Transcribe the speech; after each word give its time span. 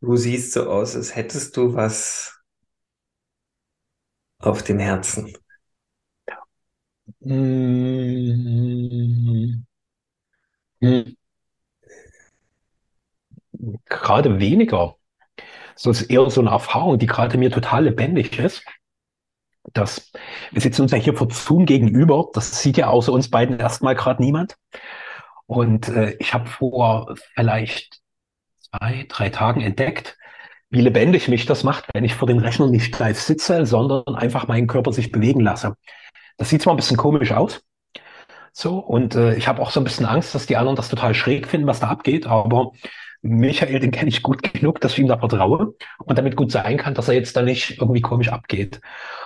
Du 0.00 0.16
siehst 0.16 0.52
so 0.52 0.68
aus, 0.68 0.96
als 0.96 1.14
hättest 1.14 1.56
du 1.56 1.74
was 1.74 2.42
auf 4.40 4.62
dem 4.64 4.80
Herzen. 4.80 5.32
Mm, 7.24 8.02
hm, 10.80 11.14
gerade 13.86 14.38
weniger. 14.38 14.96
So 15.76 15.90
ist 15.90 16.02
eher 16.04 16.30
so 16.30 16.40
eine 16.40 16.50
Erfahrung, 16.50 16.98
die 16.98 17.06
gerade 17.06 17.38
mir 17.38 17.50
total 17.50 17.84
lebendig 17.84 18.38
ist. 18.38 18.64
Das, 19.74 20.12
wir 20.52 20.62
sitzen 20.62 20.82
uns 20.82 20.92
ja 20.92 20.98
hier 20.98 21.16
vor 21.16 21.30
Zoom 21.30 21.66
gegenüber. 21.66 22.28
Das 22.34 22.62
sieht 22.62 22.76
ja 22.76 22.88
außer 22.88 23.12
uns 23.12 23.30
beiden 23.30 23.58
erstmal 23.60 23.94
gerade 23.94 24.22
niemand. 24.22 24.56
Und 25.46 25.88
äh, 25.88 26.16
ich 26.18 26.34
habe 26.34 26.46
vor 26.48 27.14
vielleicht 27.34 28.00
zwei, 28.70 29.06
drei 29.08 29.30
Tagen 29.30 29.60
entdeckt, 29.60 30.16
wie 30.70 30.80
lebendig 30.80 31.28
mich 31.28 31.46
das 31.46 31.64
macht, 31.64 31.86
wenn 31.94 32.04
ich 32.04 32.14
vor 32.14 32.28
dem 32.28 32.38
Rechner 32.38 32.66
nicht 32.66 32.94
steif 32.94 33.20
sitze, 33.20 33.64
sondern 33.66 34.14
einfach 34.14 34.48
meinen 34.48 34.66
Körper 34.66 34.92
sich 34.92 35.12
bewegen 35.12 35.40
lasse. 35.40 35.74
Das 36.36 36.50
sieht 36.50 36.62
zwar 36.62 36.74
ein 36.74 36.76
bisschen 36.76 36.96
komisch 36.96 37.32
aus, 37.32 37.62
so, 38.52 38.78
und 38.78 39.14
äh, 39.14 39.36
ich 39.36 39.46
habe 39.46 39.62
auch 39.62 39.70
so 39.70 39.80
ein 39.80 39.84
bisschen 39.84 40.04
Angst, 40.04 40.34
dass 40.34 40.46
die 40.46 40.56
anderen 40.56 40.74
das 40.74 40.88
total 40.88 41.14
schräg 41.14 41.46
finden, 41.46 41.68
was 41.68 41.78
da 41.78 41.86
abgeht, 41.88 42.26
aber 42.26 42.72
Michael, 43.22 43.78
den 43.78 43.92
kenne 43.92 44.08
ich 44.08 44.22
gut 44.22 44.42
genug, 44.52 44.80
dass 44.80 44.94
ich 44.94 44.98
ihm 44.98 45.06
da 45.06 45.18
vertraue 45.18 45.74
und 46.04 46.18
damit 46.18 46.34
gut 46.34 46.50
sein 46.50 46.76
kann, 46.76 46.94
dass 46.94 47.06
er 47.08 47.14
jetzt 47.14 47.36
da 47.36 47.42
nicht 47.42 47.78
irgendwie 47.80 48.00
komisch 48.00 48.30
abgeht. 48.30 48.80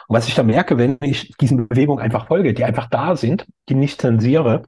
Und 0.07 0.17
was 0.17 0.29
ich 0.29 0.35
da 0.35 0.43
merke, 0.43 0.77
wenn 0.77 0.99
ich 1.01 1.33
diesen 1.41 1.69
Bewegungen 1.69 2.03
einfach 2.03 2.27
folge, 2.27 2.53
die 2.53 2.65
einfach 2.65 2.91
da 2.91 3.17
sind, 3.17 3.47
die 3.71 3.75
nicht 3.75 4.03
zensiere, 4.03 4.65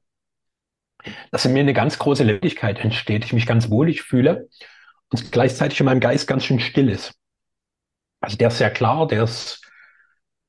dass 1.31 1.45
in 1.45 1.53
mir 1.53 1.61
eine 1.61 1.75
ganz 1.75 1.99
große 1.99 2.25
Lebendigkeit 2.25 2.79
entsteht, 2.83 3.27
ich 3.27 3.35
mich 3.35 3.47
ganz 3.47 3.69
wohlig 3.69 4.01
fühle 4.01 4.49
und 5.15 5.31
gleichzeitig 5.31 5.79
in 5.79 5.87
meinem 5.87 6.01
Geist 6.01 6.27
ganz 6.27 6.45
schön 6.45 6.59
still 6.59 6.89
ist. 6.89 7.15
Also 8.21 8.37
der 8.37 8.49
ist 8.49 8.59
sehr 8.59 8.71
klar, 8.71 9.07
der 9.07 9.23
ist 9.23 9.61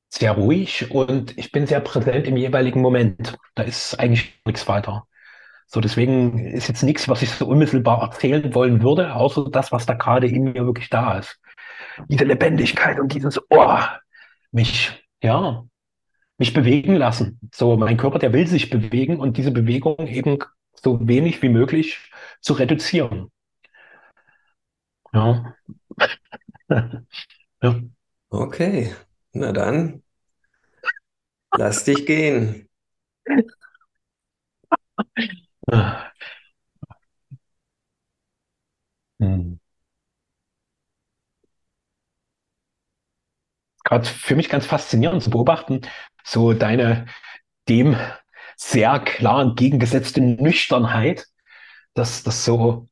sehr 0.08 0.32
ruhig 0.32 0.90
und 0.90 1.38
ich 1.38 1.52
bin 1.52 1.66
sehr 1.66 1.80
präsent 1.80 2.26
im 2.26 2.36
jeweiligen 2.36 2.80
Moment. 2.80 3.36
Da 3.54 3.62
ist 3.62 3.94
eigentlich 4.00 4.40
nichts 4.44 4.66
weiter. 4.66 5.06
So, 5.68 5.80
deswegen 5.80 6.38
ist 6.38 6.68
jetzt 6.68 6.82
nichts, 6.82 7.08
was 7.08 7.22
ich 7.22 7.30
so 7.30 7.46
unmittelbar 7.46 8.02
erzählen 8.02 8.54
wollen 8.54 8.82
würde, 8.82 9.14
außer 9.14 9.50
das, 9.50 9.70
was 9.70 9.86
da 9.86 9.94
gerade 9.94 10.26
in 10.26 10.44
mir 10.44 10.66
wirklich 10.66 10.88
da 10.90 11.18
ist. 11.18 11.38
Diese 12.08 12.24
Lebendigkeit 12.24 12.98
und 12.98 13.14
dieses, 13.14 13.40
oh, 13.50 13.78
mich, 14.50 15.06
ja, 15.22 15.64
mich 16.38 16.54
bewegen 16.54 16.96
lassen. 16.96 17.38
So, 17.54 17.76
mein 17.76 17.96
Körper, 17.96 18.18
der 18.18 18.32
will 18.32 18.46
sich 18.48 18.70
bewegen 18.70 19.18
und 19.20 19.36
diese 19.36 19.52
Bewegung 19.52 20.06
eben 20.08 20.38
so 20.72 21.06
wenig 21.06 21.40
wie 21.42 21.50
möglich 21.50 22.10
zu 22.40 22.54
reduzieren. 22.54 23.30
Ja. 25.16 25.54
ja. 27.62 27.80
Okay, 28.30 28.94
na 29.34 29.52
dann, 29.52 30.02
lass 31.58 31.82
dich 31.84 32.06
gehen. 32.06 32.68
Hm. 39.20 39.56
Gerade 43.84 44.06
für 44.06 44.34
mich 44.36 44.48
ganz 44.48 44.66
faszinierend 44.66 45.22
zu 45.22 45.30
beobachten, 45.30 45.82
so 46.24 46.52
deine 46.52 47.06
dem 47.68 47.96
sehr 48.56 49.00
klar 49.00 49.42
entgegengesetzte 49.42 50.20
Nüchternheit, 50.20 51.26
dass 51.94 52.22
das 52.24 52.44
so, 52.44 52.88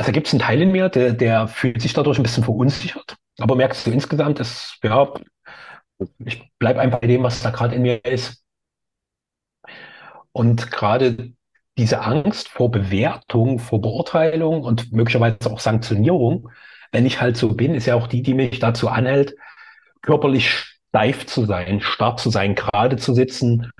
also 0.00 0.12
gibt 0.12 0.28
es 0.28 0.32
einen 0.32 0.40
Teil 0.40 0.62
in 0.62 0.72
mir, 0.72 0.88
der, 0.88 1.12
der 1.12 1.46
fühlt 1.46 1.82
sich 1.82 1.92
dadurch 1.92 2.18
ein 2.18 2.22
bisschen 2.22 2.42
verunsichert, 2.42 3.16
aber 3.38 3.54
merkst 3.54 3.86
du 3.86 3.90
insgesamt, 3.90 4.40
ist, 4.40 4.78
ja, 4.82 5.12
ich 6.24 6.50
bleibe 6.58 6.80
einfach 6.80 7.00
bei 7.00 7.06
dem, 7.06 7.22
was 7.22 7.42
da 7.42 7.50
gerade 7.50 7.74
in 7.74 7.82
mir 7.82 8.02
ist. 8.06 8.42
Und 10.32 10.70
gerade 10.70 11.32
diese 11.76 12.00
Angst 12.00 12.48
vor 12.48 12.70
Bewertung, 12.70 13.58
vor 13.58 13.82
Beurteilung 13.82 14.62
und 14.62 14.90
möglicherweise 14.90 15.50
auch 15.50 15.60
Sanktionierung, 15.60 16.48
wenn 16.92 17.04
ich 17.04 17.20
halt 17.20 17.36
so 17.36 17.54
bin, 17.54 17.74
ist 17.74 17.84
ja 17.84 17.94
auch 17.94 18.06
die, 18.06 18.22
die 18.22 18.32
mich 18.32 18.58
dazu 18.58 18.88
anhält, 18.88 19.34
körperlich 20.00 20.50
steif 20.50 21.26
zu 21.26 21.44
sein, 21.44 21.82
starr 21.82 22.16
zu 22.16 22.30
sein, 22.30 22.54
gerade 22.54 22.96
zu 22.96 23.12
sitzen. 23.12 23.70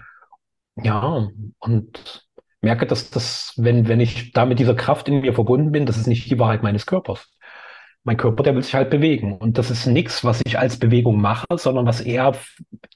Ja, 0.77 1.29
und 1.61 2.29
merke, 2.61 2.87
dass 2.87 3.11
das, 3.11 3.55
wenn, 3.57 3.89
wenn 3.89 4.01
ich 4.01 4.33
da 4.33 4.45
mit 4.47 4.59
dieser 4.59 4.75
Kraft 4.75 5.09
in 5.09 5.21
mir 5.21 5.35
verbunden 5.35 5.73
bin, 5.73 5.87
das 5.87 5.97
ist 5.97 6.07
nicht 6.07 6.31
die 6.31 6.39
Wahrheit 6.39 6.63
meines 6.63 6.87
Körpers. 6.87 7.31
Mein 8.05 8.17
Körper, 8.17 8.43
der 8.43 8.55
will 8.55 8.63
sich 8.63 8.75
halt 8.75 8.91
bewegen. 8.91 9.37
Und 9.37 9.59
das 9.59 9.71
ist 9.71 9.87
nichts, 9.87 10.25
was 10.25 10.43
ich 10.45 10.59
als 10.59 10.79
Bewegung 10.79 11.21
mache, 11.21 11.47
sondern 11.57 11.87
was 11.87 12.01
er, 12.01 12.35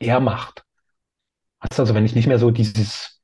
er 0.00 0.20
macht. 0.20 0.64
Also 1.58 1.94
wenn 1.94 2.04
ich 2.04 2.14
nicht 2.14 2.26
mehr 2.26 2.38
so 2.38 2.50
dieses 2.50 3.14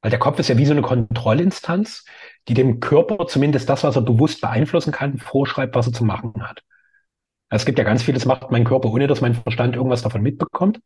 weil 0.00 0.10
der 0.10 0.20
Kopf 0.20 0.38
ist 0.38 0.48
ja 0.48 0.58
wie 0.58 0.66
so 0.66 0.72
eine 0.72 0.82
Kontrollinstanz, 0.82 2.04
die 2.46 2.54
dem 2.54 2.80
Körper 2.80 3.26
zumindest 3.26 3.68
das, 3.68 3.82
was 3.82 3.96
er 3.96 4.02
bewusst 4.02 4.40
beeinflussen 4.40 4.92
kann, 4.92 5.18
vorschreibt, 5.18 5.74
was 5.74 5.88
er 5.88 5.92
zu 5.92 6.04
machen 6.04 6.48
hat. 6.48 6.62
Es 7.50 7.64
gibt 7.64 7.78
ja 7.78 7.84
ganz 7.84 8.02
vieles, 8.02 8.26
macht 8.26 8.50
mein 8.50 8.64
Körper, 8.64 8.90
ohne 8.90 9.06
dass 9.06 9.20
mein 9.20 9.34
Verstand 9.34 9.74
irgendwas 9.74 10.02
davon 10.02 10.22
mitbekommt. 10.22 10.80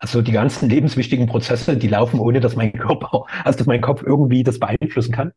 Also 0.00 0.22
die 0.22 0.32
ganzen 0.32 0.68
lebenswichtigen 0.68 1.26
Prozesse, 1.26 1.76
die 1.76 1.88
laufen, 1.88 2.18
ohne 2.20 2.40
dass 2.40 2.56
mein 2.56 2.72
Körper, 2.72 3.26
also 3.44 3.58
dass 3.58 3.66
mein 3.66 3.82
Kopf 3.82 4.02
irgendwie 4.02 4.42
das 4.42 4.58
beeinflussen 4.58 5.12
kann. 5.12 5.32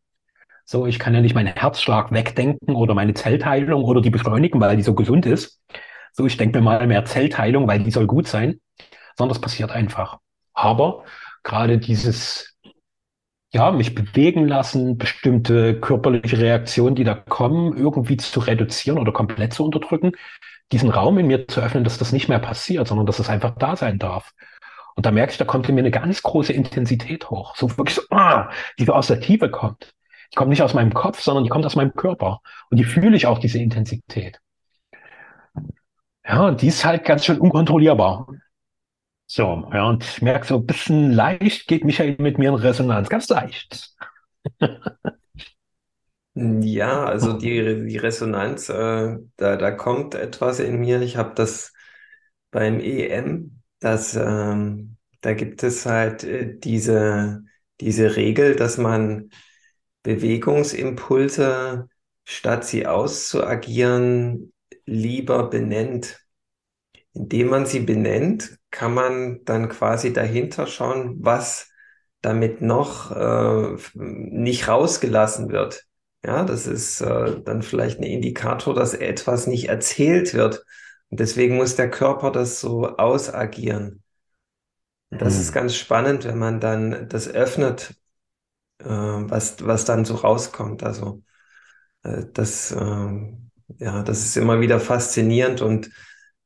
So, 0.66 0.88
ich 0.88 0.98
kann 0.98 1.14
ja 1.14 1.22
nicht 1.22 1.36
meinen 1.36 1.54
Herzschlag 1.54 2.12
wegdenken 2.14 2.74
oder 2.76 2.94
meine 2.94 3.14
Zellteilung 3.14 3.84
oder 3.84 4.02
die 4.02 4.10
beschleunigen, 4.10 4.62
weil 4.62 4.78
die 4.78 4.84
so 4.84 4.96
gesund 4.96 5.26
ist. 5.26 5.62
So, 6.14 6.26
ich 6.26 6.38
denke 6.38 6.60
mir 6.60 6.64
mal 6.64 6.88
mehr 6.88 7.04
Zellteilung, 7.04 7.68
weil 7.68 7.84
die 7.84 7.92
soll 7.92 8.08
gut 8.08 8.28
sein, 8.28 8.62
sondern 9.18 9.34
das 9.34 9.42
passiert 9.42 9.72
einfach. 9.72 10.20
Aber 10.54 11.04
gerade 11.44 11.78
dieses 11.78 12.54
ja, 13.54 13.72
mich 13.72 13.94
bewegen 13.94 14.48
lassen, 14.48 14.98
bestimmte 14.98 15.80
körperliche 15.80 16.40
Reaktionen, 16.40 16.96
die 16.96 17.04
da 17.04 17.14
kommen, 17.14 17.78
irgendwie 17.78 18.18
zu 18.18 18.40
reduzieren 18.40 18.98
oder 18.98 19.12
komplett 19.12 19.54
zu 19.54 19.64
unterdrücken, 19.64 20.14
diesen 20.72 20.90
Raum 20.90 21.20
in 21.20 21.28
mir 21.28 21.48
zu 21.48 21.62
öffnen, 21.62 21.84
dass 21.84 22.00
das 22.00 22.12
nicht 22.12 22.30
mehr 22.30 22.40
passiert, 22.40 22.88
sondern 22.88 23.06
dass 23.06 23.20
es 23.20 23.30
einfach 23.30 23.56
da 23.58 23.76
sein 23.76 24.00
darf. 24.00 24.32
Und 24.96 25.06
da 25.06 25.12
merke 25.12 25.32
ich, 25.32 25.38
da 25.38 25.46
kommt 25.46 25.68
in 25.70 25.76
mir 25.76 25.82
eine 25.82 25.92
ganz 25.92 26.22
große 26.22 26.54
Intensität 26.54 27.30
hoch. 27.30 27.56
So 27.56 27.78
wirklich 27.78 27.96
so, 27.96 28.02
ah, 28.12 28.50
die 28.80 28.90
aus 28.90 29.08
der 29.08 29.20
Tiefe 29.20 29.50
kommt. 29.50 29.94
Die 30.32 30.36
kommt 30.36 30.50
nicht 30.50 30.62
aus 30.62 30.74
meinem 30.74 30.94
Kopf, 30.94 31.22
sondern 31.22 31.44
die 31.44 31.50
kommt 31.50 31.66
aus 31.66 31.76
meinem 31.76 31.94
Körper. 31.94 32.42
Und 32.70 32.78
die 32.78 32.84
fühle 32.86 33.16
ich 33.16 33.28
auch, 33.28 33.40
diese 33.40 33.60
Intensität. 33.60 34.40
Ja, 36.26 36.48
und 36.48 36.62
die 36.62 36.68
ist 36.68 36.86
halt 36.86 37.04
ganz 37.06 37.26
schön 37.26 37.40
unkontrollierbar. 37.40 38.28
So, 39.26 39.70
ja, 39.74 39.86
und 39.90 40.04
ich 40.04 40.22
merke 40.22 40.46
so 40.46 40.58
ein 40.58 40.66
bisschen 40.66 41.12
leicht 41.12 41.68
geht 41.68 41.84
Michael 41.86 42.16
mit 42.20 42.38
mir 42.38 42.50
in 42.50 42.56
Resonanz, 42.56 43.10
ganz 43.10 43.30
leicht. 43.30 43.92
Ja, 46.36 47.06
also 47.06 47.34
die, 47.34 47.86
die 47.86 47.98
Resonanz, 47.98 48.68
äh, 48.70 49.18
da, 49.38 49.56
da 49.56 49.72
kommt 49.72 50.16
etwas 50.16 50.60
in 50.60 50.78
mir. 50.80 51.02
Ich 51.02 51.16
habe 51.16 51.34
das 51.36 51.74
beim 52.52 52.80
EM, 52.80 53.62
das, 53.84 54.16
ähm, 54.16 54.98
da 55.22 55.34
gibt 55.34 55.64
es 55.64 55.86
halt 55.86 56.24
äh, 56.24 56.58
diese, 56.58 57.44
diese 57.82 58.16
Regel, 58.16 58.56
dass 58.56 58.78
man 58.78 59.30
Bewegungsimpulse, 60.04 61.90
statt 62.24 62.66
sie 62.66 62.88
auszuagieren, 62.88 64.54
lieber 64.86 65.50
benennt. 65.50 66.20
Indem 67.14 67.50
man 67.50 67.66
sie 67.66 67.82
benennt, 67.82 68.58
kann 68.72 68.94
man 68.94 69.44
dann 69.46 69.70
quasi 69.70 70.14
dahinter 70.14 70.66
schauen, 70.68 71.18
was 71.20 71.70
damit 72.22 72.62
noch 72.62 73.12
äh, 73.12 73.78
nicht 73.96 74.68
rausgelassen 74.68 75.50
wird. 75.50 75.84
Ja, 76.26 76.46
das 76.46 76.68
ist 76.68 77.02
äh, 77.02 77.42
dann 77.44 77.62
vielleicht 77.62 78.00
ein 78.00 78.04
Indikator, 78.04 78.74
dass 78.74 78.94
etwas 78.94 79.46
nicht 79.46 79.68
erzählt 79.68 80.34
wird. 80.34 80.64
Und 81.14 81.20
deswegen 81.20 81.58
muss 81.58 81.76
der 81.76 81.92
Körper 81.92 82.32
das 82.32 82.60
so 82.60 82.88
ausagieren. 82.98 84.02
Und 85.12 85.22
das 85.22 85.36
hm. 85.36 85.42
ist 85.42 85.54
ganz 85.54 85.76
spannend, 85.76 86.26
wenn 86.26 86.40
man 86.40 86.60
dann 86.60 87.08
das 87.08 87.28
öffnet, 87.28 87.94
äh, 88.80 88.88
was, 88.88 89.64
was 89.64 89.86
dann 89.86 90.06
so 90.06 90.16
rauskommt. 90.16 90.82
Also 90.82 91.22
äh, 92.02 92.24
das, 92.34 92.72
äh, 92.72 93.12
ja, 93.78 94.02
das 94.02 94.26
ist 94.26 94.38
immer 94.38 94.60
wieder 94.60 94.80
faszinierend 94.80 95.62
und 95.62 95.92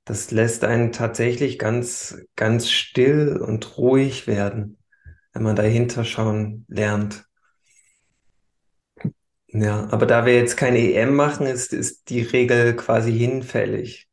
das 0.03 0.31
lässt 0.31 0.65
einen 0.65 0.91
tatsächlich 0.91 1.59
ganz, 1.59 2.17
ganz 2.35 2.69
still 2.69 3.37
und 3.37 3.77
ruhig 3.77 4.27
werden, 4.27 4.77
wenn 5.31 5.43
man 5.43 5.55
dahinter 5.55 6.03
schauen 6.03 6.65
lernt. 6.67 7.23
Ja, 9.47 9.87
aber 9.91 10.05
da 10.05 10.25
wir 10.25 10.35
jetzt 10.35 10.57
keine 10.57 10.79
EM 10.79 11.15
machen, 11.15 11.47
ist, 11.47 11.71
ist 11.71 12.09
die 12.09 12.23
Regel 12.23 12.75
quasi 12.75 13.17
hinfällig. 13.17 14.06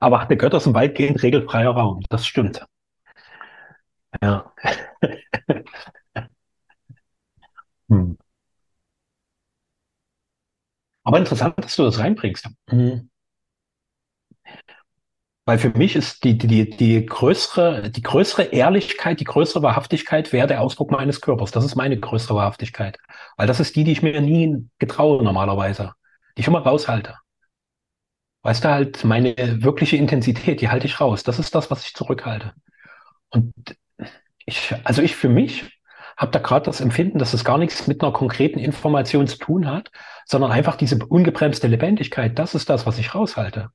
Aber 0.00 0.26
der 0.26 0.36
Götter 0.36 0.60
sind 0.60 0.74
weitgehend 0.74 1.22
regelfreier 1.22 1.70
Raum, 1.70 2.02
das 2.10 2.26
stimmt. 2.26 2.64
Ja. 4.22 4.52
hm. 7.88 8.16
Aber 11.04 11.18
interessant, 11.18 11.54
dass 11.58 11.76
du 11.76 11.84
das 11.84 11.98
reinbringst. 11.98 12.48
Mhm. 12.70 13.10
Weil 15.46 15.58
für 15.58 15.68
mich 15.70 15.94
ist 15.94 16.24
die, 16.24 16.38
die, 16.38 16.70
die 16.70 17.04
größere, 17.04 17.90
die 17.90 18.00
größere 18.00 18.44
Ehrlichkeit, 18.44 19.20
die 19.20 19.24
größere 19.24 19.62
Wahrhaftigkeit 19.62 20.32
wäre 20.32 20.46
der 20.46 20.62
Ausdruck 20.62 20.90
meines 20.90 21.20
Körpers. 21.20 21.50
Das 21.50 21.64
ist 21.66 21.74
meine 21.76 22.00
größere 22.00 22.34
Wahrhaftigkeit. 22.34 22.98
Weil 23.36 23.46
das 23.46 23.60
ist 23.60 23.76
die, 23.76 23.84
die 23.84 23.92
ich 23.92 24.02
mir 24.02 24.22
nie 24.22 24.66
getraue 24.78 25.22
normalerweise. 25.22 25.92
Die 26.36 26.40
ich 26.40 26.46
immer 26.48 26.60
raushalte. 26.60 27.16
Weißt 28.44 28.64
du 28.64 28.68
halt, 28.68 29.04
meine 29.04 29.34
wirkliche 29.62 29.96
Intensität, 29.96 30.60
die 30.60 30.68
halte 30.68 30.86
ich 30.86 31.00
raus. 31.00 31.24
Das 31.24 31.40
ist 31.40 31.54
das, 31.54 31.70
was 31.70 31.84
ich 31.84 31.94
zurückhalte. 31.94 32.52
Und 33.30 33.52
ich, 34.46 34.72
also 34.84 35.02
ich 35.02 35.16
für 35.16 35.28
mich 35.28 35.80
habe 36.16 36.30
da 36.30 36.38
gerade 36.38 36.66
das 36.66 36.80
Empfinden, 36.80 37.18
dass 37.18 37.34
es 37.34 37.44
gar 37.44 37.58
nichts 37.58 37.88
mit 37.88 38.02
einer 38.02 38.12
konkreten 38.12 38.60
Information 38.60 39.26
zu 39.26 39.38
tun 39.38 39.66
hat, 39.66 39.90
sondern 40.26 40.52
einfach 40.52 40.76
diese 40.76 41.04
ungebremste 41.04 41.66
Lebendigkeit. 41.66 42.38
Das 42.38 42.54
ist 42.54 42.70
das, 42.70 42.86
was 42.86 42.98
ich 42.98 43.16
raushalte 43.16 43.70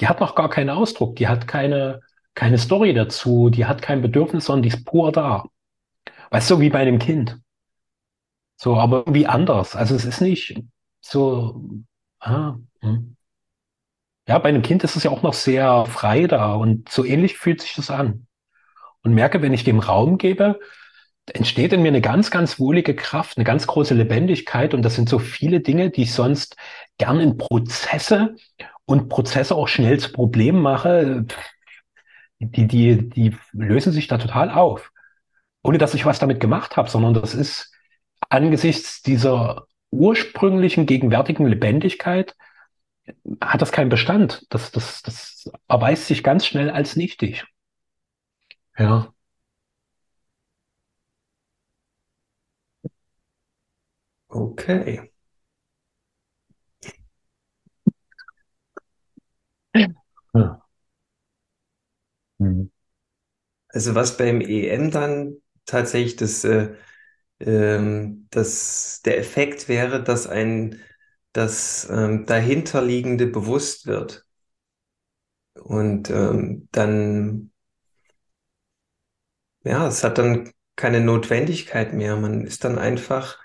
die 0.00 0.08
hat 0.08 0.20
noch 0.20 0.34
gar 0.34 0.50
keinen 0.50 0.70
Ausdruck, 0.70 1.16
die 1.16 1.28
hat 1.28 1.48
keine, 1.48 2.00
keine 2.34 2.58
Story 2.58 2.92
dazu, 2.94 3.50
die 3.50 3.66
hat 3.66 3.82
kein 3.82 4.02
Bedürfnis, 4.02 4.46
sondern 4.46 4.62
die 4.62 4.68
ist 4.68 4.84
pur 4.84 5.12
da. 5.12 5.44
Weißt 6.30 6.50
du, 6.50 6.60
wie 6.60 6.70
bei 6.70 6.80
einem 6.80 6.98
Kind. 6.98 7.38
So, 8.56 8.76
aber 8.76 8.98
irgendwie 8.98 9.26
anders. 9.26 9.76
Also 9.76 9.94
es 9.94 10.04
ist 10.04 10.20
nicht 10.20 10.62
so, 11.00 11.62
ah, 12.20 12.56
hm. 12.80 13.15
Ja, 14.28 14.38
bei 14.38 14.48
einem 14.48 14.62
Kind 14.62 14.82
ist 14.82 14.96
es 14.96 15.04
ja 15.04 15.10
auch 15.10 15.22
noch 15.22 15.34
sehr 15.34 15.86
frei 15.86 16.26
da 16.26 16.54
und 16.54 16.88
so 16.88 17.04
ähnlich 17.04 17.36
fühlt 17.36 17.60
sich 17.60 17.74
das 17.74 17.90
an. 17.90 18.26
Und 19.02 19.14
merke, 19.14 19.40
wenn 19.40 19.52
ich 19.52 19.62
dem 19.62 19.78
Raum 19.78 20.18
gebe, 20.18 20.58
entsteht 21.32 21.72
in 21.72 21.82
mir 21.82 21.88
eine 21.88 22.00
ganz, 22.00 22.30
ganz 22.30 22.58
wohlige 22.58 22.94
Kraft, 22.96 23.36
eine 23.36 23.44
ganz 23.44 23.66
große 23.66 23.94
Lebendigkeit 23.94 24.74
und 24.74 24.82
das 24.82 24.96
sind 24.96 25.08
so 25.08 25.18
viele 25.18 25.60
Dinge, 25.60 25.90
die 25.90 26.02
ich 26.02 26.12
sonst 26.12 26.56
gern 26.98 27.20
in 27.20 27.36
Prozesse 27.36 28.34
und 28.84 29.08
Prozesse 29.08 29.54
auch 29.54 29.68
schnell 29.68 29.98
zu 30.00 30.12
Problemen 30.12 30.60
mache, 30.60 31.24
die, 32.38 32.66
die, 32.66 33.08
die 33.08 33.36
lösen 33.52 33.92
sich 33.92 34.08
da 34.08 34.18
total 34.18 34.50
auf. 34.50 34.92
Ohne 35.62 35.78
dass 35.78 35.94
ich 35.94 36.04
was 36.04 36.18
damit 36.18 36.40
gemacht 36.40 36.76
habe, 36.76 36.90
sondern 36.90 37.14
das 37.14 37.34
ist 37.34 37.72
angesichts 38.28 39.02
dieser 39.02 39.66
ursprünglichen, 39.90 40.86
gegenwärtigen 40.86 41.46
Lebendigkeit, 41.46 42.34
hat 43.40 43.62
das 43.62 43.72
keinen 43.72 43.88
Bestand. 43.90 44.46
Das, 44.50 44.72
das, 44.72 45.02
das 45.02 45.50
erweist 45.68 46.06
sich 46.06 46.22
ganz 46.24 46.46
schnell 46.46 46.70
als 46.70 46.96
nichtig. 46.96 47.44
Ja. 48.78 49.12
Okay. 54.30 55.10
Ja. 60.34 60.60
Mhm. 62.38 62.70
Also 63.68 63.94
was 63.94 64.16
beim 64.16 64.40
EM 64.40 64.90
dann 64.90 65.36
tatsächlich 65.66 66.16
das, 66.16 66.44
äh, 66.44 66.74
ähm, 67.40 68.28
das, 68.30 69.02
der 69.04 69.18
Effekt 69.18 69.68
wäre, 69.68 70.02
dass 70.04 70.26
ein 70.28 70.80
das 71.36 71.88
ähm, 71.90 72.24
dahinterliegende 72.24 73.26
bewusst 73.26 73.86
wird. 73.86 74.24
Und 75.54 76.10
ähm, 76.10 76.68
dann, 76.72 77.52
ja, 79.64 79.86
es 79.86 80.02
hat 80.02 80.18
dann 80.18 80.52
keine 80.76 81.00
Notwendigkeit 81.00 81.92
mehr. 81.92 82.16
Man 82.16 82.44
ist 82.44 82.64
dann 82.64 82.78
einfach 82.78 83.38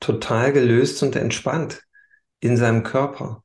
total 0.00 0.52
gelöst 0.52 1.02
und 1.02 1.14
entspannt 1.14 1.84
in 2.40 2.56
seinem 2.56 2.82
Körper. 2.82 3.44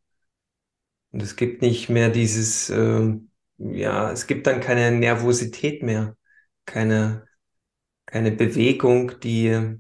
Und 1.12 1.22
es 1.22 1.36
gibt 1.36 1.62
nicht 1.62 1.90
mehr 1.90 2.10
dieses, 2.10 2.70
äh, 2.72 3.14
ja, 3.58 4.12
es 4.12 4.26
gibt 4.26 4.48
dann 4.48 4.62
keine 4.62 4.92
Nervosität 4.92 5.84
mehr, 5.84 6.18
keine, 6.66 7.28
keine 8.08 8.32
Bewegung, 8.32 9.20
die, 9.20 9.78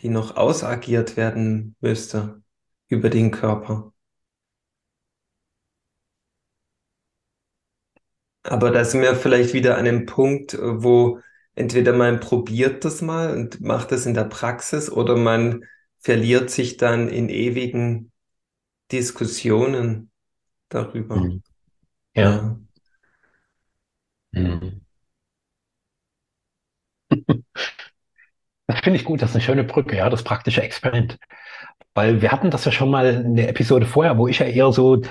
die 0.00 0.08
noch 0.10 0.36
ausagiert 0.36 1.16
werden 1.16 1.74
müsste 1.80 2.42
über 2.88 3.10
den 3.10 3.30
Körper. 3.30 3.92
Aber 8.42 8.70
da 8.70 8.84
sind 8.84 9.02
wir 9.02 9.14
vielleicht 9.16 9.52
wieder 9.54 9.74
an 9.76 9.86
einem 9.86 10.06
Punkt, 10.06 10.56
wo 10.60 11.20
entweder 11.54 11.92
man 11.92 12.20
probiert 12.20 12.84
das 12.84 13.02
mal 13.02 13.36
und 13.36 13.60
macht 13.60 13.92
das 13.92 14.06
in 14.06 14.14
der 14.14 14.24
Praxis 14.24 14.90
oder 14.90 15.16
man 15.16 15.64
verliert 15.98 16.50
sich 16.50 16.76
dann 16.76 17.08
in 17.08 17.28
ewigen 17.28 18.12
Diskussionen 18.92 20.10
darüber. 20.70 21.16
Mhm. 21.18 21.42
Ja. 22.16 22.58
Mhm. 24.32 24.80
Das 28.66 28.80
finde 28.80 28.98
ich 28.98 29.04
gut, 29.04 29.20
das 29.22 29.30
ist 29.30 29.36
eine 29.36 29.44
schöne 29.44 29.64
Brücke, 29.64 29.96
ja, 29.96 30.08
das 30.10 30.22
praktische 30.24 30.62
Experiment. 30.62 31.18
Weil 31.98 32.22
wir 32.22 32.30
hatten 32.30 32.52
das 32.52 32.64
ja 32.64 32.70
schon 32.70 32.92
mal 32.92 33.06
in 33.06 33.34
der 33.34 33.48
Episode 33.48 33.84
vorher, 33.84 34.18
wo 34.18 34.28
ich 34.28 34.38
ja 34.38 34.46
eher 34.46 34.70
so 34.70 35.02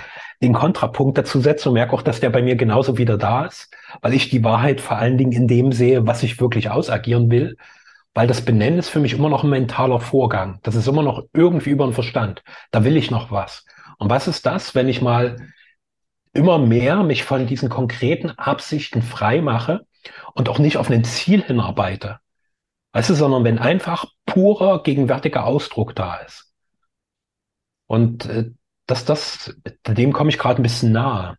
den 0.42 0.54
Kontrapunkt 0.54 1.18
dazu 1.18 1.42
setze 1.42 1.68
und 1.68 1.74
merke 1.74 1.92
auch, 1.92 2.02
dass 2.02 2.22
der 2.22 2.30
bei 2.30 2.42
mir 2.42 2.56
genauso 2.56 2.98
wieder 2.98 3.18
da 3.18 3.44
ist, 3.44 3.70
weil 4.02 4.14
ich 4.14 4.30
die 4.30 4.42
Wahrheit 4.42 4.80
vor 4.80 4.96
allen 4.96 5.18
Dingen 5.18 5.34
in 5.34 5.50
dem 5.50 5.74
sehe, 5.74 6.08
was 6.08 6.24
ich 6.24 6.40
wirklich 6.40 6.70
ausagieren 6.70 7.30
will. 7.30 7.58
Weil 8.14 8.28
das 8.28 8.40
Benennen 8.40 8.80
ist 8.80 8.88
für 8.88 9.02
mich 9.02 9.12
immer 9.12 9.28
noch 9.28 9.44
ein 9.44 9.50
mentaler 9.50 10.00
Vorgang. 10.00 10.62
Das 10.64 10.76
ist 10.76 10.88
immer 10.88 11.04
noch 11.04 11.24
irgendwie 11.34 11.72
über 11.72 11.86
den 11.86 11.92
Verstand. 11.92 12.42
Da 12.72 12.86
will 12.86 12.96
ich 12.96 13.12
noch 13.12 13.32
was. 13.32 13.66
Und 13.98 14.10
was 14.10 14.30
ist 14.30 14.46
das, 14.46 14.74
wenn 14.74 14.88
ich 14.88 15.02
mal 15.02 15.36
immer 16.32 16.58
mehr 16.58 17.04
mich 17.04 17.26
von 17.26 17.48
diesen 17.48 17.68
konkreten 17.68 18.30
Absichten 18.30 19.02
frei 19.02 19.42
mache 19.42 19.82
und 20.36 20.48
auch 20.48 20.58
nicht 20.58 20.78
auf 20.78 20.90
ein 20.90 21.04
Ziel 21.04 21.44
hinarbeite? 21.44 22.20
Weißt 22.94 23.10
du, 23.10 23.14
sondern 23.14 23.44
wenn 23.44 23.60
einfach 23.60 24.06
purer 24.26 24.84
gegenwärtiger 24.84 25.46
Ausdruck 25.46 25.94
da 25.94 26.16
ist. 26.16 26.47
Und 27.88 28.26
äh, 28.28 28.52
dass 28.86 29.06
das, 29.06 29.56
dem 29.88 30.14
komme 30.14 30.30
ich 30.30 30.38
gerade 30.38 30.62
ein 30.62 30.64
bisschen 30.64 30.92
nahe. 30.92 31.38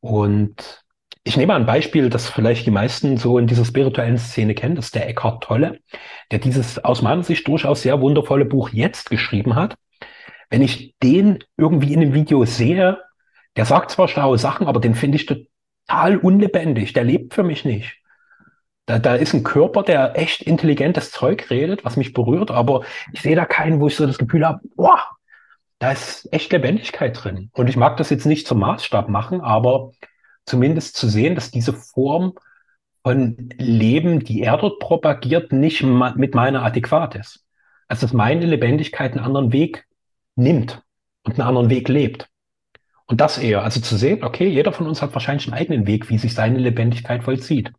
Und 0.00 0.84
ich 1.24 1.36
nehme 1.36 1.54
ein 1.54 1.66
Beispiel, 1.66 2.10
das 2.10 2.28
vielleicht 2.28 2.66
die 2.66 2.70
meisten 2.70 3.16
so 3.16 3.38
in 3.38 3.46
dieser 3.46 3.64
spirituellen 3.64 4.18
Szene 4.18 4.54
kennen, 4.54 4.76
das 4.76 4.86
ist 4.86 4.94
der 4.94 5.08
Eckhart 5.08 5.42
Tolle, 5.42 5.80
der 6.30 6.38
dieses 6.38 6.84
aus 6.84 7.00
meiner 7.00 7.22
Sicht 7.22 7.48
durchaus 7.48 7.82
sehr 7.82 8.00
wundervolle 8.00 8.44
Buch 8.44 8.68
jetzt 8.70 9.08
geschrieben 9.10 9.54
hat. 9.54 9.76
Wenn 10.50 10.60
ich 10.60 10.94
den 11.02 11.42
irgendwie 11.56 11.94
in 11.94 12.00
einem 12.00 12.14
Video 12.14 12.44
sehe, 12.44 12.98
der 13.56 13.64
sagt 13.64 13.90
zwar 13.90 14.08
schlaue 14.08 14.38
Sachen, 14.38 14.66
aber 14.66 14.80
den 14.80 14.94
finde 14.94 15.16
ich 15.16 15.26
total 15.26 16.18
unlebendig. 16.18 16.92
Der 16.92 17.04
lebt 17.04 17.34
für 17.34 17.42
mich 17.42 17.64
nicht. 17.64 17.96
Da, 18.86 18.98
da 18.98 19.14
ist 19.14 19.32
ein 19.32 19.44
Körper, 19.44 19.82
der 19.82 20.18
echt 20.18 20.42
intelligentes 20.42 21.10
Zeug 21.10 21.48
redet, 21.48 21.84
was 21.86 21.96
mich 21.96 22.12
berührt, 22.12 22.50
aber 22.50 22.82
ich 23.12 23.22
sehe 23.22 23.36
da 23.36 23.46
keinen, 23.46 23.80
wo 23.80 23.86
ich 23.86 23.96
so 23.96 24.06
das 24.06 24.18
Gefühl 24.18 24.46
habe, 24.46 24.60
boah, 24.76 25.13
da 25.84 25.92
ist 25.92 26.32
echt 26.32 26.50
Lebendigkeit 26.50 27.22
drin. 27.22 27.50
Und 27.52 27.68
ich 27.68 27.76
mag 27.76 27.98
das 27.98 28.08
jetzt 28.08 28.24
nicht 28.24 28.46
zum 28.46 28.58
Maßstab 28.60 29.10
machen, 29.10 29.42
aber 29.42 29.92
zumindest 30.46 30.96
zu 30.96 31.08
sehen, 31.08 31.34
dass 31.34 31.50
diese 31.50 31.74
Form 31.74 32.32
von 33.02 33.50
Leben, 33.58 34.20
die 34.20 34.40
er 34.40 34.56
dort 34.56 34.78
propagiert, 34.78 35.52
nicht 35.52 35.82
mit 35.82 36.34
meiner 36.34 36.62
adäquat 36.62 37.16
ist. 37.16 37.44
Also 37.86 38.06
dass 38.06 38.14
meine 38.14 38.46
Lebendigkeit 38.46 39.12
einen 39.12 39.26
anderen 39.26 39.52
Weg 39.52 39.84
nimmt 40.36 40.82
und 41.22 41.34
einen 41.34 41.46
anderen 41.46 41.68
Weg 41.68 41.90
lebt. 41.90 42.30
Und 43.04 43.20
das 43.20 43.36
eher, 43.36 43.62
also 43.62 43.78
zu 43.78 43.98
sehen, 43.98 44.24
okay, 44.24 44.48
jeder 44.48 44.72
von 44.72 44.86
uns 44.86 45.02
hat 45.02 45.12
wahrscheinlich 45.12 45.46
einen 45.48 45.58
eigenen 45.58 45.86
Weg, 45.86 46.08
wie 46.08 46.16
sich 46.16 46.32
seine 46.32 46.60
Lebendigkeit 46.60 47.24
vollzieht. 47.24 47.72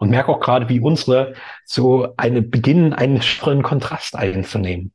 Und 0.00 0.10
merke 0.10 0.32
auch 0.32 0.40
gerade, 0.40 0.68
wie 0.68 0.80
unsere 0.80 1.34
so 1.64 2.08
eine 2.16 2.42
beginnen, 2.42 2.92
einen 2.92 3.22
schweren 3.22 3.62
Kontrast 3.62 4.16
einzunehmen. 4.16 4.90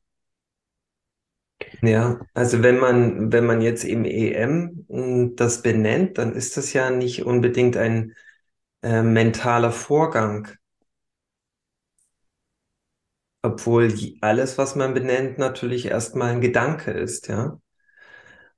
Ja, 1.81 2.19
also 2.33 2.61
wenn 2.63 2.79
man, 2.79 3.31
wenn 3.31 3.45
man 3.45 3.61
jetzt 3.61 3.83
im 3.83 4.05
EM 4.05 4.85
hm, 4.89 5.35
das 5.35 5.61
benennt, 5.61 6.17
dann 6.17 6.33
ist 6.33 6.57
das 6.57 6.73
ja 6.73 6.89
nicht 6.89 7.23
unbedingt 7.25 7.77
ein 7.77 8.15
äh, 8.83 9.03
mentaler 9.03 9.71
Vorgang. 9.71 10.49
Obwohl 13.43 13.93
alles, 14.21 14.57
was 14.57 14.73
man 14.75 14.95
benennt, 14.95 15.37
natürlich 15.37 15.85
erstmal 15.85 16.31
ein 16.31 16.41
Gedanke 16.41 16.89
ist, 16.89 17.27
ja. 17.27 17.59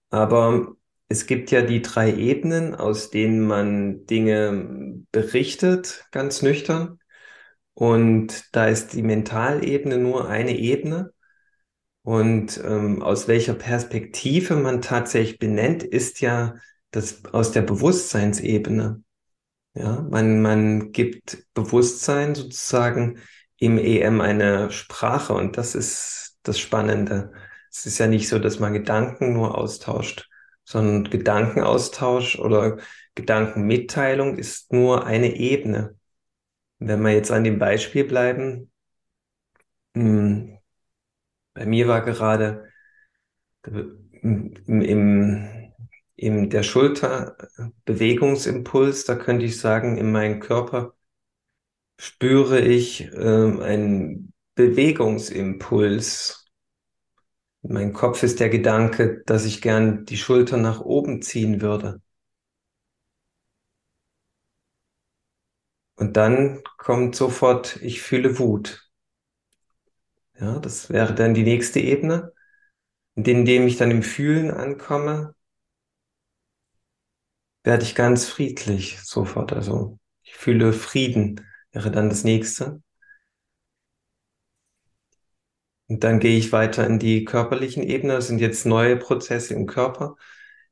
Aber 0.10 0.76
es 1.10 1.26
gibt 1.28 1.52
ja 1.52 1.62
die 1.62 1.82
drei 1.82 2.14
Ebenen, 2.16 2.76
aus 2.76 3.10
denen 3.12 3.46
man 3.46 4.06
Dinge 4.06 5.04
berichtet, 5.12 6.06
ganz 6.12 6.42
nüchtern. 6.42 7.00
Und 7.76 8.56
da 8.56 8.68
ist 8.68 8.94
die 8.94 9.04
Mentalebene 9.04 10.00
nur 10.00 10.30
eine 10.30 10.58
Ebene. 10.58 11.13
Und 12.04 12.62
ähm, 12.64 13.02
aus 13.02 13.28
welcher 13.28 13.54
Perspektive 13.54 14.56
man 14.58 14.82
tatsächlich 14.82 15.40
benennt, 15.40 15.84
ist 15.84 16.20
ja 16.22 16.56
das 16.92 17.26
aus 17.26 17.52
der 17.52 17.62
Bewusstseinsebene. 17.62 19.02
Ja, 19.74 20.02
man, 20.02 20.42
man 20.42 20.92
gibt 20.92 21.46
Bewusstsein 21.54 22.36
sozusagen 22.36 23.20
im 23.58 23.78
EM 23.78 24.22
eine 24.22 24.72
Sprache 24.72 25.34
und 25.34 25.58
das 25.58 25.76
ist 25.76 26.38
das 26.44 26.60
Spannende. 26.60 27.32
Es 27.72 27.86
ist 27.86 27.98
ja 27.98 28.08
nicht 28.08 28.28
so, 28.28 28.38
dass 28.38 28.60
man 28.60 28.74
Gedanken 28.74 29.34
nur 29.34 29.58
austauscht, 29.58 30.30
sondern 30.66 31.10
Gedankenaustausch 31.10 32.38
oder 32.38 32.78
Gedankenmitteilung 33.16 34.38
ist 34.38 34.74
nur 34.74 35.06
eine 35.06 35.36
Ebene. 35.36 35.96
Wenn 36.80 37.02
wir 37.02 37.14
jetzt 37.14 37.32
an 37.32 37.44
dem 37.44 37.60
Beispiel 37.60 38.04
bleiben, 38.04 38.72
hm, 39.96 40.60
bei 41.54 41.66
mir 41.66 41.88
war 41.88 42.02
gerade 42.02 42.70
im, 43.64 44.54
im, 44.66 45.72
im 46.16 46.50
der 46.50 46.64
Schulterbewegungsimpuls, 46.64 49.06
da 49.06 49.16
könnte 49.16 49.46
ich 49.46 49.60
sagen, 49.60 49.98
in 49.98 50.12
meinem 50.12 50.40
Körper 50.40 50.94
spüre 51.98 52.60
ich 52.60 53.02
äh, 53.14 53.62
einen 53.62 54.34
Bewegungsimpuls. 54.56 56.46
In 57.64 57.74
meinem 57.74 57.94
Kopf 57.94 58.24
ist 58.24 58.40
der 58.40 58.50
Gedanke, 58.50 59.24
dass 59.26 59.46
ich 59.46 59.62
gern 59.62 60.06
die 60.06 60.18
Schulter 60.18 60.58
nach 60.58 60.82
oben 60.82 61.22
ziehen 61.22 61.62
würde. 61.62 62.02
Und 65.96 66.18
dann 66.18 66.62
kommt 66.78 67.16
sofort, 67.16 67.78
ich 67.82 68.02
fühle 68.02 68.38
Wut. 68.38 68.92
Ja, 70.40 70.60
das 70.60 70.90
wäre 70.92 71.14
dann 71.16 71.34
die 71.34 71.42
nächste 71.44 71.80
Ebene. 71.80 72.34
Indem 73.16 73.68
ich 73.68 73.78
dann 73.78 73.92
im 73.92 74.04
Fühlen 74.04 74.52
ankomme, 74.52 75.36
werde 77.64 77.84
ich 77.84 77.94
ganz 77.96 78.26
friedlich 78.26 79.00
sofort. 79.04 79.52
Also 79.54 80.00
ich 80.24 80.34
fühle 80.36 80.72
Frieden, 80.74 81.46
wäre 81.72 81.92
dann 81.92 82.10
das 82.10 82.24
nächste. 82.24 82.82
Und 85.88 86.04
dann 86.04 86.20
gehe 86.20 86.38
ich 86.38 86.52
weiter 86.52 86.86
in 86.88 87.00
die 87.00 87.26
körperlichen 87.26 87.84
Ebene. 87.84 88.14
Das 88.14 88.28
sind 88.28 88.40
jetzt 88.40 88.66
neue 88.66 88.98
Prozesse 88.98 89.54
im 89.54 89.68
Körper, 89.68 90.16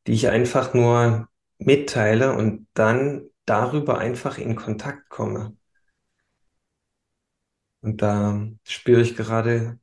die 0.08 0.14
ich 0.14 0.30
einfach 0.30 0.74
nur 0.74 1.30
mitteile 1.60 2.34
und 2.36 2.68
dann 2.74 3.30
darüber 3.46 3.98
einfach 4.00 4.38
in 4.38 4.56
Kontakt 4.56 5.10
komme. 5.10 5.56
Und 7.82 8.02
da 8.02 8.48
spüre 8.64 9.02
ich 9.02 9.16
gerade 9.16 9.80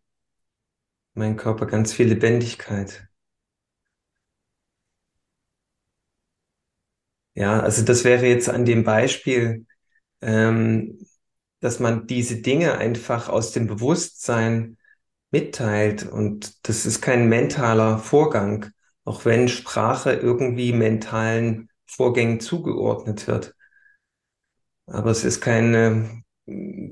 meinen 1.12 1.36
Körper 1.36 1.66
ganz 1.66 1.92
viel 1.92 2.06
Lebendigkeit. 2.08 3.10
Ja, 7.34 7.60
also 7.60 7.84
das 7.84 8.04
wäre 8.04 8.26
jetzt 8.26 8.48
an 8.48 8.64
dem 8.64 8.82
Beispiel, 8.84 9.66
ähm, 10.22 11.06
dass 11.60 11.80
man 11.80 12.06
diese 12.06 12.42
Dinge 12.42 12.78
einfach 12.78 13.28
aus 13.28 13.52
dem 13.52 13.66
Bewusstsein 13.68 14.78
mitteilt. 15.30 16.06
Und 16.10 16.68
das 16.68 16.86
ist 16.86 17.02
kein 17.02 17.28
mentaler 17.28 17.98
Vorgang, 17.98 18.70
auch 19.04 19.24
wenn 19.24 19.48
Sprache 19.48 20.12
irgendwie 20.14 20.72
mentalen 20.72 21.70
Vorgängen 21.86 22.40
zugeordnet 22.40 23.28
wird. 23.28 23.54
Aber 24.86 25.10
es 25.12 25.24
ist 25.24 25.40
keine 25.40 26.24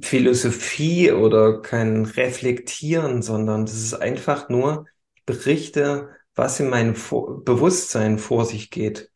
Philosophie 0.02 1.12
oder 1.12 1.62
kein 1.62 2.04
Reflektieren, 2.04 3.22
sondern 3.22 3.64
das 3.64 3.74
ist 3.74 3.94
einfach 3.94 4.48
nur, 4.48 4.86
ich 5.14 5.24
berichte, 5.24 6.10
was 6.34 6.60
in 6.60 6.68
meinem 6.68 6.94
vor 6.94 7.42
Bewusstsein 7.44 8.18
vor 8.18 8.44
sich 8.44 8.70
geht. 8.70 9.10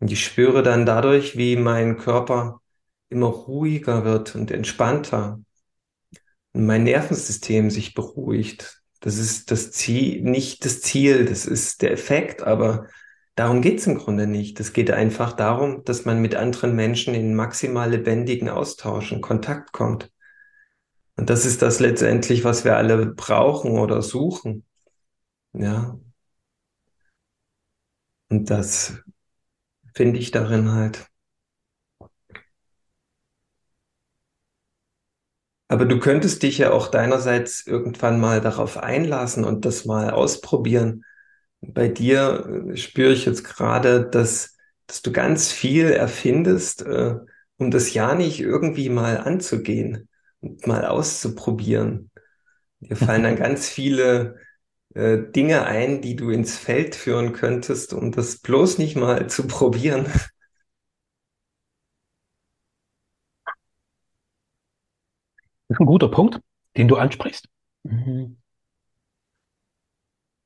Und 0.00 0.10
ich 0.10 0.24
spüre 0.24 0.62
dann 0.62 0.84
dadurch, 0.84 1.36
wie 1.36 1.56
mein 1.56 1.96
Körper 1.96 2.60
immer 3.08 3.28
ruhiger 3.28 4.04
wird 4.04 4.34
und 4.34 4.50
entspannter. 4.50 5.40
Und 6.52 6.66
mein 6.66 6.82
Nervensystem 6.82 7.70
sich 7.70 7.94
beruhigt. 7.94 8.82
Das 9.00 9.16
ist 9.16 9.50
das 9.50 9.70
Ziel, 9.70 10.22
nicht 10.22 10.64
das 10.64 10.80
Ziel, 10.80 11.24
das 11.24 11.46
ist 11.46 11.82
der 11.82 11.92
Effekt, 11.92 12.42
aber 12.42 12.88
Darum 13.34 13.62
geht's 13.62 13.86
im 13.86 13.96
Grunde 13.96 14.26
nicht. 14.26 14.60
Es 14.60 14.72
geht 14.72 14.90
einfach 14.90 15.32
darum, 15.32 15.84
dass 15.84 16.04
man 16.04 16.20
mit 16.20 16.34
anderen 16.34 16.76
Menschen 16.76 17.14
in 17.14 17.34
maximal 17.34 17.90
lebendigen 17.90 18.50
Austausch 18.50 19.12
und 19.12 19.22
Kontakt 19.22 19.72
kommt. 19.72 20.10
Und 21.16 21.30
das 21.30 21.46
ist 21.46 21.62
das 21.62 21.80
letztendlich, 21.80 22.44
was 22.44 22.64
wir 22.64 22.76
alle 22.76 23.06
brauchen 23.06 23.78
oder 23.78 24.02
suchen. 24.02 24.64
Ja. 25.54 25.98
Und 28.28 28.50
das 28.50 28.98
finde 29.94 30.18
ich 30.18 30.30
darin 30.30 30.72
halt. 30.72 31.06
Aber 35.68 35.86
du 35.86 35.98
könntest 35.98 36.42
dich 36.42 36.58
ja 36.58 36.70
auch 36.70 36.88
deinerseits 36.88 37.66
irgendwann 37.66 38.20
mal 38.20 38.42
darauf 38.42 38.76
einlassen 38.76 39.44
und 39.44 39.64
das 39.64 39.86
mal 39.86 40.10
ausprobieren 40.10 41.04
bei 41.62 41.88
dir 41.88 42.66
äh, 42.72 42.76
spüre 42.76 43.12
ich 43.12 43.24
jetzt 43.26 43.44
gerade, 43.44 44.04
dass, 44.08 44.56
dass 44.86 45.02
du 45.02 45.12
ganz 45.12 45.52
viel 45.52 45.86
erfindest, 45.90 46.82
äh, 46.82 47.16
um 47.58 47.70
das 47.70 47.94
ja 47.94 48.14
nicht 48.14 48.40
irgendwie 48.40 48.88
mal 48.88 49.18
anzugehen 49.18 50.08
und 50.40 50.66
mal 50.66 50.84
auszuprobieren. 50.86 52.10
Dir 52.80 52.96
fallen 52.96 53.24
dann 53.24 53.36
ganz 53.36 53.68
viele 53.68 54.38
äh, 54.94 55.18
Dinge 55.18 55.64
ein, 55.66 56.02
die 56.02 56.16
du 56.16 56.30
ins 56.30 56.58
Feld 56.58 56.96
führen 56.96 57.32
könntest, 57.34 57.92
um 57.94 58.12
das 58.12 58.38
bloß 58.40 58.78
nicht 58.78 58.96
mal 58.96 59.28
zu 59.30 59.46
probieren. 59.48 60.06
Das 65.68 65.76
ist 65.76 65.80
ein 65.80 65.86
guter 65.86 66.08
Punkt, 66.08 66.40
den 66.76 66.88
du 66.88 66.96
ansprichst. 66.96 67.48
Mhm. 67.84 68.36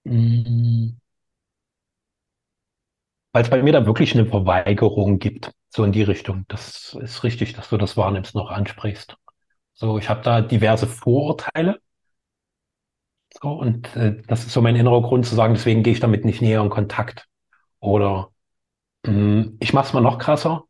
Mhm 0.04 0.96
weil 3.37 3.43
es 3.43 3.50
bei 3.50 3.62
mir 3.62 3.75
da 3.75 3.85
wirklich 3.85 4.14
eine 4.14 4.25
Verweigerung 4.25 5.19
gibt, 5.19 5.52
so 5.69 5.85
in 5.85 5.93
die 5.93 6.02
Richtung. 6.02 6.47
Das 6.49 6.97
ist 7.02 7.23
richtig, 7.23 7.52
dass 7.52 7.69
du 7.69 7.76
das 7.76 7.95
wahrnimmst, 7.99 8.35
noch 8.35 8.50
ansprichst. 8.50 9.19
So, 9.75 9.99
ich 9.99 10.09
habe 10.09 10.23
da 10.23 10.40
diverse 10.40 10.87
Vorurteile. 10.87 11.78
So, 13.43 13.50
und 13.50 13.95
äh, 13.95 14.23
das 14.26 14.47
ist 14.47 14.52
so 14.55 14.62
mein 14.62 14.75
innerer 14.75 15.02
Grund 15.02 15.26
zu 15.26 15.35
sagen, 15.35 15.52
deswegen 15.52 15.83
gehe 15.83 15.93
ich 15.93 16.00
damit 16.00 16.25
nicht 16.25 16.40
näher 16.40 16.62
in 16.62 16.71
Kontakt. 16.71 17.28
Oder 17.78 18.31
mh, 19.05 19.12
hm, 19.12 19.59
ich 19.61 19.75
mache 19.75 19.88
es 19.88 19.93
mal 19.93 20.00
noch 20.00 20.16
krasser. 20.16 20.64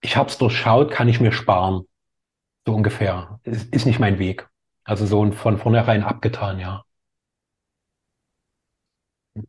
Ich 0.00 0.16
habe 0.16 0.30
es 0.30 0.38
durchschaut, 0.38 0.92
kann 0.92 1.08
ich 1.08 1.18
mir 1.18 1.32
sparen. 1.32 1.88
So 2.64 2.72
ungefähr. 2.72 3.40
Ist, 3.42 3.74
ist 3.74 3.84
nicht 3.84 3.98
mein 3.98 4.20
Weg. 4.20 4.48
Also 4.84 5.06
so 5.06 5.28
von 5.32 5.58
vornherein 5.58 6.04
abgetan, 6.04 6.60
ja. 6.60 6.85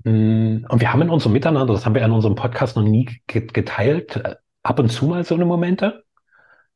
Mm, 0.03 0.65
und 0.69 0.81
wir 0.81 0.91
haben 0.91 1.01
in 1.01 1.09
unserem 1.09 1.33
Miteinander, 1.33 1.73
das 1.73 1.85
haben 1.85 1.95
wir 1.95 2.03
in 2.03 2.11
unserem 2.11 2.35
Podcast 2.35 2.75
noch 2.75 2.83
nie 2.83 3.05
geteilt, 3.27 4.17
äh, 4.17 4.35
ab 4.63 4.79
und 4.79 4.89
zu 4.91 5.05
mal 5.07 5.23
so 5.23 5.35
eine 5.35 5.45
Momente. 5.45 6.03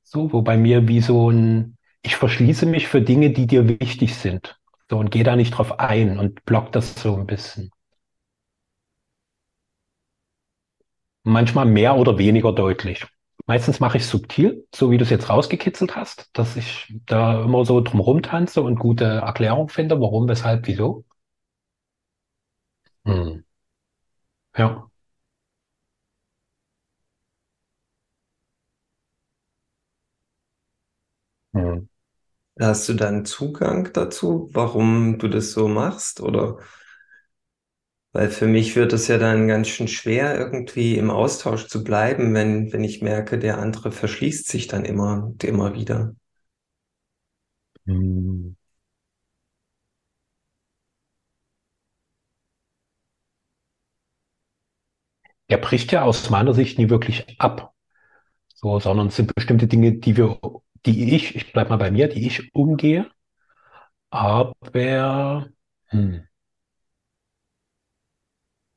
So, 0.04 0.34
wo 0.34 0.42
bei 0.42 0.58
mir 0.58 0.88
wie 0.88 1.02
so 1.02 1.32
ein, 1.32 1.78
ich 2.04 2.16
verschließe 2.16 2.66
mich 2.66 2.88
für 2.88 3.02
Dinge, 3.02 3.32
die 3.32 3.48
dir 3.48 3.68
wichtig 3.68 4.16
sind. 4.16 4.60
So, 4.90 4.98
und 5.00 5.12
gehe 5.12 5.24
da 5.24 5.36
nicht 5.36 5.52
drauf 5.52 5.80
ein 5.80 6.20
und 6.20 6.46
block 6.46 6.72
das 6.72 6.96
so 6.96 7.16
ein 7.16 7.28
bisschen. 7.28 7.72
Manchmal 11.24 11.66
mehr 11.66 11.98
oder 11.98 12.18
weniger 12.18 12.52
deutlich. 12.54 13.06
Meistens 13.48 13.80
mache 13.80 13.98
ich 13.98 14.06
subtil, 14.06 14.68
so 14.74 14.92
wie 14.92 14.98
du 14.98 15.04
es 15.04 15.10
jetzt 15.10 15.30
rausgekitzelt 15.30 15.96
hast, 15.96 16.30
dass 16.34 16.56
ich 16.56 16.94
da 17.06 17.44
immer 17.44 17.66
so 17.66 17.82
drumherum 17.82 18.22
tanze 18.22 18.62
und 18.62 18.78
gute 18.80 19.06
Erklärung 19.06 19.70
finde, 19.70 20.00
warum, 20.00 20.28
weshalb, 20.30 20.68
wieso. 20.68 21.04
Hm. 23.06 23.42
Ja. 24.58 24.90
Hm. 31.54 31.88
Hast 32.60 32.90
du 32.90 32.94
dann 32.96 33.26
Zugang 33.26 33.92
dazu, 33.94 34.50
warum 34.54 35.20
du 35.20 35.28
das 35.30 35.52
so 35.54 35.68
machst? 35.70 36.22
Oder 36.22 36.60
weil 38.14 38.30
für 38.30 38.48
mich 38.48 38.76
wird 38.78 38.94
es 38.94 39.08
ja 39.10 39.18
dann 39.18 39.48
ganz 39.50 39.68
schön 39.68 39.88
schwer, 39.90 40.38
irgendwie 40.40 40.98
im 40.98 41.10
Austausch 41.10 41.68
zu 41.68 41.84
bleiben, 41.84 42.34
wenn, 42.34 42.72
wenn 42.74 42.84
ich 42.86 43.02
merke, 43.02 43.38
der 43.40 43.58
andere 43.60 43.92
verschließt 43.92 44.48
sich 44.48 44.68
dann 44.68 44.86
immer 44.86 45.26
und 45.26 45.44
immer 45.44 45.74
wieder. 45.76 46.16
Hm. 47.86 48.56
Er 55.52 55.58
bricht 55.60 55.92
ja 55.92 56.04
aus 56.04 56.30
meiner 56.30 56.54
Sicht 56.54 56.78
nie 56.80 56.90
wirklich 56.90 57.26
ab. 57.40 57.74
So, 58.56 58.80
sondern 58.80 59.08
es 59.08 59.18
sind 59.18 59.36
bestimmte 59.36 59.68
Dinge, 59.68 59.94
die 59.94 60.18
wir, 60.18 60.40
die 60.86 61.16
ich, 61.16 61.36
ich 61.36 61.54
bleib 61.54 61.70
mal 61.70 61.78
bei 61.78 61.92
mir, 61.92 62.08
die 62.10 62.28
ich 62.28 62.54
umgehe. 62.56 63.10
Aber 64.10 64.54
hm, 65.92 66.24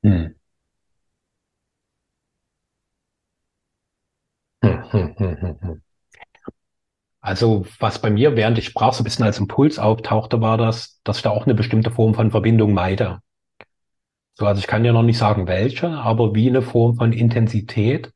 hm. 0.02 0.35
Hm, 4.64 4.83
hm, 4.90 5.14
hm, 5.19 5.37
hm, 5.40 5.59
hm. 5.62 5.83
Also, 7.21 7.66
was 7.81 8.00
bei 8.00 8.09
mir, 8.09 8.37
während 8.37 8.57
ich 8.59 8.66
sprach, 8.66 8.93
so 8.93 9.00
ein 9.00 9.04
bisschen 9.04 9.25
als 9.25 9.38
Impuls 9.40 9.81
auftauchte, 9.81 10.40
war 10.40 10.57
das, 10.59 11.00
dass 11.02 11.16
ich 11.16 11.23
da 11.25 11.31
auch 11.31 11.45
eine 11.45 11.54
bestimmte 11.57 11.90
Form 11.90 12.14
von 12.14 12.31
Verbindung 12.31 12.73
meide. 12.73 13.21
So, 14.34 14.46
also 14.46 14.60
ich 14.60 14.66
kann 14.68 14.84
ja 14.84 14.92
noch 14.92 15.02
nicht 15.02 15.18
sagen, 15.18 15.46
welche, 15.48 15.88
aber 15.88 16.34
wie 16.36 16.48
eine 16.48 16.62
Form 16.62 16.94
von 16.96 17.12
Intensität, 17.12 18.12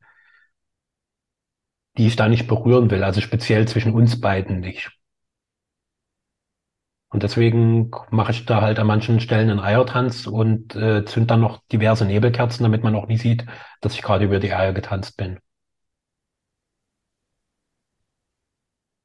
die 1.99 2.07
ich 2.07 2.15
da 2.15 2.27
nicht 2.27 2.47
berühren 2.47 2.89
will, 2.89 3.03
also 3.03 3.21
speziell 3.21 3.67
zwischen 3.67 3.93
uns 3.93 4.19
beiden 4.19 4.59
nicht. 4.59 4.89
Und 7.09 7.21
deswegen 7.23 7.91
mache 8.11 8.31
ich 8.31 8.45
da 8.47 8.61
halt 8.61 8.79
an 8.79 8.87
manchen 8.87 9.19
Stellen 9.19 9.49
einen 9.51 9.59
Eiertanz 9.59 10.25
und 10.27 10.75
äh, 10.75 11.05
zünd 11.05 11.29
dann 11.31 11.39
noch 11.41 11.61
diverse 11.71 12.05
Nebelkerzen, 12.05 12.63
damit 12.63 12.83
man 12.83 12.95
auch 12.95 13.07
nie 13.07 13.17
sieht, 13.17 13.45
dass 13.81 13.93
ich 13.95 14.01
gerade 14.01 14.25
über 14.25 14.39
die 14.39 14.53
Eier 14.53 14.73
getanzt 14.73 15.15
bin. 15.17 15.39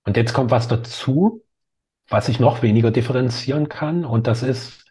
Und 0.04 0.16
jetzt 0.16 0.32
kommt 0.34 0.50
was 0.50 0.68
dazu, 0.68 1.42
was 2.08 2.28
ich 2.28 2.40
noch 2.40 2.62
weniger 2.62 2.90
differenzieren 2.92 3.68
kann, 3.68 4.04
und 4.04 4.26
das 4.26 4.42
ist, 4.42 4.83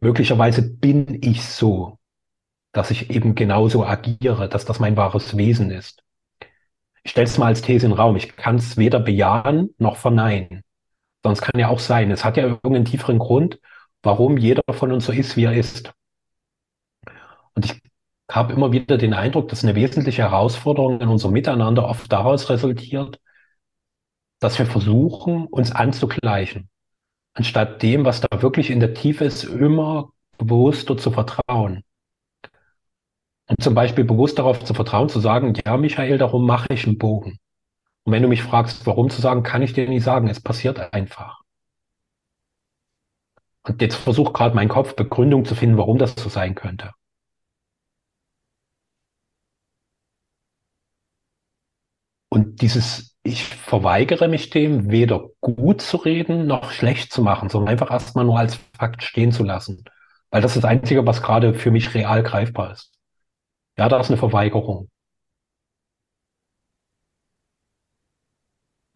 möglicherweise 0.00 0.62
bin 0.62 1.18
ich 1.22 1.44
so, 1.44 1.98
dass 2.72 2.90
ich 2.90 3.10
eben 3.10 3.34
genauso 3.34 3.84
agiere, 3.84 4.48
dass 4.48 4.64
das 4.64 4.80
mein 4.80 4.96
wahres 4.96 5.36
Wesen 5.36 5.70
ist. 5.70 6.02
Ich 7.04 7.10
stelle 7.10 7.26
es 7.26 7.38
mal 7.38 7.46
als 7.46 7.62
These 7.62 7.86
in 7.86 7.92
den 7.92 7.98
Raum. 7.98 8.16
Ich 8.16 8.36
kann 8.36 8.56
es 8.56 8.76
weder 8.76 9.00
bejahen 9.00 9.74
noch 9.78 9.96
verneinen. 9.96 10.62
Sonst 11.24 11.42
kann 11.42 11.60
ja 11.60 11.68
auch 11.68 11.78
sein, 11.78 12.10
es 12.10 12.24
hat 12.24 12.36
ja 12.36 12.44
irgendeinen 12.44 12.84
tieferen 12.84 13.18
Grund, 13.18 13.60
warum 14.02 14.36
jeder 14.36 14.62
von 14.72 14.92
uns 14.92 15.06
so 15.06 15.12
ist, 15.12 15.36
wie 15.36 15.44
er 15.44 15.54
ist. 15.54 15.92
Und 17.54 17.66
ich 17.66 17.82
habe 18.30 18.52
immer 18.52 18.72
wieder 18.72 18.98
den 18.98 19.14
Eindruck, 19.14 19.48
dass 19.48 19.62
eine 19.62 19.74
wesentliche 19.74 20.22
Herausforderung 20.22 21.00
in 21.00 21.08
unserem 21.08 21.32
Miteinander 21.32 21.86
oft 21.86 22.10
daraus 22.10 22.48
resultiert, 22.50 23.20
dass 24.40 24.58
wir 24.58 24.66
versuchen, 24.66 25.46
uns 25.46 25.70
anzugleichen, 25.70 26.68
anstatt 27.34 27.82
dem, 27.82 28.04
was 28.04 28.20
da 28.20 28.42
wirklich 28.42 28.70
in 28.70 28.80
der 28.80 28.94
Tiefe 28.94 29.24
ist, 29.24 29.44
immer 29.44 30.12
bewusster 30.38 30.96
zu 30.96 31.10
vertrauen. 31.10 31.84
Und 33.48 33.62
zum 33.62 33.74
Beispiel 33.74 34.04
bewusst 34.04 34.38
darauf 34.38 34.64
zu 34.64 34.74
vertrauen, 34.74 35.08
zu 35.08 35.20
sagen, 35.20 35.54
ja, 35.64 35.76
Michael, 35.76 36.18
darum 36.18 36.46
mache 36.46 36.68
ich 36.72 36.86
einen 36.86 36.98
Bogen. 36.98 37.38
Und 38.04 38.12
wenn 38.12 38.22
du 38.22 38.28
mich 38.28 38.42
fragst, 38.42 38.86
warum 38.86 39.10
zu 39.10 39.20
sagen, 39.20 39.42
kann 39.42 39.62
ich 39.62 39.72
dir 39.72 39.88
nicht 39.88 40.04
sagen. 40.04 40.28
Es 40.28 40.40
passiert 40.40 40.92
einfach. 40.92 41.42
Und 43.64 43.80
jetzt 43.80 43.96
versucht 43.96 44.34
gerade 44.34 44.54
mein 44.54 44.68
Kopf 44.68 44.94
Begründung 44.96 45.44
zu 45.44 45.54
finden, 45.54 45.76
warum 45.78 45.98
das 45.98 46.14
so 46.14 46.28
sein 46.28 46.54
könnte. 46.54 46.92
Und 52.28 52.62
dieses, 52.62 53.11
ich 53.24 53.44
verweigere 53.46 54.28
mich 54.28 54.50
dem, 54.50 54.90
weder 54.90 55.28
gut 55.40 55.80
zu 55.82 55.96
reden 55.98 56.46
noch 56.46 56.70
schlecht 56.72 57.12
zu 57.12 57.22
machen, 57.22 57.48
sondern 57.48 57.70
einfach 57.70 57.90
erstmal 57.90 58.24
nur 58.24 58.38
als 58.38 58.58
Fakt 58.78 59.02
stehen 59.02 59.32
zu 59.32 59.44
lassen. 59.44 59.84
Weil 60.30 60.42
das 60.42 60.56
ist 60.56 60.64
das 60.64 60.70
Einzige, 60.70 61.06
was 61.06 61.22
gerade 61.22 61.54
für 61.54 61.70
mich 61.70 61.94
real 61.94 62.22
greifbar 62.22 62.72
ist. 62.72 62.92
Ja, 63.78 63.88
da 63.88 64.00
ist 64.00 64.08
eine 64.10 64.18
Verweigerung. 64.18 64.90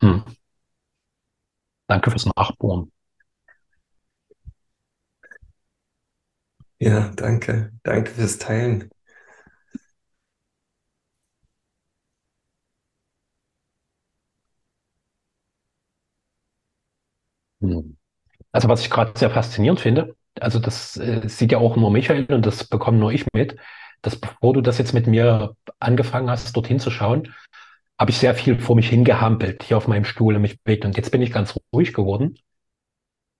Hm. 0.01 0.37
Danke 1.89 2.11
fürs 2.13 2.27
Nachbohren. 2.27 2.93
Ja, 6.79 7.11
danke. 7.17 7.73
Danke 7.83 8.13
fürs 8.13 8.39
Teilen. 8.39 8.91
Also 18.53 18.69
was 18.69 18.81
ich 18.83 18.91
gerade 18.91 19.13
sehr 19.19 19.31
faszinierend 19.31 19.81
finde, 19.81 20.17
also 20.41 20.59
das 20.59 20.97
äh, 20.97 21.29
sieht 21.29 21.53
ja 21.53 21.59
auch 21.59 21.77
nur 21.77 21.91
Michael 21.91 22.27
und 22.33 22.47
das 22.47 22.65
bekomme 22.65 22.99
nur 22.99 23.13
ich 23.13 23.27
mit, 23.33 23.57
dass 24.03 24.17
bevor 24.17 24.53
du 24.55 24.61
das 24.61 24.79
jetzt 24.79 24.93
mit 24.93 25.07
mir 25.07 25.57
angefangen 25.79 26.31
hast, 26.31 26.55
dorthin 26.57 26.81
zu 26.81 26.91
schauen, 26.91 27.35
habe 27.99 28.11
ich 28.11 28.19
sehr 28.19 28.35
viel 28.35 28.59
vor 28.59 28.77
mich 28.77 28.89
hingehampelt, 28.89 29.63
hier 29.63 29.77
auf 29.77 29.89
meinem 29.89 30.05
Stuhl 30.05 30.35
und 30.37 30.43
mich 30.43 30.63
bewegt. 30.63 30.85
Und 30.85 30.97
jetzt 30.97 31.11
bin 31.11 31.23
ich 31.23 31.33
ganz 31.33 31.59
ruhig 31.73 31.95
geworden. 31.95 32.39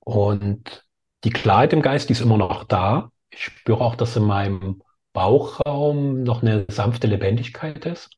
Und 0.01 0.87
die 1.25 1.31
Klarheit 1.31 1.73
im 1.73 1.83
Geist, 1.83 2.09
die 2.09 2.13
ist 2.13 2.21
immer 2.21 2.39
noch 2.39 2.65
da. 2.65 3.11
Ich 3.31 3.45
spüre 3.45 3.81
auch, 3.81 3.97
dass 3.97 4.17
in 4.17 4.25
meinem 4.25 4.83
Bauchraum 5.13 6.23
noch 6.23 6.43
eine 6.43 6.67
sanfte 6.71 7.07
Lebendigkeit 7.07 7.85
ist. 7.87 8.11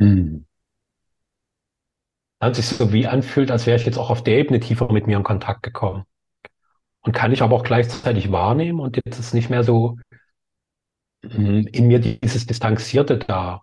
Hm. 0.00 0.44
Dann 2.40 2.54
sich 2.54 2.66
so 2.66 2.92
wie 2.92 3.06
anfühlt, 3.06 3.50
als 3.52 3.66
wäre 3.66 3.78
ich 3.78 3.86
jetzt 3.86 3.98
auch 3.98 4.10
auf 4.10 4.24
der 4.24 4.38
Ebene 4.38 4.60
tiefer 4.60 4.92
mit 4.92 5.06
mir 5.06 5.16
in 5.16 5.22
Kontakt 5.22 5.62
gekommen. 5.62 6.04
Und 7.02 7.12
kann 7.12 7.32
ich 7.32 7.42
aber 7.42 7.56
auch 7.56 7.64
gleichzeitig 7.64 8.32
wahrnehmen 8.32 8.80
und 8.80 8.96
jetzt 8.96 9.18
ist 9.18 9.34
nicht 9.34 9.50
mehr 9.50 9.64
so 9.64 9.98
hm, 11.24 11.66
in 11.72 11.88
mir 11.88 11.98
dieses 12.00 12.46
Distanzierte 12.46 13.18
da. 13.18 13.62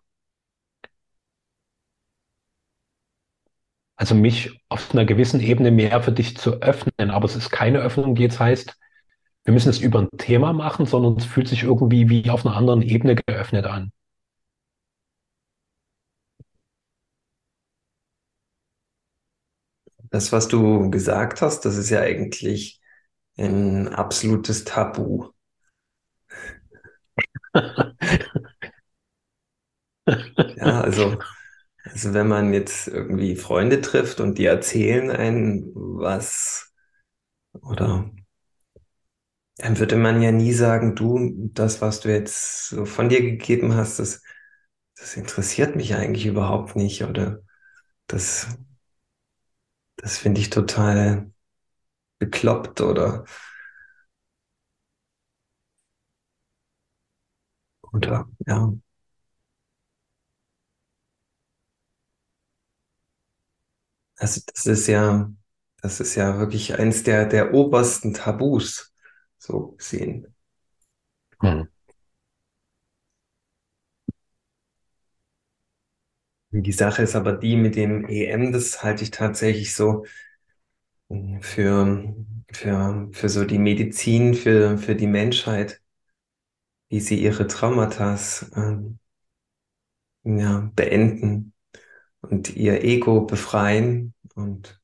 Also 3.96 4.16
mich 4.16 4.60
auf 4.70 4.92
einer 4.94 5.06
gewissen 5.06 5.40
Ebene 5.40 5.72
mehr 5.72 6.02
für 6.04 6.12
dich 6.12 6.38
zu 6.38 6.62
öffnen. 6.62 7.12
Aber 7.12 7.26
es 7.26 7.36
ist 7.36 7.50
keine 7.50 7.80
Öffnung, 7.80 8.16
die 8.16 8.24
jetzt 8.24 8.40
heißt, 8.40 8.76
wir 9.46 9.54
müssen 9.54 9.70
es 9.70 9.80
über 9.80 10.00
ein 10.02 10.10
Thema 10.18 10.54
machen, 10.54 10.86
sondern 10.86 11.18
es 11.18 11.26
fühlt 11.26 11.48
sich 11.48 11.64
irgendwie 11.64 12.10
wie 12.10 12.30
auf 12.30 12.46
einer 12.46 12.56
anderen 12.58 12.82
Ebene 12.82 13.16
geöffnet 13.16 13.66
an. 13.66 13.92
Das, 20.12 20.32
was 20.32 20.48
du 20.48 20.90
gesagt 20.92 21.42
hast, 21.42 21.62
das 21.66 21.78
ist 21.78 21.90
ja 21.90 22.02
eigentlich 22.02 22.82
ein 23.38 23.88
absolutes 23.90 24.64
Tabu. 24.66 25.32
Ja, 30.56 30.82
also, 30.82 31.20
also 31.84 32.14
wenn 32.14 32.28
man 32.28 32.54
jetzt 32.54 32.88
irgendwie 32.88 33.36
Freunde 33.36 33.82
trifft 33.82 34.20
und 34.20 34.38
die 34.38 34.46
erzählen 34.46 35.12
einen 35.12 35.72
was, 35.76 36.74
oder 37.54 38.12
dann 39.58 39.80
würde 39.80 39.96
man 39.98 40.22
ja 40.22 40.32
nie 40.32 40.54
sagen, 40.54 40.96
du, 40.96 41.50
das, 41.54 41.82
was 41.82 42.00
du 42.02 42.10
jetzt 42.12 42.70
so 42.70 42.86
von 42.86 43.10
dir 43.10 43.22
gegeben 43.22 43.76
hast, 43.76 44.00
das, 44.00 44.22
das 44.98 45.16
interessiert 45.18 45.76
mich 45.76 45.96
eigentlich 45.96 46.26
überhaupt 46.28 46.76
nicht, 46.76 47.04
oder 47.04 47.42
das, 48.08 48.48
das 49.98 50.18
finde 50.18 50.42
ich 50.42 50.50
total 50.50 51.32
bekloppt, 52.20 52.82
oder, 52.82 53.26
oder, 57.94 58.28
ja. 58.46 58.72
Also 64.18 64.42
das 64.54 64.66
ist 64.66 64.88
ja, 64.88 65.32
das 65.82 66.00
ist 66.00 66.16
ja 66.16 66.40
wirklich 66.40 66.78
eins 66.80 67.04
der, 67.04 67.26
der 67.26 67.54
obersten 67.54 68.14
Tabus, 68.14 68.94
so 69.38 69.72
gesehen. 69.78 70.28
Hm. 71.42 71.62
Die 76.64 76.72
Sache 76.72 77.04
ist 77.04 77.16
aber 77.16 77.34
die 77.34 77.56
mit 77.56 77.76
dem 77.76 78.06
EM, 78.08 78.52
das 78.52 78.84
halte 78.84 79.04
ich 79.04 79.12
tatsächlich 79.12 79.76
so 79.76 80.06
für, 81.42 82.16
für, 82.52 83.10
für 83.12 83.30
so 83.30 83.46
die 83.46 83.60
Medizin, 83.60 84.34
für, 84.34 84.78
für 84.78 84.96
die 84.96 85.08
Menschheit, 85.08 85.82
wie 86.90 87.00
sie 87.00 87.22
ihre 87.22 87.48
Traumata 87.48 88.18
ähm, 88.56 89.00
ja, 90.24 90.72
beenden 90.76 91.54
und 92.22 92.56
ihr 92.56 92.84
Ego 92.84 93.22
befreien. 93.22 94.14
Und 94.36 94.82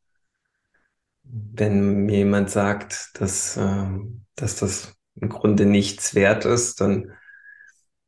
wenn 1.24 2.06
mir 2.06 2.20
jemand 2.20 2.50
sagt, 2.50 3.20
dass, 3.20 3.58
äh, 3.58 3.90
dass 4.36 4.56
das 4.58 4.96
im 5.16 5.30
Grunde 5.30 5.66
nichts 5.66 6.16
wert 6.16 6.46
ist, 6.46 6.82
dann, 6.82 7.12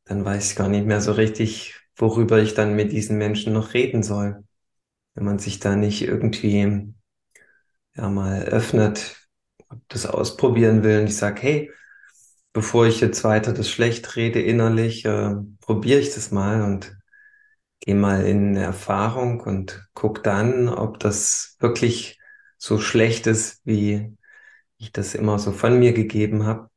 dann 0.04 0.24
weiß 0.24 0.50
ich 0.50 0.56
gar 0.56 0.68
nicht 0.68 0.86
mehr 0.86 1.00
so 1.00 1.12
richtig, 1.12 1.75
worüber 1.96 2.40
ich 2.42 2.54
dann 2.54 2.76
mit 2.76 2.92
diesen 2.92 3.18
Menschen 3.18 3.52
noch 3.52 3.74
reden 3.74 4.02
soll. 4.02 4.44
Wenn 5.14 5.24
man 5.26 5.38
sich 5.40 5.60
da 5.60 5.76
nicht 5.76 6.02
irgendwie 6.02 6.94
ja 7.96 8.08
mal 8.08 8.42
öffnet, 8.44 9.28
das 9.88 10.06
ausprobieren 10.06 10.82
will 10.84 11.00
und 11.00 11.06
ich 11.06 11.16
sage, 11.16 11.42
hey, 11.42 11.72
bevor 12.52 12.86
ich 12.86 13.00
jetzt 13.00 13.24
weiter 13.24 13.52
das 13.52 13.70
schlecht 13.70 14.16
rede 14.16 14.40
innerlich, 14.42 15.04
äh, 15.04 15.36
probiere 15.60 16.00
ich 16.00 16.14
das 16.14 16.30
mal 16.32 16.62
und 16.62 16.96
geh 17.80 17.94
mal 17.94 18.26
in 18.26 18.50
eine 18.50 18.64
Erfahrung 18.64 19.40
und 19.40 19.88
guck 19.94 20.24
dann, 20.24 20.68
ob 20.68 21.00
das 21.00 21.56
wirklich 21.60 22.20
so 22.58 22.78
schlecht 22.80 23.26
ist, 23.26 23.60
wie 23.64 24.16
ich 24.78 24.92
das 24.92 25.14
immer 25.14 25.38
so 25.38 25.52
von 25.52 25.78
mir 25.78 25.92
gegeben 25.94 26.46
habe. 26.46 26.70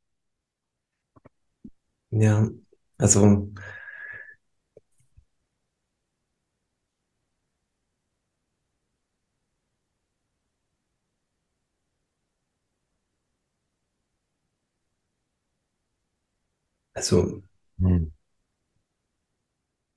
Ja, 2.12 2.48
also 2.98 3.50
Also, 17.00 17.42
hm. 17.80 18.12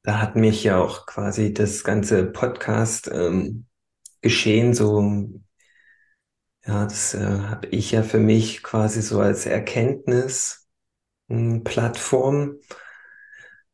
da 0.05 0.23
hat 0.23 0.37
mich 0.37 0.63
ja 0.63 0.81
auch 0.81 1.05
quasi 1.05 1.53
das 1.53 1.83
ganze 1.83 2.27
Podcast 2.27 3.11
ähm, 3.13 3.67
geschehen 4.21 4.73
so, 4.73 5.03
ja, 6.65 6.85
das 6.85 7.15
äh, 7.15 7.27
habe 7.27 7.67
ich 7.71 7.91
ja 7.91 8.05
für 8.05 8.21
mich 8.21 8.63
quasi 8.63 9.03
so 9.03 9.19
als 9.19 9.47
Erkenntnisplattform 9.47 12.41
hm, 12.41 12.61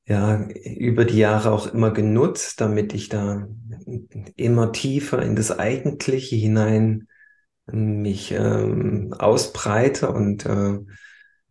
ja 0.07 0.43
über 0.47 1.05
die 1.05 1.19
Jahre 1.19 1.51
auch 1.51 1.67
immer 1.67 1.91
genutzt, 1.91 2.63
damit 2.63 2.95
ich 2.95 3.11
da 3.11 3.47
immer 4.37 4.73
tiefer 4.73 5.21
in 5.21 5.37
das 5.37 5.59
Eigentliche 5.59 6.37
hinein 6.37 7.09
mich 7.67 8.33
ähm, 8.33 9.13
ausbreite 9.13 10.13
und 10.13 10.47
äh, 10.47 10.79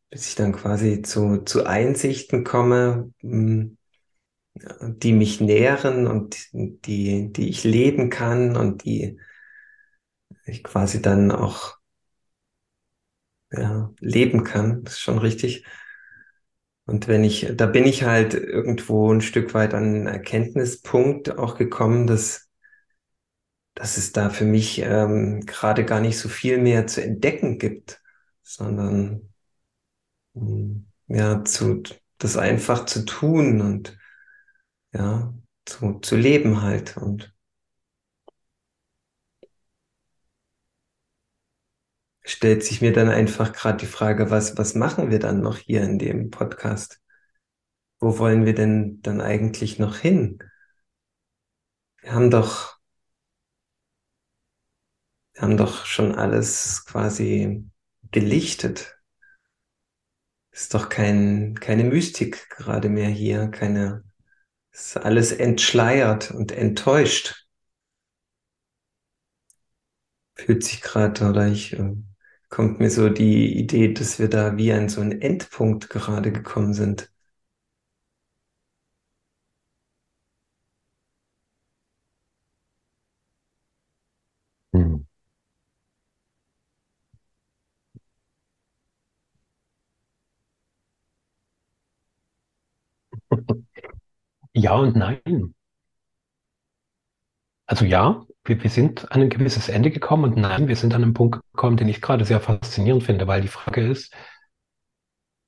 bis 0.09 0.29
ich 0.29 0.35
dann 0.35 0.53
quasi 0.53 1.01
zu, 1.01 1.39
zu 1.43 1.65
Einsichten 1.65 2.43
komme, 2.43 3.11
hm, 3.21 3.77
die 4.81 5.13
mich 5.13 5.39
nähren 5.41 6.07
und 6.07 6.37
die, 6.53 7.31
die 7.31 7.49
ich 7.49 7.63
leben 7.63 8.09
kann 8.09 8.55
und 8.57 8.83
die 8.85 9.19
ich 10.45 10.63
quasi 10.63 11.01
dann 11.01 11.31
auch 11.31 11.77
ja, 13.51 13.93
leben 13.99 14.43
kann. 14.43 14.83
Das 14.83 14.93
ist 14.93 14.99
schon 14.99 15.19
richtig. 15.19 15.65
Und 16.85 17.07
wenn 17.07 17.23
ich, 17.23 17.47
da 17.55 17.65
bin 17.65 17.85
ich 17.85 18.03
halt 18.03 18.33
irgendwo 18.33 19.11
ein 19.13 19.21
Stück 19.21 19.53
weit 19.53 19.73
an 19.73 19.83
einen 19.83 20.07
Erkenntnispunkt 20.07 21.37
auch 21.37 21.57
gekommen, 21.57 22.07
dass, 22.07 22.49
dass 23.75 23.97
es 23.97 24.13
da 24.13 24.29
für 24.29 24.45
mich 24.45 24.79
ähm, 24.79 25.45
gerade 25.45 25.85
gar 25.85 25.99
nicht 25.99 26.17
so 26.17 26.29
viel 26.29 26.57
mehr 26.57 26.87
zu 26.87 27.03
entdecken 27.03 27.59
gibt, 27.59 28.01
sondern 28.41 29.33
ja, 31.07 31.43
zu, 31.43 31.83
das 32.17 32.37
einfach 32.37 32.85
zu 32.85 33.05
tun 33.05 33.61
und 33.61 33.97
ja, 34.93 35.33
zu, 35.65 35.99
zu 35.99 36.15
leben 36.15 36.61
halt. 36.61 36.97
Und 36.97 37.33
stellt 42.23 42.63
sich 42.63 42.81
mir 42.81 42.93
dann 42.93 43.09
einfach 43.09 43.53
gerade 43.53 43.77
die 43.77 43.85
Frage, 43.85 44.29
was, 44.29 44.57
was 44.57 44.75
machen 44.75 45.09
wir 45.11 45.19
dann 45.19 45.41
noch 45.41 45.57
hier 45.57 45.83
in 45.83 45.97
dem 45.99 46.29
Podcast? 46.29 47.01
Wo 47.99 48.19
wollen 48.19 48.45
wir 48.45 48.53
denn 48.53 49.01
dann 49.01 49.21
eigentlich 49.21 49.79
noch 49.79 49.97
hin? 49.97 50.39
Wir 52.01 52.13
haben 52.13 52.29
doch, 52.31 52.77
wir 55.33 55.41
haben 55.43 55.57
doch 55.57 55.85
schon 55.85 56.15
alles 56.15 56.85
quasi 56.85 57.65
gelichtet. 58.11 58.96
Ist 60.57 60.73
doch 60.73 60.89
kein, 60.89 61.55
keine 61.55 61.85
Mystik 61.85 62.49
gerade 62.49 62.89
mehr 62.89 63.07
hier, 63.07 63.47
keine, 63.47 64.03
ist 64.73 64.97
alles 64.97 65.31
entschleiert 65.33 66.31
und 66.31 66.51
enttäuscht. 66.51 67.47
Fühlt 70.35 70.63
sich 70.63 70.79
gerade, 70.81 71.29
oder 71.29 71.47
ich, 71.47 71.73
äh, 71.77 71.93
kommt 72.49 72.79
mir 72.79 72.89
so 72.89 73.09
die 73.09 73.57
Idee, 73.59 73.93
dass 73.93 74.19
wir 74.19 74.29
da 74.29 74.55
wie 74.57 74.71
an 74.71 74.87
so 74.89 75.01
einen 75.01 75.21
Endpunkt 75.21 75.89
gerade 75.89 76.31
gekommen 76.31 76.73
sind. 76.73 77.11
Hm. 84.73 84.97
Ja 94.57 94.75
und 94.75 94.97
nein. 94.97 95.53
Also 97.65 97.85
ja, 97.85 98.25
wir, 98.45 98.61
wir 98.63 98.69
sind 98.69 99.11
an 99.11 99.21
ein 99.21 99.29
gewisses 99.29 99.69
Ende 99.69 99.91
gekommen 99.91 100.23
und 100.25 100.37
nein, 100.37 100.67
wir 100.67 100.75
sind 100.75 100.93
an 100.93 101.03
einen 101.03 101.13
Punkt 101.13 101.39
gekommen, 101.53 101.77
den 101.77 101.89
ich 101.89 102.01
gerade 102.01 102.25
sehr 102.25 102.39
faszinierend 102.39 103.03
finde, 103.03 103.27
weil 103.27 103.41
die 103.41 103.47
Frage 103.47 103.85
ist, 103.87 104.13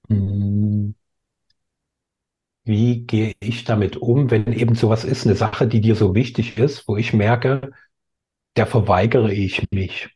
hm, 0.10 0.92
wie 2.64 3.02
gehe 3.06 3.34
ich 3.40 3.64
damit 3.66 3.98
um, 3.98 4.32
wenn 4.32 4.52
eben 4.54 4.76
sowas 4.76 5.04
ist, 5.04 5.26
eine 5.26 5.36
Sache, 5.36 5.68
die 5.68 5.82
dir 5.82 5.96
so 5.96 6.16
wichtig 6.16 6.58
ist, 6.58 6.88
wo 6.88 6.98
ich 6.98 7.14
merke, 7.14 7.72
der 8.58 8.68
verweigere 8.68 9.34
ich 9.34 9.68
mich. 9.72 10.10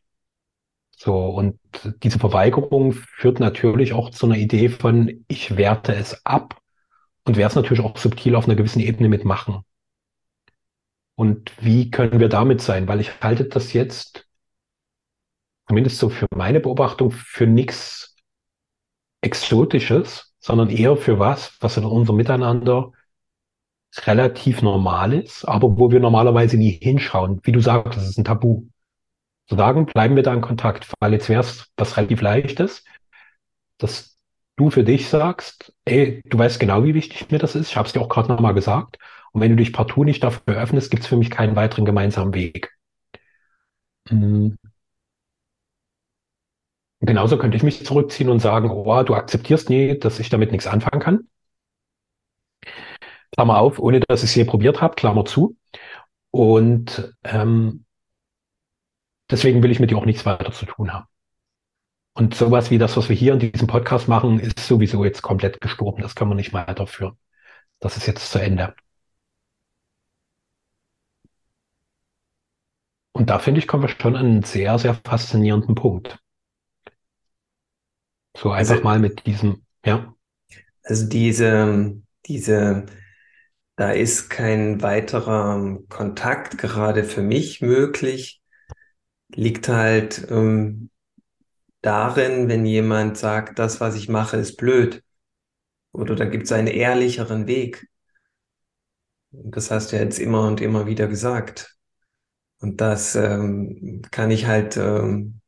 So, 0.96 1.26
und 1.26 1.58
diese 2.02 2.18
Verweigerung 2.18 2.92
führt 2.92 3.40
natürlich 3.40 3.92
auch 3.92 4.10
zu 4.10 4.26
einer 4.26 4.36
Idee 4.36 4.68
von, 4.68 5.24
ich 5.28 5.56
werte 5.56 5.94
es 5.94 6.24
ab 6.24 6.60
und 7.24 7.36
werde 7.36 7.50
es 7.50 7.56
natürlich 7.56 7.82
auch 7.82 7.96
subtil 7.96 8.36
auf 8.36 8.44
einer 8.46 8.54
gewissen 8.54 8.80
Ebene 8.80 9.08
mitmachen. 9.08 9.64
Und 11.16 11.52
wie 11.60 11.90
können 11.90 12.20
wir 12.20 12.28
damit 12.28 12.60
sein? 12.60 12.88
Weil 12.88 13.00
ich 13.00 13.20
halte 13.20 13.44
das 13.44 13.72
jetzt, 13.72 14.26
zumindest 15.68 15.98
so 15.98 16.08
für 16.10 16.26
meine 16.34 16.60
Beobachtung, 16.60 17.10
für 17.10 17.46
nichts 17.46 18.16
Exotisches, 19.20 20.34
sondern 20.38 20.68
eher 20.68 20.96
für 20.96 21.18
was, 21.18 21.56
was 21.60 21.78
in 21.78 21.84
unserem 21.84 22.16
Miteinander 22.16 22.92
relativ 24.02 24.60
normal 24.60 25.14
ist, 25.14 25.44
aber 25.44 25.78
wo 25.78 25.90
wir 25.90 26.00
normalerweise 26.00 26.58
nie 26.58 26.72
hinschauen. 26.72 27.40
Wie 27.44 27.52
du 27.52 27.60
sagst, 27.60 27.96
das 27.96 28.08
ist 28.08 28.18
ein 28.18 28.24
Tabu. 28.24 28.66
Zu 29.46 29.56
sagen, 29.56 29.86
bleiben 29.86 30.16
wir 30.16 30.22
da 30.22 30.34
in 30.34 30.40
Kontakt, 30.40 30.92
weil 31.00 31.12
jetzt 31.12 31.28
wäre 31.28 31.40
es 31.40 31.70
was 31.76 31.96
relativ 31.96 32.20
Leichtes, 32.20 32.84
dass 33.78 34.13
du 34.56 34.70
für 34.70 34.84
dich 34.84 35.08
sagst, 35.08 35.72
ey, 35.84 36.22
du 36.26 36.38
weißt 36.38 36.60
genau, 36.60 36.84
wie 36.84 36.94
wichtig 36.94 37.30
mir 37.30 37.38
das 37.38 37.54
ist. 37.54 37.70
Ich 37.70 37.76
habe 37.76 37.86
es 37.86 37.92
dir 37.92 38.00
auch 38.00 38.08
gerade 38.08 38.28
nochmal 38.32 38.54
gesagt. 38.54 38.98
Und 39.32 39.40
wenn 39.40 39.50
du 39.50 39.56
dich 39.56 39.72
partout 39.72 40.04
nicht 40.04 40.22
dafür 40.22 40.56
öffnest, 40.56 40.90
gibt 40.90 41.02
es 41.02 41.08
für 41.08 41.16
mich 41.16 41.30
keinen 41.30 41.56
weiteren 41.56 41.84
gemeinsamen 41.84 42.34
Weg. 42.34 42.72
Mhm. 44.10 44.56
Genauso 47.00 47.38
könnte 47.38 47.56
ich 47.56 47.62
mich 47.62 47.84
zurückziehen 47.86 48.28
und 48.30 48.40
sagen, 48.40 48.68
oh, 48.70 49.02
du 49.04 49.14
akzeptierst 49.14 49.70
nie, 49.70 49.96
dass 49.98 50.18
ich 50.18 50.28
damit 50.28 50.50
nichts 50.50 50.66
anfangen 50.66 51.00
kann. 51.00 51.28
Klammer 53.32 53.58
auf, 53.58 53.78
ohne 53.78 54.00
dass 54.00 54.22
ich 54.22 54.30
es 54.30 54.34
je 54.36 54.44
probiert 54.44 54.80
habe, 54.80 54.94
Klammer 54.94 55.24
zu. 55.24 55.56
Und 56.32 57.14
ähm, 57.24 57.84
deswegen 59.30 59.62
will 59.62 59.70
ich 59.70 59.80
mit 59.80 59.90
dir 59.90 59.98
auch 59.98 60.06
nichts 60.06 60.24
weiter 60.26 60.50
zu 60.52 60.64
tun 60.66 60.92
haben. 60.94 61.06
Und 62.14 62.34
sowas 62.34 62.70
wie 62.70 62.78
das, 62.78 62.96
was 62.96 63.08
wir 63.08 63.16
hier 63.16 63.32
in 63.32 63.40
diesem 63.40 63.66
Podcast 63.66 64.06
machen, 64.08 64.38
ist 64.38 64.60
sowieso 64.60 65.04
jetzt 65.04 65.22
komplett 65.22 65.60
gestorben. 65.60 66.00
Das 66.00 66.14
können 66.14 66.30
wir 66.30 66.36
nicht 66.36 66.52
weiterführen. 66.52 67.18
Das 67.80 67.96
ist 67.96 68.06
jetzt 68.06 68.30
zu 68.30 68.38
Ende. 68.38 68.74
Und 73.12 73.30
da 73.30 73.38
finde 73.40 73.58
ich, 73.60 73.66
kommen 73.66 73.82
wir 73.82 73.88
schon 73.88 74.16
an 74.16 74.26
einen 74.26 74.42
sehr, 74.44 74.78
sehr 74.78 74.94
faszinierenden 74.94 75.74
Punkt. 75.74 76.18
So 78.36 78.50
einfach 78.50 78.74
also, 78.74 78.84
mal 78.84 78.98
mit 78.98 79.26
diesem, 79.26 79.64
ja. 79.84 80.14
Also 80.82 81.08
diese, 81.08 82.00
diese, 82.26 82.86
da 83.76 83.90
ist 83.90 84.30
kein 84.30 84.82
weiterer 84.82 85.78
Kontakt 85.88 86.58
gerade 86.58 87.04
für 87.04 87.22
mich 87.22 87.60
möglich, 87.60 88.40
liegt 89.28 89.68
halt 89.68 90.26
ähm, 90.30 90.90
darin, 91.84 92.48
wenn 92.48 92.64
jemand 92.66 93.18
sagt, 93.18 93.58
das, 93.58 93.80
was 93.80 93.94
ich 93.96 94.08
mache, 94.08 94.36
ist 94.38 94.56
blöd. 94.56 95.02
Oder 95.92 96.14
da 96.16 96.24
gibt 96.24 96.44
es 96.44 96.52
einen 96.52 96.66
ehrlicheren 96.68 97.46
Weg. 97.46 97.88
Das 99.32 99.70
hast 99.70 99.92
du 99.92 99.96
jetzt 99.96 100.18
immer 100.18 100.46
und 100.46 100.60
immer 100.60 100.86
wieder 100.86 101.08
gesagt. 101.08 101.76
Und 102.60 102.80
das 102.80 103.14
ähm, 103.16 104.02
kann 104.10 104.30
ich 104.30 104.46
halt, 104.46 104.76
ähm, 104.76 105.40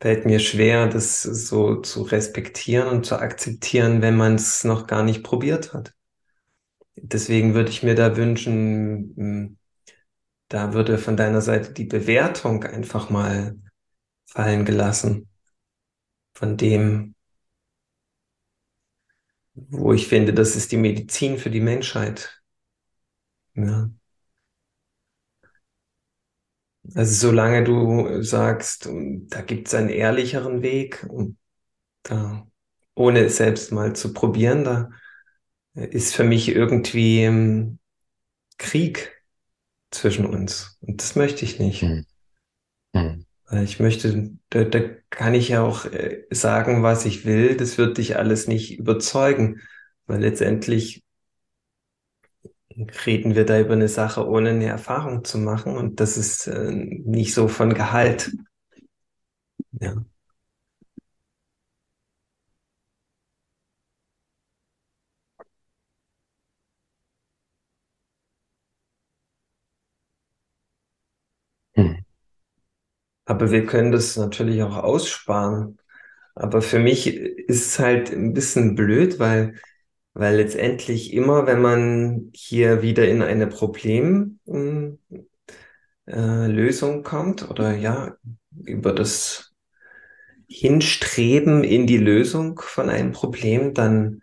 fällt 0.00 0.26
mir 0.26 0.38
schwer, 0.38 0.88
das 0.88 1.22
so 1.22 1.76
zu 1.80 2.02
respektieren 2.02 2.88
und 2.88 3.04
zu 3.06 3.16
akzeptieren, 3.16 4.02
wenn 4.02 4.16
man 4.16 4.36
es 4.36 4.64
noch 4.64 4.86
gar 4.86 5.02
nicht 5.02 5.22
probiert 5.24 5.72
hat. 5.72 5.92
Deswegen 6.96 7.54
würde 7.54 7.70
ich 7.70 7.82
mir 7.82 7.94
da 7.94 8.16
wünschen, 8.16 9.14
hm, 9.16 9.58
da 10.48 10.74
würde 10.74 10.98
von 10.98 11.16
deiner 11.16 11.40
Seite 11.40 11.72
die 11.72 11.84
Bewertung 11.84 12.64
einfach 12.64 13.10
mal 13.10 13.56
fallen 14.30 14.64
gelassen. 14.64 15.28
Von 16.34 16.56
dem, 16.56 17.14
wo 19.54 19.92
ich 19.92 20.08
finde, 20.08 20.34
das 20.34 20.56
ist 20.56 20.72
die 20.72 20.76
Medizin 20.76 21.38
für 21.38 21.50
die 21.50 21.60
Menschheit. 21.60 22.42
Ja. 23.54 23.90
Also 26.94 27.28
solange 27.28 27.64
du 27.64 28.22
sagst, 28.22 28.88
da 29.28 29.42
gibt 29.42 29.68
es 29.68 29.74
einen 29.74 29.90
ehrlicheren 29.90 30.62
Weg, 30.62 31.06
da, 32.02 32.46
ohne 32.94 33.20
es 33.20 33.36
selbst 33.36 33.72
mal 33.72 33.94
zu 33.94 34.12
probieren, 34.12 34.64
da 34.64 34.90
ist 35.74 36.14
für 36.14 36.24
mich 36.24 36.48
irgendwie 36.48 37.22
ähm, 37.22 37.78
Krieg 38.58 39.12
zwischen 39.90 40.26
uns. 40.26 40.78
Und 40.82 41.02
das 41.02 41.16
möchte 41.16 41.44
ich 41.44 41.58
nicht. 41.58 41.82
Hm. 41.82 42.06
Hm. 43.50 43.62
Ich 43.64 43.80
möchte, 43.80 44.30
da, 44.50 44.64
da 44.64 44.80
kann 45.10 45.34
ich 45.34 45.48
ja 45.48 45.62
auch 45.62 45.84
äh, 45.86 46.24
sagen, 46.30 46.82
was 46.82 47.04
ich 47.04 47.24
will. 47.24 47.56
Das 47.56 47.78
wird 47.78 47.98
dich 47.98 48.16
alles 48.16 48.46
nicht 48.48 48.78
überzeugen, 48.78 49.60
weil 50.06 50.20
letztendlich 50.20 51.02
reden 53.06 53.34
wir 53.34 53.44
da 53.44 53.60
über 53.60 53.74
eine 53.74 53.88
Sache, 53.88 54.26
ohne 54.26 54.50
eine 54.50 54.66
Erfahrung 54.66 55.24
zu 55.24 55.38
machen. 55.38 55.76
Und 55.76 56.00
das 56.00 56.16
ist 56.16 56.46
äh, 56.46 56.70
nicht 56.72 57.34
so 57.34 57.48
von 57.48 57.74
Gehalt. 57.74 58.30
Ja. 59.80 60.04
Aber 73.30 73.52
wir 73.52 73.64
können 73.64 73.92
das 73.92 74.16
natürlich 74.16 74.60
auch 74.64 74.76
aussparen. 74.76 75.78
Aber 76.34 76.62
für 76.62 76.80
mich 76.80 77.06
ist 77.06 77.66
es 77.68 77.78
halt 77.78 78.10
ein 78.10 78.32
bisschen 78.34 78.74
blöd, 78.74 79.20
weil, 79.20 79.54
weil 80.14 80.34
letztendlich 80.34 81.12
immer, 81.12 81.46
wenn 81.46 81.62
man 81.62 82.32
hier 82.34 82.82
wieder 82.82 83.06
in 83.06 83.22
eine 83.22 83.46
Problemlösung 83.46 84.98
äh, 86.06 87.02
kommt 87.04 87.48
oder 87.48 87.76
ja, 87.76 88.16
über 88.64 88.92
das 88.92 89.52
Hinstreben 90.48 91.62
in 91.62 91.86
die 91.86 91.98
Lösung 91.98 92.60
von 92.60 92.90
einem 92.90 93.12
Problem, 93.12 93.74
dann, 93.74 94.22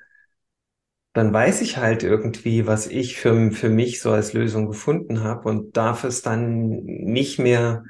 dann 1.14 1.32
weiß 1.32 1.62
ich 1.62 1.78
halt 1.78 2.04
irgendwie, 2.04 2.68
was 2.68 2.88
ich 2.88 3.16
für, 3.16 3.52
für 3.52 3.70
mich 3.70 4.02
so 4.02 4.12
als 4.12 4.34
Lösung 4.34 4.68
gefunden 4.68 5.24
habe 5.24 5.48
und 5.48 5.78
darf 5.78 6.04
es 6.04 6.24
dann 6.24 6.84
nicht 6.84 7.40
mehr 7.40 7.86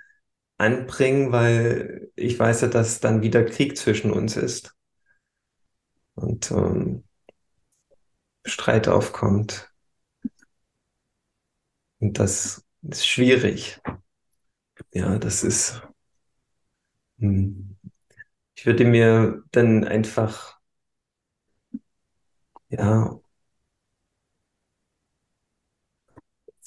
anbringen, 0.58 1.32
weil 1.32 2.12
ich 2.16 2.38
weiß 2.40 2.62
ja, 2.62 2.68
dass 2.68 3.00
dann 3.00 3.22
wieder 3.22 3.44
Krieg 3.46 3.78
zwischen 3.78 4.12
uns 4.12 4.38
ist 4.38 4.76
und 6.16 6.52
ähm, 6.52 7.04
Streit 8.48 8.88
aufkommt. 8.88 9.72
Und 12.00 12.18
das 12.20 12.64
ist 12.82 13.08
schwierig. 13.08 13.80
Ja, 14.94 15.18
das 15.18 15.44
ist. 15.46 15.82
Hm. 17.20 17.78
Ich 18.56 18.66
würde 18.66 18.86
mir 18.86 19.44
dann 19.52 19.86
einfach, 19.86 20.60
ja, 22.70 23.20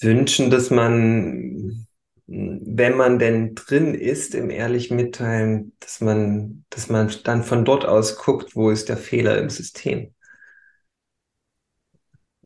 wünschen, 0.00 0.50
dass 0.50 0.70
man 0.70 1.86
wenn 2.32 2.96
man 2.96 3.18
denn 3.18 3.56
drin 3.56 3.92
ist 3.92 4.36
im 4.36 4.50
ehrlich 4.50 4.92
mitteilen, 4.92 5.72
dass 5.80 6.00
man, 6.00 6.64
dass 6.70 6.88
man 6.88 7.12
dann 7.24 7.42
von 7.42 7.64
dort 7.64 7.84
aus 7.84 8.18
guckt, 8.18 8.54
wo 8.54 8.70
ist 8.70 8.88
der 8.88 8.96
Fehler 8.96 9.36
im 9.38 9.50
System. 9.50 10.14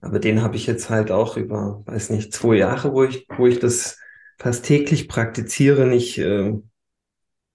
Aber 0.01 0.19
den 0.19 0.41
habe 0.43 0.57
ich 0.57 0.67
jetzt 0.67 0.89
halt 0.89 1.11
auch 1.11 1.37
über, 1.37 1.83
weiß 1.85 2.11
nicht, 2.11 2.33
zwei 2.33 2.57
Jahre, 2.57 2.93
wo 2.93 3.05
ich, 3.05 3.27
wo 3.37 3.47
ich 3.47 3.59
das 3.59 3.99
fast 4.39 4.65
täglich 4.65 5.07
praktiziere, 5.07 5.87
nicht, 5.87 6.17
äh, 6.17 6.55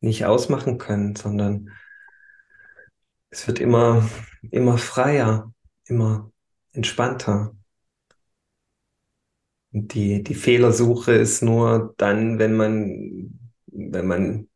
nicht 0.02 0.26
ausmachen 0.26 0.78
können, 0.78 1.16
sondern 1.16 1.72
es 3.32 3.48
wird 3.48 3.60
immer, 3.60 4.08
immer 4.52 4.78
freier, 4.78 5.52
immer 5.86 6.32
entspannter. 6.74 7.56
Die, 9.72 10.24
die 10.24 10.34
Fehlersuche 10.36 11.12
ist 11.14 11.44
nur 11.44 11.94
dann, 11.98 12.40
wenn 12.40 12.56
man, 12.56 13.40
wenn 13.68 14.08
man 14.08 14.50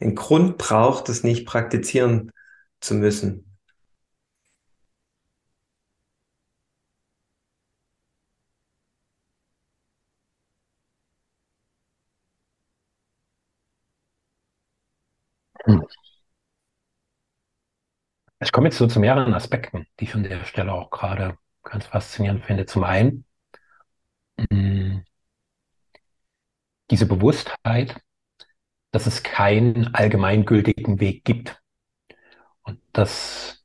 einen 0.00 0.14
Grund 0.16 0.58
braucht, 0.58 1.08
das 1.08 1.24
nicht 1.24 1.46
praktizieren 1.46 2.32
zu 2.80 2.94
müssen. 2.94 3.46
Hm. 15.66 15.78
Ich 18.40 18.50
komme 18.52 18.66
jetzt 18.68 18.78
so 18.78 18.86
zu 18.88 18.98
mehreren 19.00 19.32
Aspekten, 19.34 19.86
die 20.00 20.04
ich 20.04 20.14
an 20.14 20.22
der 20.24 20.44
Stelle 20.44 20.72
auch 20.72 20.90
gerade 20.90 21.38
ganz 21.62 21.86
faszinierend 21.86 22.44
finde. 22.44 22.66
Zum 22.66 22.82
einen, 22.84 23.24
Mm. 24.38 25.02
diese 26.90 27.06
Bewusstheit, 27.06 28.00
dass 28.90 29.06
es 29.06 29.22
keinen 29.22 29.94
allgemeingültigen 29.94 31.00
Weg 31.00 31.24
gibt 31.24 31.60
und 32.62 32.80
dass 32.92 33.64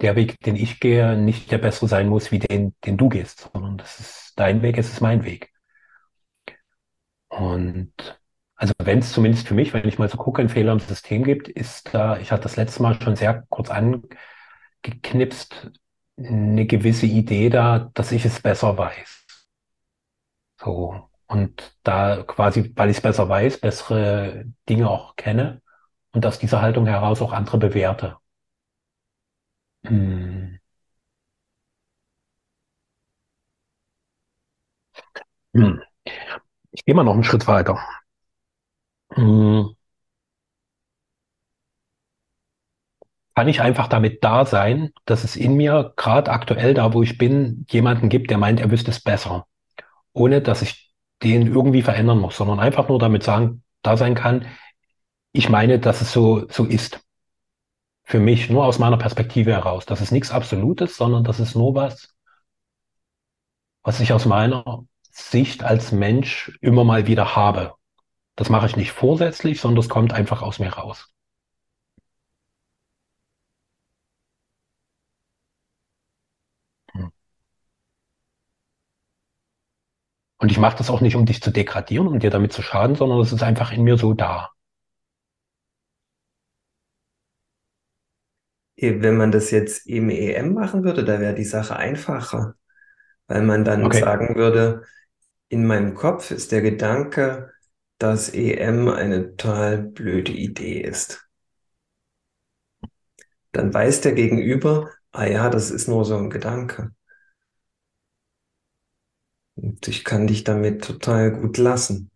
der 0.00 0.16
Weg, 0.16 0.40
den 0.40 0.56
ich 0.56 0.80
gehe, 0.80 1.16
nicht 1.16 1.50
der 1.50 1.58
bessere 1.58 1.88
sein 1.88 2.08
muss 2.08 2.30
wie 2.32 2.38
den, 2.38 2.74
den 2.84 2.96
du 2.96 3.08
gehst, 3.08 3.50
sondern 3.52 3.78
das 3.78 4.00
ist 4.00 4.32
dein 4.36 4.62
Weg, 4.62 4.78
es 4.78 4.92
ist 4.92 5.00
mein 5.00 5.24
Weg. 5.24 5.50
Und 7.28 7.92
also 8.56 8.72
wenn 8.78 8.98
es 9.00 9.12
zumindest 9.12 9.48
für 9.48 9.54
mich, 9.54 9.74
wenn 9.74 9.86
ich 9.86 9.98
mal 9.98 10.08
so 10.08 10.16
gucke, 10.16 10.40
einen 10.40 10.48
Fehler 10.48 10.72
im 10.72 10.80
System 10.80 11.24
gibt, 11.24 11.48
ist 11.48 11.92
da, 11.94 12.18
ich 12.18 12.32
hatte 12.32 12.44
das 12.44 12.56
letzte 12.56 12.82
Mal 12.82 13.00
schon 13.00 13.16
sehr 13.16 13.44
kurz 13.50 13.70
angeknipst, 13.70 15.70
eine 16.18 16.66
gewisse 16.66 17.06
Idee 17.06 17.48
da, 17.50 17.90
dass 17.94 18.12
ich 18.12 18.24
es 18.24 18.40
besser 18.40 18.76
weiß. 18.78 19.24
So. 20.58 21.08
Und 21.28 21.76
da 21.82 22.22
quasi, 22.22 22.72
weil 22.76 22.90
ich 22.90 22.98
es 22.98 23.02
besser 23.02 23.28
weiß, 23.28 23.58
bessere 23.60 24.44
Dinge 24.68 24.88
auch 24.90 25.16
kenne 25.16 25.60
und 26.12 26.24
aus 26.26 26.38
dieser 26.38 26.62
Haltung 26.62 26.86
heraus 26.86 27.20
auch 27.22 27.32
andere 27.32 27.58
bewerte. 27.58 28.16
Hm. 29.84 30.56
Hm. 35.54 35.80
Ich 36.72 36.84
gehe 36.84 36.94
mal 36.94 37.04
noch 37.04 37.14
einen 37.14 37.24
Schritt 37.24 37.46
weiter. 37.48 37.78
Hm. 39.14 39.75
Kann 43.36 43.48
ich 43.48 43.60
einfach 43.60 43.86
damit 43.86 44.24
da 44.24 44.46
sein, 44.46 44.92
dass 45.04 45.22
es 45.22 45.36
in 45.36 45.54
mir, 45.56 45.92
gerade 45.96 46.32
aktuell 46.32 46.72
da, 46.72 46.94
wo 46.94 47.02
ich 47.02 47.18
bin, 47.18 47.66
jemanden 47.68 48.08
gibt, 48.08 48.30
der 48.30 48.38
meint, 48.38 48.60
er 48.60 48.70
wüsste 48.70 48.90
es 48.90 49.00
besser. 49.00 49.46
Ohne 50.14 50.40
dass 50.40 50.62
ich 50.62 50.94
den 51.22 51.46
irgendwie 51.46 51.82
verändern 51.82 52.18
muss, 52.18 52.38
sondern 52.38 52.60
einfach 52.60 52.88
nur 52.88 52.98
damit 52.98 53.22
sagen, 53.22 53.62
da 53.82 53.98
sein 53.98 54.14
kann, 54.14 54.46
ich 55.32 55.50
meine, 55.50 55.78
dass 55.78 56.00
es 56.00 56.12
so, 56.12 56.48
so 56.48 56.64
ist. 56.64 57.00
Für 58.04 58.20
mich, 58.20 58.48
nur 58.48 58.64
aus 58.64 58.78
meiner 58.78 58.96
Perspektive 58.96 59.52
heraus. 59.52 59.84
Das 59.84 60.00
ist 60.00 60.12
nichts 60.12 60.30
Absolutes, 60.30 60.96
sondern 60.96 61.22
das 61.22 61.38
ist 61.38 61.54
nur 61.54 61.74
was, 61.74 62.14
was 63.82 64.00
ich 64.00 64.14
aus 64.14 64.24
meiner 64.24 64.86
Sicht 65.10 65.62
als 65.62 65.92
Mensch 65.92 66.58
immer 66.62 66.84
mal 66.84 67.06
wieder 67.06 67.36
habe. 67.36 67.74
Das 68.34 68.48
mache 68.48 68.66
ich 68.66 68.76
nicht 68.76 68.92
vorsätzlich, 68.92 69.60
sondern 69.60 69.76
das 69.76 69.90
kommt 69.90 70.14
einfach 70.14 70.40
aus 70.40 70.58
mir 70.58 70.70
raus. 70.70 71.12
Und 80.38 80.50
ich 80.50 80.58
mache 80.58 80.76
das 80.76 80.90
auch 80.90 81.00
nicht, 81.00 81.16
um 81.16 81.24
dich 81.24 81.42
zu 81.42 81.50
degradieren, 81.50 82.06
um 82.06 82.18
dir 82.18 82.30
damit 82.30 82.52
zu 82.52 82.62
schaden, 82.62 82.96
sondern 82.96 83.20
es 83.20 83.32
ist 83.32 83.42
einfach 83.42 83.72
in 83.72 83.82
mir 83.84 83.96
so 83.96 84.12
da. 84.12 84.50
Wenn 88.78 89.16
man 89.16 89.32
das 89.32 89.50
jetzt 89.50 89.86
im 89.86 90.10
EM 90.10 90.52
machen 90.52 90.84
würde, 90.84 91.02
da 91.02 91.18
wäre 91.18 91.34
die 91.34 91.44
Sache 91.44 91.76
einfacher, 91.76 92.54
weil 93.26 93.42
man 93.42 93.64
dann 93.64 93.86
okay. 93.86 94.00
sagen 94.00 94.36
würde, 94.36 94.82
in 95.48 95.66
meinem 95.66 95.94
Kopf 95.94 96.30
ist 96.30 96.52
der 96.52 96.60
Gedanke, 96.60 97.52
dass 97.98 98.28
EM 98.28 98.88
eine 98.88 99.36
total 99.36 99.78
blöde 99.78 100.32
Idee 100.32 100.80
ist. 100.80 101.26
Dann 103.52 103.72
weiß 103.72 104.02
der 104.02 104.12
Gegenüber, 104.12 104.90
ah 105.12 105.24
ja, 105.24 105.48
das 105.48 105.70
ist 105.70 105.88
nur 105.88 106.04
so 106.04 106.18
ein 106.18 106.28
Gedanke. 106.28 106.92
Und 109.56 109.88
ich 109.88 110.04
kann 110.04 110.26
dich 110.26 110.44
damit 110.44 110.84
total 110.84 111.32
gut 111.32 111.58
lassen. 111.58 112.10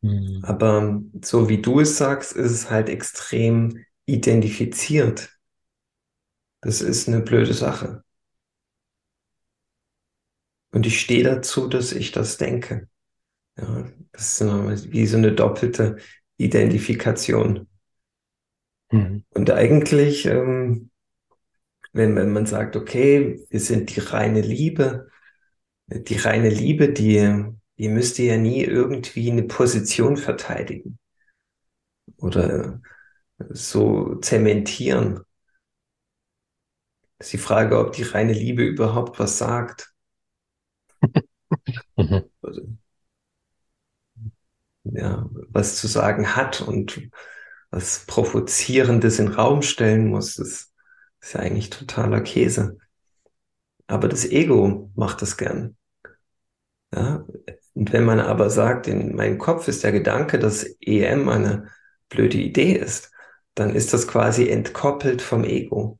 Mhm. 0.00 0.40
Aber 0.44 1.02
so 1.22 1.48
wie 1.48 1.60
du 1.60 1.80
es 1.80 1.96
sagst, 1.98 2.32
ist 2.32 2.52
es 2.52 2.70
halt 2.70 2.88
extrem 2.88 3.84
identifiziert. 4.06 5.30
Das 6.60 6.80
ist 6.80 7.08
eine 7.08 7.20
blöde 7.20 7.54
Sache. 7.54 8.04
Und 10.72 10.86
ich 10.86 11.00
stehe 11.00 11.24
dazu, 11.24 11.68
dass 11.68 11.92
ich 11.92 12.12
das 12.12 12.38
denke. 12.38 12.88
Ja, 13.58 13.88
das 14.12 14.40
ist 14.40 14.92
wie 14.92 15.06
so 15.06 15.18
eine 15.18 15.32
doppelte 15.32 15.96
Identifikation. 16.38 17.68
Mhm. 18.90 19.24
Und 19.30 19.50
eigentlich, 19.50 20.26
ähm, 20.26 20.90
wenn, 21.92 22.16
wenn 22.16 22.32
man 22.32 22.46
sagt, 22.46 22.76
okay, 22.76 23.44
wir 23.50 23.60
sind 23.60 23.94
die 23.94 24.00
reine 24.00 24.40
Liebe, 24.40 25.11
die 25.86 26.16
reine 26.16 26.48
Liebe, 26.48 26.92
die, 26.92 27.44
die 27.78 27.88
müsste 27.88 28.22
ja 28.22 28.36
nie 28.36 28.62
irgendwie 28.62 29.30
eine 29.30 29.44
Position 29.44 30.16
verteidigen 30.16 30.98
oder 32.16 32.80
so 33.50 34.16
zementieren. 34.16 35.20
Das 37.18 37.28
ist 37.28 37.32
die 37.34 37.38
Frage, 37.38 37.78
ob 37.78 37.92
die 37.92 38.02
reine 38.02 38.32
Liebe 38.32 38.64
überhaupt 38.64 39.18
was 39.18 39.38
sagt. 39.38 39.92
mhm. 41.96 42.24
Also, 42.42 42.62
ja, 44.84 45.28
was 45.48 45.76
zu 45.76 45.86
sagen 45.86 46.34
hat 46.36 46.60
und 46.60 47.00
was 47.70 48.04
Provozierendes 48.06 49.18
in 49.18 49.26
den 49.26 49.34
Raum 49.34 49.62
stellen 49.62 50.08
muss, 50.08 50.34
das 50.34 50.72
ist 51.20 51.34
ja 51.34 51.40
eigentlich 51.40 51.70
totaler 51.70 52.20
Käse. 52.20 52.78
Aber 53.92 54.08
das 54.08 54.24
Ego 54.24 54.90
macht 54.94 55.20
das 55.20 55.36
gern. 55.36 55.76
Ja? 56.94 57.26
Und 57.74 57.92
wenn 57.92 58.06
man 58.06 58.20
aber 58.20 58.48
sagt, 58.48 58.86
in 58.86 59.14
meinem 59.14 59.36
Kopf 59.36 59.68
ist 59.68 59.84
der 59.84 59.92
Gedanke, 59.92 60.38
dass 60.38 60.64
EM 60.80 61.28
eine 61.28 61.68
blöde 62.08 62.38
Idee 62.38 62.72
ist, 62.72 63.10
dann 63.54 63.74
ist 63.74 63.92
das 63.92 64.08
quasi 64.08 64.48
entkoppelt 64.48 65.20
vom 65.20 65.44
Ego. 65.44 65.98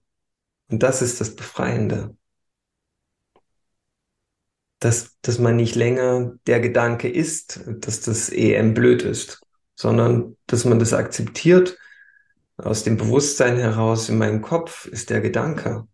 Und 0.71 0.83
das 0.83 1.03
ist 1.03 1.21
das 1.21 1.37
Befreiende. 1.37 2.17
Dass, 4.79 5.19
dass 5.21 5.39
man 5.39 5.57
nicht 5.57 5.75
länger 5.75 6.33
der 6.47 6.61
Gedanke 6.61 7.11
ist, 7.11 7.61
dass 7.67 8.01
das 8.01 8.31
EM 8.31 8.73
blöd 8.73 9.03
ist, 9.03 9.43
sondern 9.75 10.39
dass 10.47 10.65
man 10.65 10.79
das 10.79 10.95
akzeptiert. 10.95 11.77
Aus 12.57 12.85
dem 12.85 12.97
Bewusstsein 12.97 13.59
heraus 13.59 14.09
in 14.09 14.17
meinem 14.17 14.41
Kopf 14.41 14.87
ist 14.87 15.11
der 15.11 15.21
Gedanke. 15.21 15.87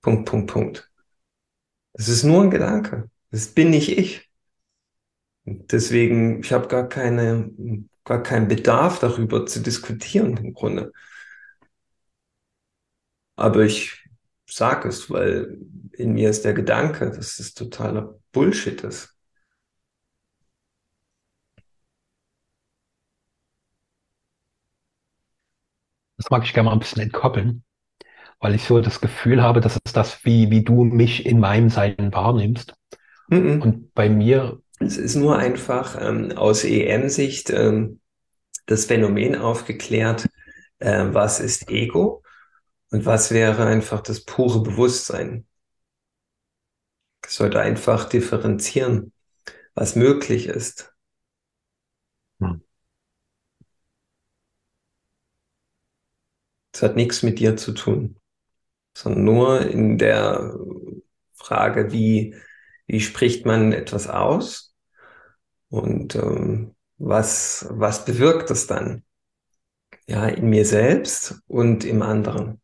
Punkt, 0.00 0.24
Punkt, 0.26 0.50
Punkt. 0.50 0.91
Es 1.94 2.08
ist 2.08 2.24
nur 2.24 2.42
ein 2.42 2.50
Gedanke. 2.50 3.08
Das 3.30 3.48
bin 3.48 3.70
nicht 3.70 3.88
ich. 3.96 4.30
Deswegen, 5.44 6.40
ich 6.40 6.52
habe 6.52 6.68
gar 6.68 6.88
keine, 6.88 7.50
gar 8.04 8.22
keinen 8.22 8.48
Bedarf 8.48 8.98
darüber 9.00 9.46
zu 9.46 9.60
diskutieren 9.60 10.36
im 10.36 10.54
Grunde. 10.54 10.92
Aber 13.36 13.64
ich 13.64 14.04
sage 14.48 14.88
es, 14.88 15.10
weil 15.10 15.58
in 15.92 16.12
mir 16.14 16.30
ist 16.30 16.44
der 16.44 16.54
Gedanke, 16.54 17.10
dass 17.10 17.38
es 17.38 17.54
totaler 17.54 18.18
Bullshit 18.32 18.82
ist. 18.84 19.16
Das 26.16 26.30
mag 26.30 26.42
ich 26.44 26.54
gerne 26.54 26.66
mal 26.68 26.72
ein 26.72 26.78
bisschen 26.78 27.02
entkoppeln, 27.02 27.64
weil 28.42 28.56
ich 28.56 28.64
so 28.64 28.80
das 28.80 29.00
Gefühl 29.00 29.40
habe, 29.40 29.60
dass 29.60 29.78
es 29.82 29.92
das, 29.92 30.24
wie, 30.24 30.50
wie 30.50 30.64
du 30.64 30.84
mich 30.84 31.24
in 31.24 31.38
meinem 31.38 31.70
Sein 31.70 31.96
wahrnimmst. 32.12 32.74
Mm 33.28 33.36
-mm. 33.36 33.60
Und 33.62 33.94
bei 33.94 34.10
mir. 34.10 34.60
Es 34.80 34.98
ist 34.98 35.14
nur 35.14 35.38
einfach 35.38 35.96
ähm, 36.00 36.32
aus 36.32 36.64
EM-Sicht 36.64 37.50
ähm, 37.50 38.00
das 38.66 38.86
Phänomen 38.86 39.36
aufgeklärt, 39.36 40.28
äh, 40.80 41.04
was 41.10 41.38
ist 41.38 41.70
Ego 41.70 42.24
und 42.90 43.06
was 43.06 43.30
wäre 43.30 43.64
einfach 43.64 44.00
das 44.00 44.24
pure 44.24 44.60
Bewusstsein. 44.60 45.46
Ich 47.24 47.30
sollte 47.30 47.60
einfach 47.60 48.08
differenzieren, 48.08 49.12
was 49.74 49.94
möglich 49.94 50.48
ist. 50.48 50.92
Hm. 52.40 52.60
Das 56.72 56.82
hat 56.82 56.96
nichts 56.96 57.22
mit 57.22 57.38
dir 57.38 57.56
zu 57.56 57.72
tun, 57.72 58.16
sondern 58.94 59.24
nur 59.24 59.60
in 59.66 59.98
der 59.98 60.54
Frage, 61.34 61.92
wie, 61.92 62.34
wie 62.86 63.00
spricht 63.00 63.46
man 63.46 63.72
etwas 63.72 64.08
aus 64.08 64.74
und 65.70 66.16
ähm, 66.16 66.74
was, 66.98 67.66
was 67.70 68.04
bewirkt 68.04 68.50
es 68.50 68.66
dann? 68.66 69.04
Ja, 70.06 70.26
in 70.28 70.48
mir 70.48 70.64
selbst 70.64 71.42
und 71.48 71.84
im 71.84 72.02
anderen. 72.02 72.60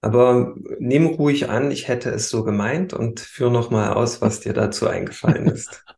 Aber 0.00 0.54
nimm 0.78 1.06
ruhig 1.06 1.48
an, 1.50 1.70
ich 1.70 1.88
hätte 1.88 2.10
es 2.10 2.28
so 2.30 2.44
gemeint 2.44 2.92
und 2.94 3.20
führ 3.20 3.50
nochmal 3.50 3.92
aus, 3.94 4.20
was 4.22 4.40
dir 4.40 4.52
dazu 4.54 4.86
eingefallen 4.86 5.46
ist. 5.48 5.84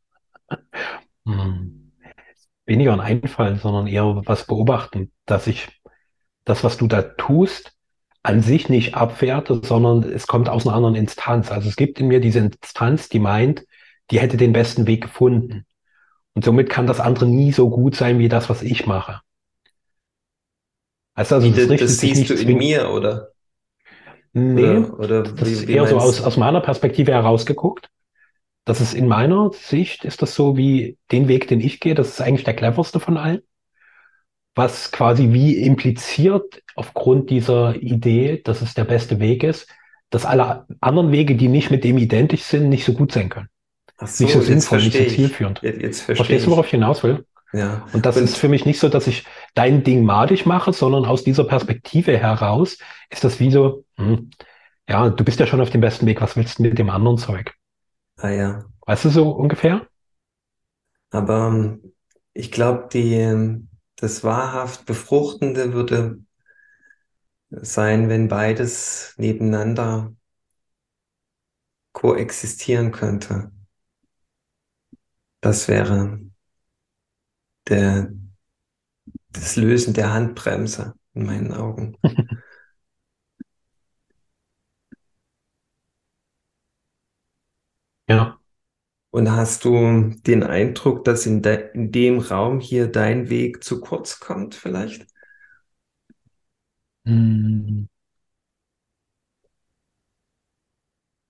Hm. 1.26 1.88
Weniger 2.68 2.92
ein 2.92 3.00
Einfallen, 3.00 3.59
sondern 3.59 3.87
eher 3.87 4.22
was 4.26 4.46
beobachten, 4.46 5.11
dass 5.24 5.46
ich 5.46 5.68
das, 6.44 6.62
was 6.64 6.76
du 6.76 6.87
da 6.87 7.00
tust, 7.02 7.72
an 8.22 8.42
sich 8.42 8.68
nicht 8.68 8.94
abwerte, 8.94 9.61
sondern 9.64 10.02
es 10.02 10.26
kommt 10.26 10.50
aus 10.50 10.66
einer 10.66 10.76
anderen 10.76 10.94
Instanz. 10.94 11.50
Also 11.50 11.68
es 11.68 11.76
gibt 11.76 11.98
in 11.98 12.09
mir 12.09 12.20
diese 12.20 12.40
Instanz, 12.40 13.09
die 13.09 13.20
meint, 13.20 13.64
die 14.11 14.20
hätte 14.20 14.37
den 14.37 14.52
besten 14.52 14.87
Weg 14.87 15.02
gefunden. 15.02 15.64
Und 16.35 16.44
somit 16.44 16.68
kann 16.68 16.87
das 16.87 17.00
andere 17.00 17.26
nie 17.26 17.52
so 17.52 17.70
gut 17.70 17.96
sein 17.96 18.18
wie 18.18 18.28
das, 18.28 18.50
was 18.50 18.62
ich 18.62 18.87
mache. 18.87 19.20
Also, 21.14 21.37
also 21.37 21.50
das, 21.50 21.81
das 21.81 21.98
siehst 21.98 22.28
du 22.28 22.35
in 22.35 22.59
mir, 22.59 22.90
oder? 22.90 23.31
Nee, 24.35 24.76
oder, 24.76 24.98
oder 24.98 25.22
das 25.22 25.48
wie, 25.48 25.52
ist 25.52 25.68
eher 25.68 25.87
so 25.87 25.96
aus, 25.96 26.20
aus 26.20 26.37
meiner 26.37 26.61
Perspektive 26.61 27.12
herausgeguckt. 27.12 27.88
Das 28.68 28.83
ist 28.83 28.92
in 28.92 29.09
meiner 29.09 29.50
Sicht, 29.54 30.04
ist 30.04 30.20
das 30.20 30.35
so 30.35 30.59
wie 30.59 30.98
den 31.11 31.26
Weg, 31.26 31.48
den 31.48 31.59
ich 31.59 31.81
gehe, 31.81 31.94
das 31.94 32.11
ist 32.11 32.20
eigentlich 32.20 32.44
der 32.44 32.52
cleverste 32.52 33.00
von 33.00 33.16
allen. 33.16 33.40
Was 34.54 34.92
quasi 34.92 35.33
wie 35.33 35.57
impliziert 35.57 36.62
aufgrund 36.74 37.31
dieser 37.31 37.76
Idee, 37.76 38.42
dass 38.44 38.61
es 38.61 38.74
der 38.74 38.85
beste 38.85 39.20
Weg 39.20 39.42
ist, 39.42 39.68
dass 40.11 40.26
alle 40.26 40.66
anderen 40.83 41.12
Wege, 41.12 41.35
die 41.35 41.48
nicht 41.48 41.70
mit 41.70 41.83
dem 41.83 41.96
identisch 41.96 42.42
sind, 42.42 42.68
nicht 42.68 42.85
so 42.85 42.92
gut 42.92 43.11
sein 43.11 43.31
können. 43.31 43.48
So, 44.04 44.24
nicht 44.24 44.35
so 44.35 44.42
sinnvoll, 44.42 44.83
nicht 44.83 44.98
so 44.98 45.04
zielführend. 45.04 45.62
Jetzt, 45.62 45.81
jetzt 45.81 46.02
Verstehst 46.02 46.46
du, 46.46 46.50
worauf 46.50 46.66
ich 46.66 46.72
hinaus 46.72 47.02
will? 47.02 47.24
Ja. 47.54 47.87
Und 47.94 48.04
das 48.04 48.18
und 48.18 48.24
ist 48.24 48.37
für 48.37 48.50
mich 48.50 48.66
nicht 48.66 48.81
so, 48.81 48.90
dass 48.90 49.07
ich 49.07 49.24
dein 49.54 49.83
Ding 49.83 50.04
madig 50.04 50.44
mache, 50.44 50.74
sondern 50.74 51.07
aus 51.07 51.24
dieser 51.24 51.44
Perspektive 51.44 52.18
heraus 52.18 52.76
ist 53.09 53.24
das 53.24 53.40
wie 53.40 53.50
so, 53.50 53.87
hm, 53.96 54.28
ja, 54.87 55.09
du 55.09 55.24
bist 55.24 55.40
ja 55.40 55.46
schon 55.46 55.62
auf 55.62 55.70
dem 55.70 55.81
besten 55.81 56.04
Weg, 56.04 56.20
was 56.20 56.37
willst 56.37 56.59
du 56.59 56.64
mit 56.64 56.78
dem 56.78 56.90
anderen 56.90 57.16
Zeug? 57.16 57.54
Ah 58.18 58.31
ja. 58.31 58.64
Weißt 58.87 59.04
du 59.07 59.09
so 59.11 59.31
ungefähr? 59.31 59.87
Aber 61.11 61.48
ähm, 61.48 61.92
ich 62.33 62.50
glaube, 62.52 62.88
die, 62.92 63.14
ähm, 63.14 63.68
das 63.96 64.24
wahrhaft 64.24 64.87
Befruchtende 64.87 65.72
würde 65.74 66.18
sein, 67.50 68.09
wenn 68.09 68.28
beides 68.28 69.12
nebeneinander 69.18 70.14
koexistieren 71.92 72.92
könnte. 72.92 73.52
Das 75.40 75.66
wäre 75.66 76.20
der, 77.68 78.09
das 79.33 79.57
Lösen 79.57 79.94
der 79.94 80.12
Handbremse 80.12 80.94
in 81.14 81.24
meinen 81.26 81.52
Augen. 81.52 81.96
Ja. 88.08 88.38
Und 89.10 89.30
hast 89.30 89.64
du 89.64 90.10
den 90.26 90.42
Eindruck, 90.42 91.04
dass 91.04 91.26
in, 91.26 91.42
de 91.42 91.70
in 91.72 91.92
dem 91.92 92.18
Raum 92.18 92.60
hier 92.60 92.88
dein 92.88 93.30
Weg 93.30 93.64
zu 93.64 93.80
kurz 93.80 94.20
kommt, 94.20 94.54
vielleicht? 94.54 95.06
Hm. 97.04 97.88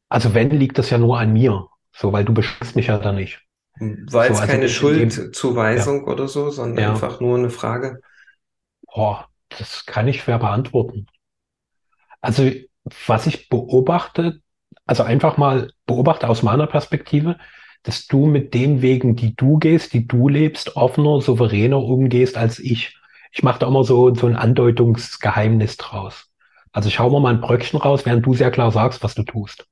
Also 0.09 0.35
wenn, 0.35 0.51
liegt 0.51 0.79
das 0.79 0.91
ja 0.91 0.99
nur 0.99 1.19
an 1.19 1.33
mir, 1.33 1.69
so, 1.93 2.13
weil 2.13 2.25
du 2.25 2.33
beschützt 2.33 2.75
mich 2.75 2.87
ja 2.87 2.99
da 2.99 3.13
nicht. 3.13 3.41
War 3.79 4.25
jetzt 4.25 4.37
so, 4.37 4.43
also 4.43 4.53
keine 4.53 4.69
Schuldzuweisung 4.69 6.07
ja. 6.07 6.13
oder 6.13 6.27
so, 6.27 6.51
sondern 6.51 6.83
ja. 6.83 6.91
einfach 6.91 7.21
nur 7.21 7.39
eine 7.39 7.51
Frage. 7.51 8.01
Boah, 8.83 9.29
das 9.51 9.87
kann 9.87 10.09
ich 10.09 10.23
schwer 10.23 10.39
beantworten. 10.39 11.07
Also, 12.21 12.51
was 13.07 13.27
ich 13.27 13.49
beobachte, 13.49 14.41
also 14.89 15.03
einfach 15.03 15.37
mal 15.37 15.71
beobachte 15.87 16.29
aus 16.29 16.43
meiner 16.43 16.67
Perspektive, 16.67 17.39
dass 17.83 18.07
du 18.07 18.27
mit 18.27 18.55
den 18.55 18.81
Wegen, 18.81 19.17
die 19.17 19.37
du 19.37 19.59
gehst, 19.59 19.93
die 19.93 20.09
du 20.09 20.29
lebst, 20.29 20.77
offener, 20.77 21.21
souveräner 21.21 21.79
umgehst 21.79 22.39
als 22.39 22.59
ich. 22.59 22.99
Ich 23.31 23.43
mache 23.43 23.61
da 23.61 23.67
immer 23.69 23.85
so, 23.85 24.13
so 24.15 24.27
ein 24.27 24.35
Andeutungsgeheimnis 24.35 25.77
draus. 25.77 26.33
Also 26.73 26.89
ich 26.89 26.99
hau 26.99 27.11
mir 27.11 27.21
mal 27.21 27.35
ein 27.35 27.43
Bröckchen 27.43 27.79
raus, 27.79 28.07
während 28.07 28.25
du 28.25 28.33
sehr 28.33 28.51
klar 28.51 28.73
sagst, 28.73 29.03
was 29.05 29.15
du 29.15 29.25
tust. 29.25 29.69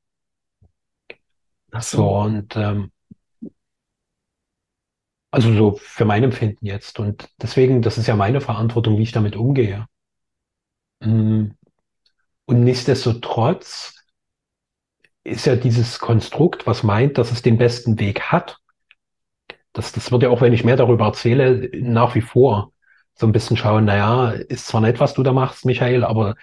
Ach 1.72 1.82
so. 1.82 1.96
so 1.96 2.18
und 2.18 2.54
ähm, 2.56 2.92
also 5.30 5.52
so 5.54 5.78
für 5.80 6.04
mein 6.04 6.24
Empfinden 6.24 6.66
jetzt. 6.66 7.00
Und 7.00 7.30
deswegen, 7.40 7.80
das 7.80 7.96
ist 7.96 8.06
ja 8.06 8.16
meine 8.16 8.42
Verantwortung, 8.42 8.98
wie 8.98 9.02
ich 9.02 9.12
damit 9.12 9.34
umgehe. 9.34 9.86
Mm. 11.00 11.52
Und 12.44 12.64
nichtsdestotrotz 12.64 13.95
ist 15.26 15.46
ja 15.46 15.56
dieses 15.56 15.98
Konstrukt, 15.98 16.66
was 16.66 16.82
meint, 16.82 17.18
dass 17.18 17.32
es 17.32 17.42
den 17.42 17.58
besten 17.58 17.98
Weg 17.98 18.22
hat. 18.22 18.58
Das, 19.72 19.92
das 19.92 20.10
wird 20.12 20.22
ja 20.22 20.30
auch, 20.30 20.40
wenn 20.40 20.52
ich 20.52 20.64
mehr 20.64 20.76
darüber 20.76 21.06
erzähle, 21.06 21.68
nach 21.74 22.14
wie 22.14 22.20
vor 22.22 22.72
so 23.14 23.26
ein 23.26 23.32
bisschen 23.32 23.56
schauen, 23.56 23.84
naja, 23.86 24.30
ist 24.30 24.66
zwar 24.66 24.80
nett, 24.80 25.00
was 25.00 25.14
du 25.14 25.22
da 25.22 25.32
machst, 25.32 25.64
Michael, 25.64 26.04
aber 26.04 26.34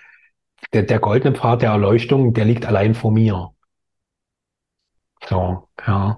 der, 0.73 0.83
der 0.83 0.99
goldene 0.99 1.35
Pfad 1.35 1.61
der 1.61 1.71
Erleuchtung, 1.71 2.33
der 2.33 2.45
liegt 2.45 2.65
allein 2.65 2.95
vor 2.95 3.11
mir. 3.11 3.53
So, 5.27 5.69
ja. 5.85 6.17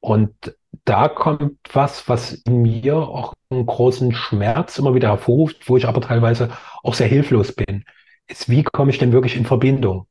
Und 0.00 0.56
da 0.84 1.08
kommt 1.08 1.58
was, 1.72 2.08
was 2.08 2.32
in 2.32 2.62
mir 2.62 2.96
auch 2.96 3.34
einen 3.50 3.66
großen 3.66 4.12
Schmerz 4.14 4.78
immer 4.78 4.94
wieder 4.94 5.08
hervorruft, 5.08 5.68
wo 5.68 5.76
ich 5.76 5.86
aber 5.86 6.00
teilweise 6.00 6.50
auch 6.82 6.94
sehr 6.94 7.08
hilflos 7.08 7.52
bin, 7.52 7.84
ist, 8.28 8.48
wie 8.48 8.62
komme 8.62 8.90
ich 8.90 8.98
denn 8.98 9.12
wirklich 9.12 9.36
in 9.36 9.46
Verbindung? 9.46 10.06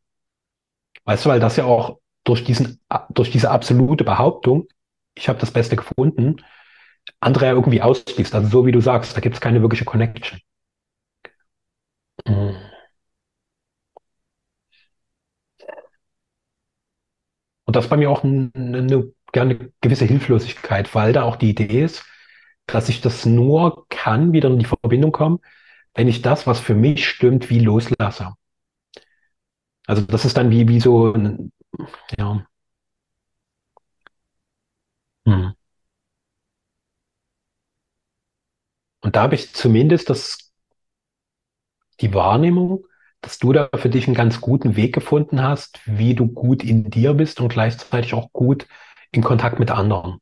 Weißt 1.05 1.25
du, 1.25 1.29
weil 1.29 1.39
das 1.39 1.55
ja 1.57 1.65
auch 1.65 1.99
durch 2.23 2.43
diesen, 2.43 2.79
durch 3.09 3.31
diese 3.31 3.51
absolute 3.51 4.03
Behauptung, 4.03 4.67
ich 5.15 5.29
habe 5.29 5.39
das 5.39 5.51
Beste 5.51 5.75
gefunden, 5.75 6.37
andere 7.19 7.45
ja 7.45 7.51
irgendwie 7.53 7.81
ausschließt. 7.81 8.35
Also 8.35 8.49
so 8.49 8.65
wie 8.65 8.71
du 8.71 8.81
sagst, 8.81 9.15
da 9.15 9.21
gibt 9.21 9.35
es 9.35 9.41
keine 9.41 9.61
wirkliche 9.61 9.85
Connection. 9.85 10.39
Mhm. 12.27 12.75
Und 17.65 17.75
das 17.75 17.85
ist 17.85 17.89
bei 17.89 17.97
mir 17.97 18.09
auch 18.09 18.23
eine, 18.23 18.51
eine, 18.55 19.11
eine 19.33 19.71
gewisse 19.81 20.05
Hilflosigkeit, 20.05 20.93
weil 20.95 21.13
da 21.13 21.23
auch 21.23 21.35
die 21.35 21.49
Idee 21.49 21.83
ist, 21.83 22.05
dass 22.67 22.89
ich 22.89 23.01
das 23.01 23.25
nur 23.25 23.87
kann, 23.89 24.33
wieder 24.33 24.49
in 24.49 24.59
die 24.59 24.65
Verbindung 24.65 25.11
kommen, 25.11 25.39
wenn 25.93 26.07
ich 26.07 26.21
das, 26.21 26.47
was 26.47 26.59
für 26.59 26.75
mich 26.75 27.07
stimmt, 27.07 27.49
wie 27.49 27.59
loslasse. 27.59 28.33
Also 29.87 30.01
das 30.03 30.25
ist 30.25 30.37
dann 30.37 30.49
wie, 30.51 30.67
wie 30.67 30.79
so, 30.79 31.13
ja. 32.17 32.45
Hm. 35.25 35.49
Und 39.01 39.15
da 39.15 39.21
habe 39.23 39.35
ich 39.35 39.53
zumindest 39.53 40.09
das, 40.09 40.51
die 42.01 42.13
Wahrnehmung, 42.13 42.85
dass 43.21 43.37
du 43.39 43.51
da 43.53 43.69
für 43.75 43.89
dich 43.89 44.07
einen 44.07 44.15
ganz 44.15 44.39
guten 44.41 44.75
Weg 44.75 44.93
gefunden 44.93 45.41
hast, 45.41 45.79
wie 45.85 46.15
du 46.15 46.27
gut 46.27 46.63
in 46.63 46.89
dir 46.89 47.13
bist 47.13 47.41
und 47.41 47.49
gleichzeitig 47.49 48.13
auch 48.13 48.31
gut 48.31 48.67
in 49.11 49.21
Kontakt 49.23 49.59
mit 49.59 49.71
anderen. 49.71 50.19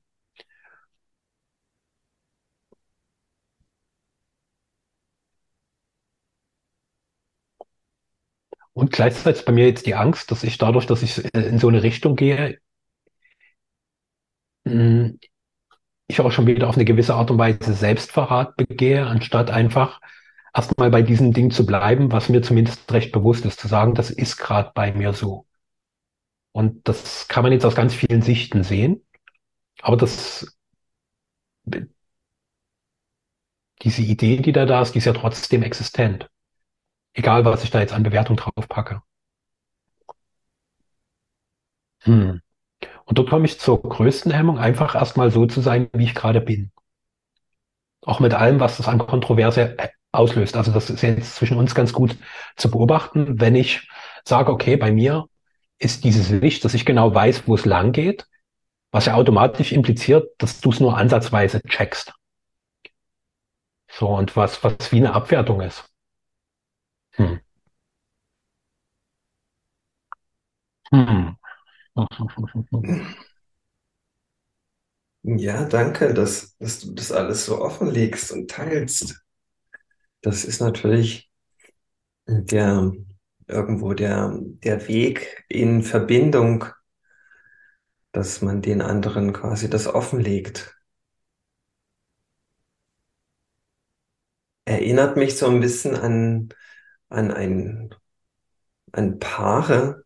Und 8.74 8.92
gleichzeitig 8.92 9.46
bei 9.46 9.52
mir 9.52 9.68
jetzt 9.68 9.86
die 9.86 9.96
Angst, 9.96 10.32
dass 10.32 10.44
ich 10.44 10.58
dadurch, 10.58 10.86
dass 10.88 11.04
ich 11.04 11.24
in 11.36 11.60
so 11.60 11.68
eine 11.70 11.84
Richtung 11.84 12.16
gehe, 12.16 12.60
hm, 14.66 15.20
ich 16.08 16.22
auch 16.22 16.32
schon 16.32 16.48
wieder 16.48 16.70
auf 16.70 16.76
eine 16.76 16.86
gewisse 16.86 17.16
Art 17.16 17.32
und 17.32 17.38
Weise 17.40 17.74
Selbstverrat 17.74 18.56
begehe, 18.58 19.08
anstatt 19.08 19.52
einfach 19.52 20.02
erstmal 20.56 20.92
bei 20.92 21.02
diesem 21.04 21.34
Ding 21.34 21.52
zu 21.52 21.66
bleiben, 21.66 22.12
was 22.12 22.30
mir 22.30 22.42
zumindest 22.42 22.92
recht 22.94 23.12
bewusst 23.12 23.46
ist, 23.46 23.60
zu 23.60 23.68
sagen, 23.68 23.96
das 23.96 24.12
ist 24.12 24.38
gerade 24.38 24.72
bei 24.76 24.94
mir 24.94 25.14
so. 25.14 25.48
Und 26.52 26.88
das 26.88 27.28
kann 27.28 27.44
man 27.44 27.52
jetzt 27.52 27.66
aus 27.66 27.76
ganz 27.76 27.94
vielen 27.94 28.22
Sichten 28.22 28.64
sehen. 28.64 29.04
Aber 29.82 29.98
das, 29.98 30.58
diese 33.84 34.02
Idee, 34.02 34.38
die 34.38 34.52
da 34.52 34.66
da 34.66 34.82
ist, 34.82 34.94
die 34.94 34.98
ist 34.98 35.06
ja 35.06 35.14
trotzdem 35.14 35.62
existent. 35.62 36.28
Egal, 37.14 37.46
was 37.46 37.64
ich 37.64 37.72
da 37.72 37.80
jetzt 37.80 37.94
an 37.94 38.04
Bewertung 38.04 38.38
drauf 38.38 38.68
packe. 38.68 39.02
Hm. 42.00 42.42
Und 43.06 43.18
dort 43.18 43.30
komme 43.30 43.46
ich 43.46 43.60
zur 43.60 43.82
größten 43.82 44.32
Hemmung, 44.32 44.58
einfach 44.58 44.96
erstmal 44.96 45.32
so 45.32 45.46
zu 45.46 45.62
sein, 45.62 45.90
wie 45.94 46.06
ich 46.06 46.16
gerade 46.16 46.42
bin. 46.42 46.72
Auch 48.02 48.20
mit 48.20 48.34
allem, 48.34 48.60
was 48.60 48.78
das 48.78 48.88
an 48.88 48.98
Kontroverse 48.98 49.78
auslöst. 50.12 50.56
Also 50.56 50.72
das 50.72 50.90
ist 50.90 51.02
jetzt 51.02 51.36
zwischen 51.36 51.58
uns 51.58 51.76
ganz 51.76 51.94
gut 51.94 52.18
zu 52.56 52.70
beobachten, 52.70 53.40
wenn 53.40 53.56
ich 53.56 53.90
sage, 54.26 54.52
okay, 54.52 54.78
bei 54.78 54.92
mir 54.92 55.26
ist 55.80 56.04
dieses 56.04 56.30
Licht, 56.30 56.64
dass 56.66 56.74
ich 56.74 56.86
genau 56.86 57.14
weiß, 57.14 57.48
wo 57.48 57.56
es 57.56 57.66
lang 57.66 57.92
geht, 57.92 58.28
was 58.92 59.06
ja 59.06 59.16
automatisch 59.16 59.72
impliziert, 59.72 60.30
dass 60.38 60.62
du 60.62 60.70
es 60.72 60.80
nur 60.80 60.98
ansatzweise 60.98 61.62
checkst. 61.64 62.14
So, 63.90 64.10
und 64.10 64.36
was, 64.36 64.64
was 64.64 64.92
wie 64.92 64.98
eine 64.98 65.14
Abwertung 65.14 65.62
ist. 65.62 65.93
Hm. 67.18 67.36
Hm. 70.92 71.36
Ja, 75.24 75.66
danke, 75.66 76.14
dass, 76.14 76.56
dass 76.60 76.80
du 76.80 76.94
das 76.94 77.12
alles 77.12 77.46
so 77.46 77.60
offenlegst 77.62 78.32
und 78.32 78.50
teilst. 78.52 79.22
Das 80.22 80.44
ist 80.46 80.60
natürlich 80.62 81.30
der, 82.28 82.92
irgendwo 83.48 83.94
der, 83.94 84.38
der 84.42 84.88
Weg 84.90 85.46
in 85.50 85.84
Verbindung, 85.84 86.66
dass 88.14 88.42
man 88.42 88.62
den 88.62 88.82
anderen 88.82 89.34
quasi 89.34 89.70
das 89.70 89.88
offenlegt. 89.88 90.74
Erinnert 94.66 95.16
mich 95.18 95.38
so 95.38 95.48
ein 95.48 95.60
bisschen 95.62 95.96
an, 95.96 96.50
an 97.14 97.32
ein, 97.32 97.94
an 98.94 99.20
Paare, 99.20 100.04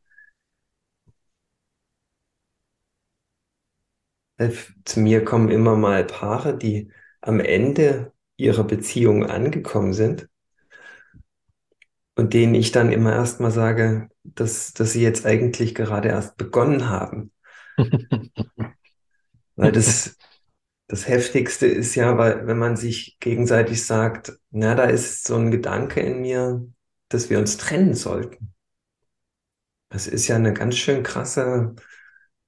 Äh, 4.38 4.50
zu 4.86 5.00
mir 5.00 5.24
kommen 5.24 5.50
immer 5.52 5.76
mal 5.76 6.04
Paare, 6.06 6.58
die 6.58 6.92
am 7.22 7.40
Ende 7.40 8.14
ihrer 8.38 8.64
Beziehung 8.64 9.26
angekommen 9.28 9.94
sind 9.94 10.28
und 12.16 12.34
denen 12.34 12.56
ich 12.56 12.72
dann 12.72 12.92
immer 12.92 13.14
erst 13.14 13.40
mal 13.40 13.52
sage, 13.52 14.10
dass, 14.24 14.74
dass 14.74 14.92
sie 14.94 15.02
jetzt 15.04 15.26
eigentlich 15.26 15.76
gerade 15.76 16.10
erst 16.10 16.38
begonnen 16.38 16.90
haben. 16.90 17.32
Weil 19.56 19.72
das, 19.72 20.18
das 20.88 21.08
Heftigste 21.08 21.68
ist 21.68 21.96
ja, 21.96 22.18
weil, 22.18 22.48
wenn 22.48 22.58
man 22.60 22.78
sich 22.78 23.18
gegenseitig 23.20 23.86
sagt, 23.86 24.40
na, 24.52 24.76
da 24.76 24.86
ist 24.86 25.26
so 25.28 25.36
ein 25.38 25.52
Gedanke 25.52 26.02
in 26.02 26.22
mir, 26.22 26.68
dass 27.10 27.30
wir 27.30 27.40
uns 27.40 27.58
trennen 27.58 27.94
sollten. 27.94 28.54
Das 29.90 30.08
ist 30.08 30.28
ja 30.28 30.36
eine 30.36 30.54
ganz 30.54 30.76
schön 30.76 31.04
krasse 31.04 31.76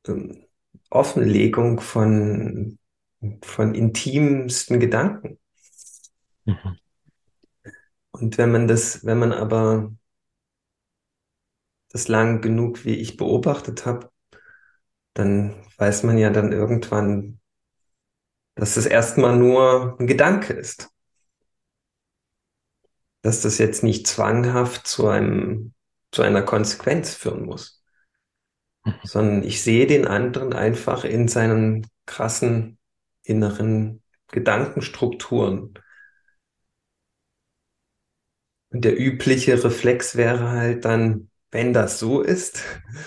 ähm, 0.07 0.45
Offenlegung 0.89 1.79
von, 1.79 2.77
von 3.43 3.75
intimsten 3.75 4.79
Gedanken. 4.79 5.39
Mhm. 6.45 6.77
Und 8.11 8.37
wenn 8.37 8.51
man 8.51 8.67
das, 8.67 9.05
wenn 9.05 9.19
man 9.19 9.31
aber 9.31 9.93
das 11.91 12.07
lang 12.07 12.41
genug, 12.41 12.85
wie 12.85 12.95
ich 12.95 13.17
beobachtet 13.17 13.85
habe, 13.85 14.11
dann 15.13 15.55
weiß 15.77 16.03
man 16.03 16.17
ja 16.17 16.29
dann 16.29 16.51
irgendwann, 16.51 17.39
dass 18.55 18.75
das 18.75 18.85
erstmal 18.85 19.37
nur 19.37 19.97
ein 19.99 20.07
Gedanke 20.07 20.53
ist. 20.53 20.89
Dass 23.21 23.41
das 23.41 23.57
jetzt 23.57 23.83
nicht 23.83 24.07
zwanghaft 24.07 24.87
zu 24.87 25.07
einem, 25.07 25.73
zu 26.11 26.21
einer 26.21 26.41
Konsequenz 26.41 27.13
führen 27.13 27.45
muss 27.45 27.79
sondern 29.03 29.43
ich 29.43 29.61
sehe 29.61 29.87
den 29.87 30.07
anderen 30.07 30.53
einfach 30.53 31.03
in 31.03 31.27
seinen 31.27 31.87
krassen 32.05 32.77
inneren 33.23 34.01
Gedankenstrukturen. 34.31 35.73
Und 38.71 38.85
der 38.85 38.99
übliche 38.99 39.63
Reflex 39.63 40.15
wäre 40.15 40.49
halt 40.49 40.85
dann, 40.85 41.29
wenn 41.51 41.73
das 41.73 41.99
so 41.99 42.21
ist, 42.21 42.61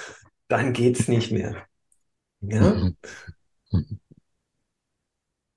dann 0.48 0.72
geht's 0.72 1.08
nicht 1.08 1.32
mehr. 1.32 1.66
Ja? 2.40 2.74
Mhm. 2.74 2.96
Mhm. 3.72 4.00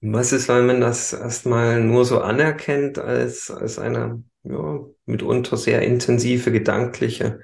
Was 0.01 0.31
ist, 0.33 0.47
weil 0.49 0.61
man 0.63 0.81
das 0.81 1.13
erstmal 1.13 1.83
nur 1.83 2.05
so 2.05 2.21
anerkennt 2.21 2.99
als, 2.99 3.49
als 3.49 3.79
eine 3.79 4.23
ja, 4.45 4.79
mitunter 5.05 5.57
sehr 5.57 5.81
intensive 5.81 6.51
gedankliche 6.51 7.41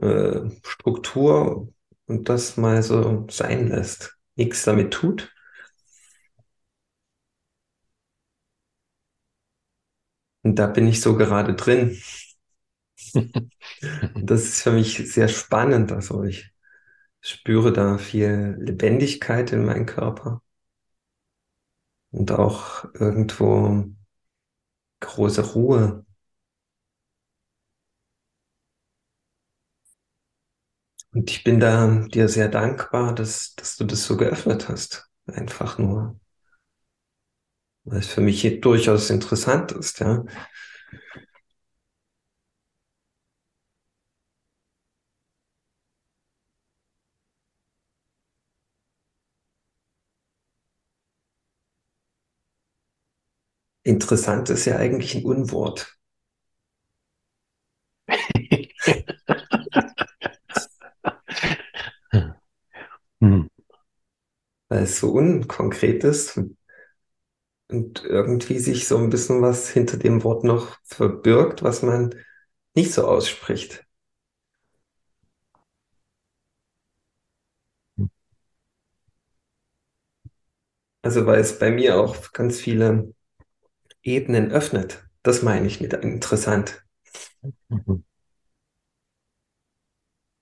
äh, 0.00 0.40
Struktur 0.62 1.68
und 2.06 2.28
das 2.28 2.56
mal 2.56 2.82
so 2.82 3.26
sein 3.30 3.68
lässt, 3.68 4.16
nichts 4.36 4.64
damit 4.64 4.92
tut. 4.92 5.32
Und 10.42 10.58
da 10.58 10.66
bin 10.66 10.86
ich 10.88 11.00
so 11.00 11.16
gerade 11.16 11.54
drin. 11.54 11.96
das 14.14 14.44
ist 14.44 14.62
für 14.62 14.72
mich 14.72 15.12
sehr 15.12 15.28
spannend. 15.28 15.92
Also 15.92 16.22
ich 16.24 16.50
spüre 17.22 17.72
da 17.72 17.98
viel 17.98 18.56
Lebendigkeit 18.60 19.52
in 19.52 19.64
meinem 19.64 19.86
Körper 19.86 20.42
und 22.10 22.32
auch 22.32 22.84
irgendwo 22.94 23.84
große 25.00 25.42
Ruhe. 25.54 26.04
Und 31.12 31.30
ich 31.30 31.44
bin 31.44 31.60
da 31.60 32.06
dir 32.08 32.28
sehr 32.28 32.48
dankbar, 32.48 33.14
dass, 33.14 33.54
dass 33.56 33.76
du 33.76 33.84
das 33.84 34.04
so 34.04 34.16
geöffnet 34.16 34.68
hast. 34.70 35.08
Einfach 35.26 35.76
nur. 35.78 36.18
Weil 37.84 37.98
es 38.00 38.06
für 38.06 38.20
mich 38.20 38.60
durchaus 38.60 39.10
interessant 39.10 39.72
ist, 39.72 39.98
ja. 40.00 40.24
Interessant 53.88 54.50
ist 54.50 54.66
ja 54.66 54.76
eigentlich 54.76 55.16
ein 55.16 55.24
Unwort. 55.24 55.98
hm. 63.20 63.46
Weil 64.70 64.84
es 64.84 64.98
so 65.00 65.10
unkonkret 65.12 66.04
ist 66.04 66.40
und 67.68 68.02
irgendwie 68.04 68.58
sich 68.58 68.86
so 68.88 68.98
ein 68.98 69.08
bisschen 69.10 69.40
was 69.42 69.68
hinter 69.70 69.96
dem 69.98 70.22
Wort 70.24 70.44
noch 70.44 70.78
verbirgt, 70.84 71.62
was 71.62 71.82
man 71.82 72.14
nicht 72.74 72.92
so 72.92 73.06
ausspricht. 73.06 73.86
Also 81.02 81.26
weil 81.26 81.40
es 81.40 81.58
bei 81.58 81.70
mir 81.72 81.98
auch 82.00 82.32
ganz 82.32 82.60
viele 82.60 83.12
Ebenen 84.08 84.50
öffnet. 84.50 85.04
Das 85.22 85.42
meine 85.42 85.66
ich 85.66 85.80
mit 85.80 85.92
interessant. 85.92 86.82
Mhm. 87.68 88.04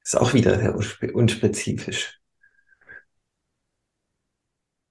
Ist 0.04 0.16
auch 0.16 0.34
wieder 0.34 0.58
sehr 0.58 1.14
unspezifisch. 1.14 2.20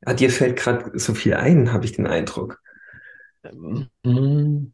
Ja, 0.06 0.14
dir 0.14 0.30
fällt 0.30 0.58
gerade 0.58 0.98
so 1.00 1.14
viel 1.14 1.36
ein, 1.36 1.72
habe 1.72 1.86
ich 1.86 1.94
den 1.94 2.06
Eindruck. 2.06 2.62
Ähm, 3.44 4.74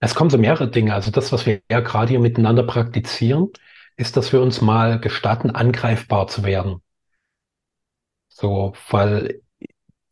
es 0.00 0.14
kommen 0.14 0.30
so 0.30 0.38
mehrere 0.38 0.70
Dinge. 0.70 0.94
Also 0.94 1.10
das, 1.10 1.32
was 1.32 1.46
wir 1.46 1.60
ja 1.70 1.80
gerade 1.80 2.10
hier 2.10 2.20
miteinander 2.20 2.62
praktizieren, 2.64 3.50
ist, 3.96 4.16
dass 4.16 4.32
wir 4.32 4.40
uns 4.40 4.60
mal 4.60 5.00
gestatten, 5.00 5.50
angreifbar 5.50 6.28
zu 6.28 6.44
werden. 6.44 6.82
So, 8.28 8.74
weil 8.90 9.42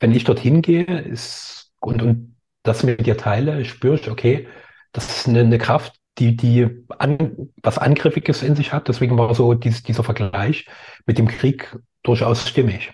wenn 0.01 0.13
ich 0.13 0.25
dorthin 0.25 0.63
gehe, 0.63 0.85
ist 0.85 1.73
und, 1.81 2.03
und 2.03 2.36
das 2.67 2.83
mit 2.83 3.07
dir 3.07 3.17
teile, 3.17 3.65
spüre 3.65 3.97
ich, 3.97 4.11
okay, 4.11 4.49
das 4.93 5.09
ist 5.09 5.29
eine, 5.29 5.41
eine 5.41 5.59
Kraft, 5.59 5.95
die, 6.19 6.37
die 6.37 6.85
an, 6.99 7.51
was 7.63 7.79
Angriffiges 7.79 8.43
in 8.43 8.57
sich 8.57 8.73
hat. 8.73 8.89
Deswegen 8.89 9.19
war 9.19 9.35
so 9.35 9.55
dies, 9.55 9.83
dieser 9.83 10.05
Vergleich 10.05 10.67
mit 11.05 11.19
dem 11.19 11.29
Krieg 11.29 11.77
durchaus 12.03 12.49
stimmig. 12.49 12.93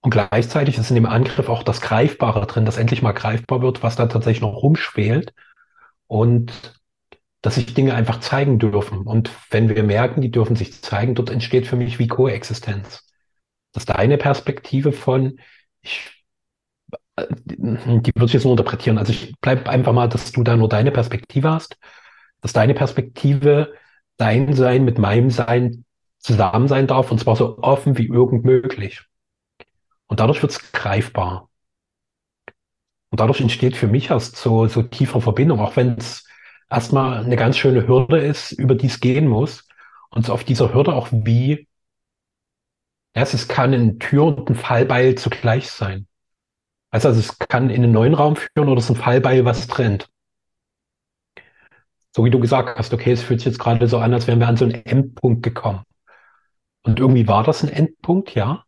Und 0.00 0.10
gleichzeitig 0.10 0.78
ist 0.78 0.90
in 0.90 0.94
dem 0.94 1.06
Angriff 1.06 1.48
auch 1.48 1.62
das 1.62 1.80
Greifbare 1.80 2.46
drin, 2.46 2.64
dass 2.64 2.76
endlich 2.76 3.02
mal 3.02 3.12
greifbar 3.12 3.62
wird, 3.62 3.82
was 3.82 3.96
da 3.96 4.06
tatsächlich 4.06 4.42
noch 4.42 4.62
rumschwelt 4.62 5.34
und 6.06 6.80
dass 7.42 7.56
sich 7.56 7.74
Dinge 7.74 7.94
einfach 7.94 8.20
zeigen 8.20 8.58
dürfen. 8.58 9.00
Und 9.00 9.30
wenn 9.50 9.68
wir 9.68 9.82
merken, 9.82 10.20
die 10.20 10.30
dürfen 10.30 10.56
sich 10.56 10.82
zeigen, 10.82 11.14
dort 11.14 11.30
entsteht 11.30 11.66
für 11.66 11.76
mich 11.76 11.98
wie 11.98 12.06
Koexistenz. 12.06 13.04
Das 13.72 13.82
ist 13.82 13.90
deine 13.90 14.18
Perspektive 14.18 14.92
von, 14.92 15.40
ich, 15.80 16.24
die 17.74 18.12
würde 18.14 18.26
ich 18.26 18.32
jetzt 18.32 18.44
nur 18.44 18.52
interpretieren. 18.52 18.98
Also 18.98 19.12
ich 19.12 19.34
bleibe 19.40 19.68
einfach 19.68 19.92
mal, 19.92 20.08
dass 20.08 20.32
du 20.32 20.42
da 20.42 20.56
nur 20.56 20.68
deine 20.68 20.90
Perspektive 20.90 21.50
hast, 21.50 21.76
dass 22.40 22.52
deine 22.52 22.74
Perspektive 22.74 23.74
dein 24.16 24.54
Sein 24.54 24.84
mit 24.84 24.98
meinem 24.98 25.30
Sein 25.30 25.84
zusammen 26.18 26.68
sein 26.68 26.86
darf 26.86 27.10
und 27.10 27.18
zwar 27.18 27.36
so 27.36 27.58
offen 27.58 27.98
wie 27.98 28.06
irgend 28.06 28.44
möglich. 28.44 29.02
Und 30.06 30.20
dadurch 30.20 30.42
wird 30.42 30.52
es 30.52 30.72
greifbar. 30.72 31.48
Und 33.10 33.20
dadurch 33.20 33.40
entsteht 33.40 33.76
für 33.76 33.86
mich 33.86 34.10
erst 34.10 34.36
so, 34.36 34.66
so 34.66 34.82
tiefe 34.82 35.20
Verbindung, 35.20 35.60
auch 35.60 35.76
wenn 35.76 35.96
es 35.96 36.26
erstmal 36.70 37.24
eine 37.24 37.36
ganz 37.36 37.56
schöne 37.56 37.86
Hürde 37.86 38.18
ist, 38.18 38.52
über 38.52 38.74
die 38.74 38.86
es 38.86 39.00
gehen 39.00 39.28
muss. 39.28 39.68
Und 40.10 40.26
so 40.26 40.32
auf 40.32 40.44
dieser 40.44 40.74
Hürde 40.74 40.94
auch 40.94 41.08
wie 41.12 41.68
ja, 43.16 43.22
es 43.22 43.48
kann 43.48 43.72
ein 43.72 43.98
Tür 43.98 44.24
und 44.24 44.50
ein 44.50 44.54
Fallbeil 44.54 45.14
zugleich 45.14 45.70
sein. 45.70 46.06
Also, 46.96 47.08
also 47.08 47.20
es 47.20 47.38
kann 47.38 47.68
in 47.68 47.84
einen 47.84 47.92
neuen 47.92 48.14
Raum 48.14 48.36
führen 48.36 48.70
oder 48.70 48.78
es 48.78 48.84
ist 48.84 48.96
ein 48.96 48.96
Fallbeil, 48.96 49.44
was 49.44 49.66
trennt. 49.66 50.08
So 52.14 52.24
wie 52.24 52.30
du 52.30 52.40
gesagt 52.40 52.78
hast, 52.78 52.94
okay, 52.94 53.12
es 53.12 53.22
fühlt 53.22 53.40
sich 53.40 53.48
jetzt 53.48 53.58
gerade 53.58 53.86
so 53.86 53.98
an, 53.98 54.14
als 54.14 54.26
wären 54.26 54.40
wir 54.40 54.48
an 54.48 54.56
so 54.56 54.64
einen 54.64 54.82
Endpunkt 54.86 55.42
gekommen. 55.42 55.82
Und 56.84 56.98
irgendwie 56.98 57.28
war 57.28 57.44
das 57.44 57.62
ein 57.62 57.68
Endpunkt, 57.68 58.34
ja. 58.34 58.64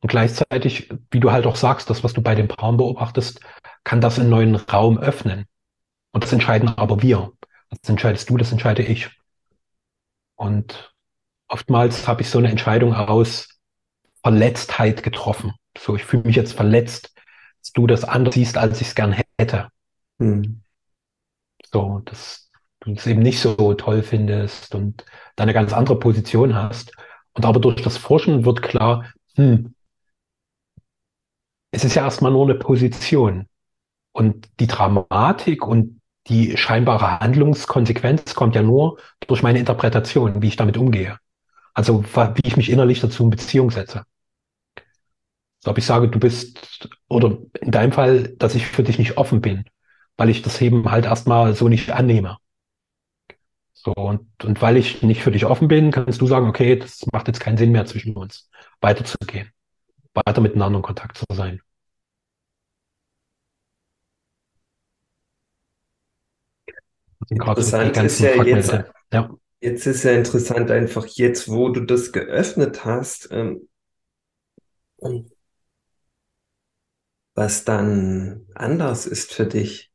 Und 0.00 0.08
gleichzeitig, 0.08 0.88
wie 1.10 1.20
du 1.20 1.30
halt 1.30 1.44
auch 1.44 1.56
sagst, 1.56 1.90
das, 1.90 2.02
was 2.02 2.14
du 2.14 2.22
bei 2.22 2.34
dem 2.34 2.48
Braun 2.48 2.78
beobachtest, 2.78 3.40
kann 3.84 4.00
das 4.00 4.18
einen 4.18 4.30
neuen 4.30 4.54
Raum 4.54 4.96
öffnen. 4.96 5.44
Und 6.12 6.24
das 6.24 6.32
entscheiden 6.32 6.70
aber 6.70 7.02
wir. 7.02 7.32
Das 7.68 7.86
entscheidest 7.90 8.30
du, 8.30 8.38
das 8.38 8.50
entscheide 8.50 8.82
ich. 8.82 9.10
Und 10.36 10.94
oftmals 11.48 12.08
habe 12.08 12.22
ich 12.22 12.30
so 12.30 12.38
eine 12.38 12.48
Entscheidung 12.48 12.94
aus 12.94 13.60
Verletztheit 14.22 15.02
getroffen. 15.02 15.52
So, 15.76 15.96
ich 15.96 16.04
fühle 16.06 16.22
mich 16.22 16.36
jetzt 16.36 16.54
verletzt, 16.54 17.12
du 17.72 17.86
das 17.86 18.04
anders 18.04 18.34
siehst, 18.34 18.58
als 18.58 18.80
ich 18.80 18.88
es 18.88 18.94
gern 18.94 19.16
hätte. 19.38 19.68
Hm. 20.18 20.62
So, 21.72 22.00
dass 22.04 22.50
du 22.80 22.92
es 22.92 23.06
eben 23.06 23.22
nicht 23.22 23.40
so 23.40 23.74
toll 23.74 24.02
findest 24.02 24.74
und 24.74 25.04
da 25.36 25.42
eine 25.42 25.54
ganz 25.54 25.72
andere 25.72 25.98
Position 25.98 26.54
hast. 26.54 26.92
Und 27.32 27.44
aber 27.44 27.60
durch 27.60 27.82
das 27.82 27.98
Forschen 27.98 28.44
wird 28.44 28.62
klar, 28.62 29.04
hm, 29.34 29.74
es 31.70 31.84
ist 31.84 31.94
ja 31.94 32.04
erstmal 32.04 32.32
nur 32.32 32.44
eine 32.44 32.54
Position. 32.54 33.48
Und 34.12 34.48
die 34.60 34.66
Dramatik 34.66 35.66
und 35.66 36.00
die 36.28 36.56
scheinbare 36.56 37.20
Handlungskonsequenz 37.20 38.34
kommt 38.34 38.54
ja 38.54 38.62
nur 38.62 38.98
durch 39.26 39.42
meine 39.42 39.58
Interpretation, 39.58 40.40
wie 40.40 40.48
ich 40.48 40.56
damit 40.56 40.78
umgehe. 40.78 41.18
Also 41.74 42.02
wie 42.02 42.46
ich 42.46 42.56
mich 42.56 42.70
innerlich 42.70 43.00
dazu 43.00 43.24
in 43.24 43.30
Beziehung 43.30 43.70
setze. 43.70 44.04
Ob 45.66 45.78
ich 45.78 45.86
sage, 45.86 46.08
du 46.08 46.18
bist, 46.18 46.88
oder 47.08 47.38
in 47.60 47.70
deinem 47.70 47.92
Fall, 47.92 48.34
dass 48.38 48.54
ich 48.54 48.66
für 48.66 48.82
dich 48.82 48.98
nicht 48.98 49.16
offen 49.18 49.40
bin, 49.40 49.64
weil 50.16 50.28
ich 50.28 50.42
das 50.42 50.60
eben 50.60 50.90
halt 50.90 51.06
erstmal 51.06 51.54
so 51.54 51.68
nicht 51.68 51.90
annehme. 51.90 52.38
So, 53.72 53.92
und, 53.92 54.26
und 54.44 54.62
weil 54.62 54.76
ich 54.76 55.02
nicht 55.02 55.22
für 55.22 55.30
dich 55.30 55.44
offen 55.44 55.68
bin, 55.68 55.92
kannst 55.92 56.20
du 56.20 56.26
sagen, 56.26 56.48
okay, 56.48 56.76
das 56.76 57.04
macht 57.12 57.28
jetzt 57.28 57.40
keinen 57.40 57.56
Sinn 57.56 57.72
mehr 57.72 57.86
zwischen 57.86 58.16
uns, 58.16 58.50
weiterzugehen, 58.80 59.50
weiter 60.14 60.40
miteinander 60.40 60.78
in 60.78 60.82
Kontakt 60.82 61.16
zu 61.16 61.24
sein. 61.32 61.60
Interessant 67.28 67.96
ist 67.96 68.20
ja 68.20 68.42
jetzt, 68.42 68.72
ja. 69.12 69.30
Jetzt 69.60 69.86
ist 69.86 70.04
ja 70.04 70.12
interessant 70.12 70.70
einfach 70.70 71.06
jetzt, 71.06 71.48
wo 71.48 71.70
du 71.70 71.80
das 71.80 72.12
geöffnet 72.12 72.84
hast, 72.84 73.28
ähm, 73.32 73.68
was 77.36 77.64
dann 77.64 78.46
anders 78.54 79.06
ist 79.06 79.32
für 79.32 79.46
dich. 79.46 79.92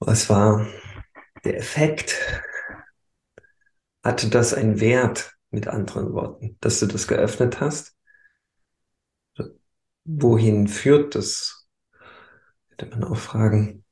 Was 0.00 0.28
war 0.28 0.66
der 1.44 1.58
Effekt? 1.58 2.16
Hatte 4.02 4.28
das 4.28 4.52
einen 4.52 4.80
Wert, 4.80 5.34
mit 5.50 5.68
anderen 5.68 6.12
Worten, 6.12 6.58
dass 6.60 6.80
du 6.80 6.86
das 6.86 7.06
geöffnet 7.06 7.60
hast? 7.60 7.96
Wohin 10.04 10.68
führt 10.68 11.14
das? 11.14 11.66
Hätte 12.70 12.86
man 12.86 13.04
auch 13.04 13.16
fragen. 13.16 13.83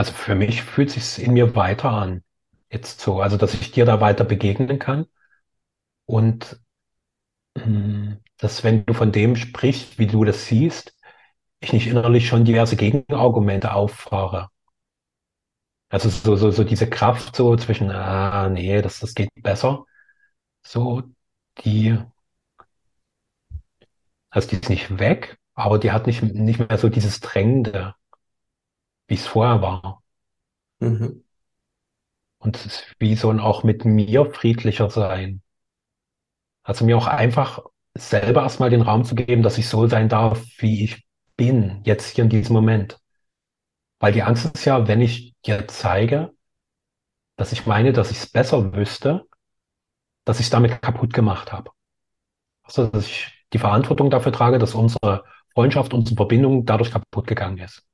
Also 0.00 0.14
für 0.14 0.34
mich 0.34 0.62
fühlt 0.62 0.90
sich 0.90 1.22
in 1.22 1.34
mir 1.34 1.54
weiter 1.54 1.90
an. 1.90 2.24
Jetzt 2.70 3.00
so, 3.02 3.20
also 3.20 3.36
dass 3.36 3.52
ich 3.52 3.70
dir 3.72 3.84
da 3.84 4.00
weiter 4.00 4.24
begegnen 4.24 4.78
kann. 4.78 5.04
Und 6.06 6.58
hm, 7.58 8.18
dass 8.38 8.64
wenn 8.64 8.86
du 8.86 8.94
von 8.94 9.12
dem 9.12 9.36
sprichst, 9.36 9.98
wie 9.98 10.06
du 10.06 10.24
das 10.24 10.46
siehst, 10.46 10.96
ich 11.60 11.74
nicht 11.74 11.86
innerlich 11.86 12.28
schon 12.28 12.46
diverse 12.46 12.76
Gegenargumente 12.76 13.74
auffahre. 13.74 14.48
Also 15.90 16.08
so, 16.08 16.34
so, 16.36 16.50
so 16.50 16.64
diese 16.64 16.88
Kraft 16.88 17.36
so 17.36 17.54
zwischen, 17.56 17.90
ah, 17.90 18.48
nee, 18.48 18.80
das, 18.80 19.00
das 19.00 19.14
geht 19.14 19.28
besser. 19.34 19.84
So, 20.62 21.02
die, 21.64 21.98
also 24.30 24.48
die 24.48 24.56
ist 24.56 24.70
nicht 24.70 24.98
weg, 24.98 25.38
aber 25.54 25.78
die 25.78 25.92
hat 25.92 26.06
nicht, 26.06 26.22
nicht 26.22 26.58
mehr 26.58 26.78
so 26.78 26.88
dieses 26.88 27.20
Drängende 27.20 27.94
wie 29.10 29.14
es 29.14 29.26
vorher 29.26 29.60
war. 29.60 30.02
Mhm. 30.78 31.24
Und 32.38 32.56
es 32.56 32.66
ist 32.66 32.94
wie 33.00 33.16
so 33.16 33.28
ein 33.30 33.40
auch 33.40 33.64
mit 33.64 33.84
mir 33.84 34.32
friedlicher 34.32 34.88
sein. 34.88 35.42
Also 36.62 36.84
mir 36.84 36.96
auch 36.96 37.08
einfach 37.08 37.60
selber 37.94 38.42
erstmal 38.42 38.70
den 38.70 38.82
Raum 38.82 39.04
zu 39.04 39.16
geben, 39.16 39.42
dass 39.42 39.58
ich 39.58 39.68
so 39.68 39.88
sein 39.88 40.08
darf, 40.08 40.42
wie 40.58 40.84
ich 40.84 41.04
bin, 41.36 41.82
jetzt 41.84 42.14
hier 42.14 42.24
in 42.24 42.30
diesem 42.30 42.54
Moment. 42.54 43.00
Weil 43.98 44.12
die 44.12 44.22
Angst 44.22 44.44
ist 44.54 44.64
ja, 44.64 44.86
wenn 44.86 45.00
ich 45.00 45.34
dir 45.44 45.66
zeige, 45.66 46.32
dass 47.36 47.52
ich 47.52 47.66
meine, 47.66 47.92
dass 47.92 48.12
ich 48.12 48.18
es 48.18 48.26
besser 48.30 48.72
wüsste, 48.74 49.26
dass 50.24 50.38
ich 50.38 50.46
es 50.46 50.50
damit 50.50 50.80
kaputt 50.82 51.12
gemacht 51.12 51.52
habe. 51.52 51.72
Also, 52.62 52.86
dass 52.86 53.06
ich 53.06 53.44
die 53.52 53.58
Verantwortung 53.58 54.10
dafür 54.10 54.32
trage, 54.32 54.58
dass 54.58 54.74
unsere 54.74 55.24
Freundschaft, 55.52 55.92
unsere 55.92 56.16
Verbindung 56.16 56.64
dadurch 56.64 56.92
kaputt 56.92 57.26
gegangen 57.26 57.58
ist. 57.58 57.84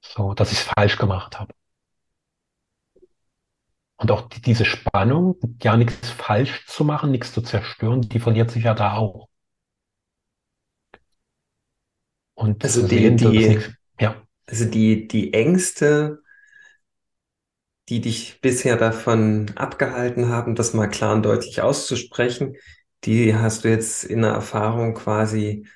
So, 0.00 0.34
dass 0.34 0.52
ich 0.52 0.58
es 0.58 0.64
falsch 0.64 0.96
gemacht 0.96 1.38
habe. 1.38 1.54
Und 3.96 4.10
auch 4.10 4.28
die, 4.28 4.40
diese 4.40 4.64
Spannung, 4.64 5.38
ja 5.62 5.76
nichts 5.76 6.08
falsch 6.08 6.66
zu 6.66 6.84
machen, 6.84 7.10
nichts 7.10 7.32
zu 7.32 7.42
zerstören, 7.42 8.00
die 8.00 8.18
verliert 8.18 8.50
sich 8.50 8.64
ja 8.64 8.74
da 8.74 8.94
auch. 8.94 9.28
Und 12.32 12.64
also 12.64 12.86
die, 12.88 13.14
die, 13.14 13.60
ja. 14.00 14.22
also 14.46 14.64
die, 14.64 15.06
die 15.06 15.34
Ängste, 15.34 16.22
die 17.90 18.00
dich 18.00 18.40
bisher 18.40 18.78
davon 18.78 19.52
abgehalten 19.56 20.28
haben, 20.28 20.54
das 20.54 20.72
mal 20.72 20.86
klar 20.86 21.14
und 21.14 21.24
deutlich 21.24 21.60
auszusprechen, 21.60 22.56
die 23.04 23.34
hast 23.34 23.64
du 23.64 23.68
jetzt 23.68 24.04
in 24.04 24.22
der 24.22 24.30
Erfahrung 24.30 24.94
quasi 24.94 25.66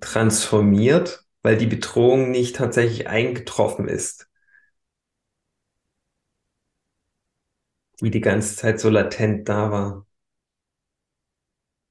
transformiert, 0.00 1.25
weil 1.46 1.56
die 1.56 1.66
Bedrohung 1.66 2.32
nicht 2.32 2.56
tatsächlich 2.56 3.06
eingetroffen 3.06 3.86
ist. 3.86 4.28
Die 8.00 8.10
die 8.10 8.20
ganze 8.20 8.56
Zeit 8.56 8.80
so 8.80 8.90
latent 8.90 9.48
da 9.48 9.70
war. 9.70 10.06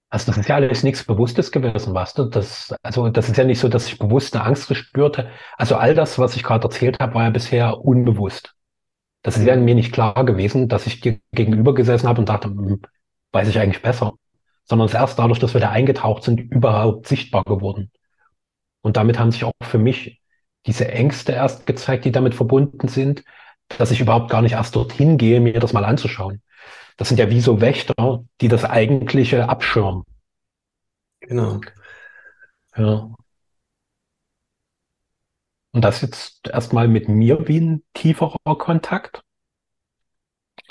Also 0.10 0.26
das 0.26 0.38
ist 0.40 0.50
ja 0.50 0.56
alles 0.56 0.84
nichts 0.84 1.06
Bewusstes 1.06 1.54
gewesen, 1.54 1.94
weißt 1.94 2.18
du? 2.18 2.26
Das, 2.26 2.76
also 2.84 3.08
das 3.08 3.30
ist 3.30 3.38
ja 3.38 3.46
nicht 3.46 3.60
so, 3.60 3.70
dass 3.70 3.88
ich 3.88 3.98
bewusst 3.98 4.36
eine 4.36 4.44
Angst 4.44 4.68
gespürte. 4.68 5.32
Also 5.56 5.78
all 5.78 5.96
das, 5.96 6.20
was 6.20 6.36
ich 6.36 6.44
gerade 6.44 6.66
erzählt 6.66 7.00
habe, 7.00 7.14
war 7.14 7.24
ja 7.24 7.30
bisher 7.30 7.80
unbewusst. 7.80 8.56
Das 9.22 9.38
ist 9.38 9.46
ja 9.46 9.56
mir 9.56 9.76
nicht 9.76 9.94
klar 9.94 10.26
gewesen, 10.26 10.68
dass 10.68 10.86
ich 10.86 11.00
dir 11.00 11.20
gegenüber 11.32 11.74
gesessen 11.74 12.10
habe 12.10 12.20
und 12.20 12.28
dachte, 12.28 12.50
hm, 12.50 12.82
weiß 13.32 13.48
ich 13.48 13.58
eigentlich 13.60 13.82
besser. 13.82 14.16
Sondern 14.66 14.88
es 14.88 14.94
ist 14.94 15.00
erst 15.00 15.18
dadurch, 15.18 15.40
dass 15.40 15.54
wir 15.54 15.62
da 15.62 15.70
eingetaucht 15.72 16.24
sind, 16.24 16.42
überhaupt 16.42 17.08
sichtbar 17.08 17.46
geworden. 17.46 17.90
Und 18.86 18.98
damit 18.98 19.18
haben 19.18 19.32
sich 19.32 19.44
auch 19.44 19.54
für 19.64 19.80
mich 19.80 20.22
diese 20.68 20.88
Ängste 20.88 21.32
erst 21.32 21.66
gezeigt, 21.66 22.06
die 22.06 22.12
damit 22.12 22.36
verbunden 22.36 22.88
sind, 22.88 23.24
dass 23.68 23.90
ich 23.90 24.00
überhaupt 24.00 24.30
gar 24.30 24.44
nicht 24.44 24.52
erst 24.52 24.76
dorthin 24.76 25.18
gehe, 25.18 25.40
mir 25.40 25.60
das 25.60 25.74
mal 25.74 25.84
anzuschauen. 25.84 26.44
Das 26.96 27.08
sind 27.08 27.18
ja 27.18 27.32
wie 27.32 27.42
so 27.42 27.62
Wächter, 27.62 28.24
die 28.42 28.48
das 28.48 28.64
eigentliche 28.64 29.50
abschirmen. 29.50 30.04
Genau. 31.20 31.62
Ja. 32.78 33.10
Und 35.72 35.82
das 35.82 36.02
jetzt 36.02 36.48
erstmal 36.48 36.88
mit 36.88 37.10
mir 37.10 37.48
wie 37.48 37.62
ein 37.62 37.84
tieferer 37.96 38.38
Kontakt, 38.60 39.24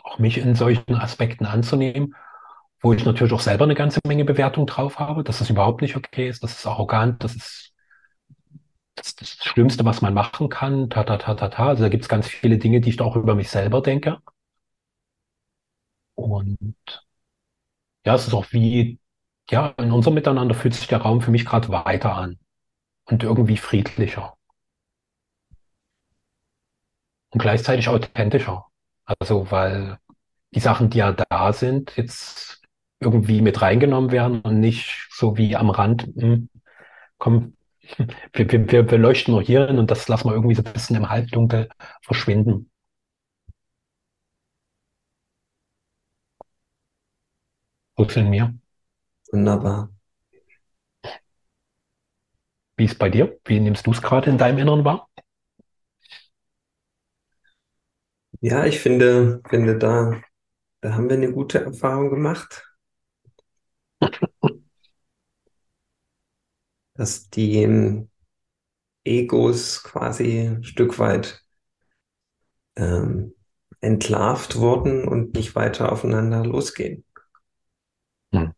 auch 0.04 0.20
mich 0.20 0.38
in 0.38 0.54
solchen 0.54 0.94
Aspekten 0.94 1.46
anzunehmen, 1.46 2.14
wo 2.80 2.92
ich 2.92 3.04
natürlich 3.04 3.32
auch 3.32 3.40
selber 3.40 3.64
eine 3.64 3.74
ganze 3.74 3.98
Menge 4.06 4.24
Bewertung 4.24 4.68
drauf 4.68 5.00
habe, 5.00 5.24
dass 5.24 5.40
das 5.40 5.50
überhaupt 5.50 5.82
nicht 5.82 5.96
okay 5.96 6.28
ist, 6.28 6.44
das 6.44 6.56
ist 6.56 6.66
arrogant, 6.66 7.24
das 7.24 7.34
ist 7.34 7.73
das, 8.96 9.14
das 9.16 9.30
Schlimmste, 9.44 9.84
was 9.84 10.02
man 10.02 10.14
machen 10.14 10.48
kann, 10.48 10.90
ta, 10.90 11.04
ta, 11.04 11.16
ta, 11.18 11.34
ta, 11.34 11.48
ta. 11.48 11.68
Also 11.68 11.82
da 11.84 11.88
gibt 11.88 12.04
es 12.04 12.08
ganz 12.08 12.28
viele 12.28 12.58
Dinge, 12.58 12.80
die 12.80 12.90
ich 12.90 13.00
auch 13.00 13.16
über 13.16 13.34
mich 13.34 13.50
selber 13.50 13.80
denke. 13.82 14.18
Und 16.16 16.74
ja, 18.06 18.14
es 18.14 18.26
ist 18.26 18.34
auch 18.34 18.46
wie, 18.52 18.98
ja, 19.50 19.68
in 19.78 19.92
unserem 19.92 20.14
Miteinander 20.14 20.54
fühlt 20.54 20.74
sich 20.74 20.86
der 20.86 21.02
Raum 21.02 21.20
für 21.20 21.30
mich 21.30 21.44
gerade 21.46 21.68
weiter 21.70 22.14
an 22.14 22.38
und 23.06 23.22
irgendwie 23.24 23.56
friedlicher 23.56 24.36
und 27.30 27.40
gleichzeitig 27.40 27.88
authentischer. 27.88 28.66
Also, 29.04 29.50
weil 29.50 29.98
die 30.54 30.60
Sachen, 30.60 30.90
die 30.90 30.98
ja 30.98 31.12
da 31.12 31.52
sind, 31.52 31.96
jetzt 31.96 32.62
irgendwie 33.00 33.42
mit 33.42 33.60
reingenommen 33.62 34.12
werden 34.12 34.40
und 34.42 34.60
nicht 34.60 35.08
so 35.12 35.36
wie 35.36 35.56
am 35.56 35.70
Rand, 35.70 36.04
hm, 36.16 36.48
komm, 37.18 37.56
wir, 38.32 38.50
wir, 38.72 38.90
wir 38.90 38.98
leuchten 38.98 39.32
nur 39.32 39.42
hier 39.42 39.66
hin 39.66 39.78
und 39.78 39.90
das 39.90 40.08
lassen 40.08 40.28
wir 40.28 40.34
irgendwie 40.34 40.54
so 40.54 40.62
ein 40.64 40.72
bisschen 40.72 40.96
im 40.96 41.08
Halbdunkel 41.10 41.68
verschwinden. 42.02 42.70
Gut 47.96 48.16
in 48.16 48.30
mir. 48.30 48.54
Wunderbar. 49.32 49.90
Wie 52.76 52.84
ist 52.84 52.92
es 52.92 52.98
bei 52.98 53.08
dir? 53.10 53.36
Wie 53.46 53.58
nimmst 53.58 53.84
du 53.86 53.90
es 53.90 54.00
gerade 54.00 54.30
in 54.30 54.38
deinem 54.38 54.58
Inneren 54.58 54.84
wahr? 54.84 55.08
Ja, 58.40 58.64
ich 58.66 58.78
finde, 58.80 59.40
finde 59.48 59.76
da, 59.78 60.20
da 60.82 60.94
haben 60.94 61.08
wir 61.10 61.16
eine 61.16 61.32
gute 61.32 61.60
Erfahrung 61.64 62.10
gemacht. 62.10 62.64
Dass 66.94 67.28
die 67.28 68.06
Egos 69.04 69.82
quasi 69.82 70.40
ein 70.40 70.64
Stück 70.64 70.98
weit 70.98 71.44
ähm, 72.76 73.34
entlarvt 73.80 74.56
wurden 74.56 75.06
und 75.06 75.34
nicht 75.34 75.54
weiter 75.54 75.92
aufeinander 75.92 76.44
losgehen. 76.44 77.04
Hm. 78.32 78.52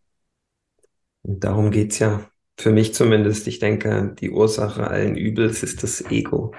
Und 1.22 1.44
darum 1.44 1.70
geht's 1.70 1.98
ja 1.98 2.30
für 2.58 2.72
mich 2.72 2.94
zumindest. 2.94 3.46
Ich 3.48 3.58
denke, 3.58 4.14
die 4.18 4.30
Ursache 4.30 4.86
allen 4.86 5.16
Übels 5.16 5.62
ist 5.62 5.82
das 5.82 6.02
Ego. 6.10 6.54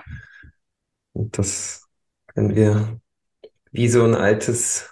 Und 1.14 1.38
das 1.38 1.88
können 2.28 2.56
wir 2.56 3.00
wie 3.72 3.88
so 3.88 4.04
ein 4.04 4.16
altes, 4.16 4.90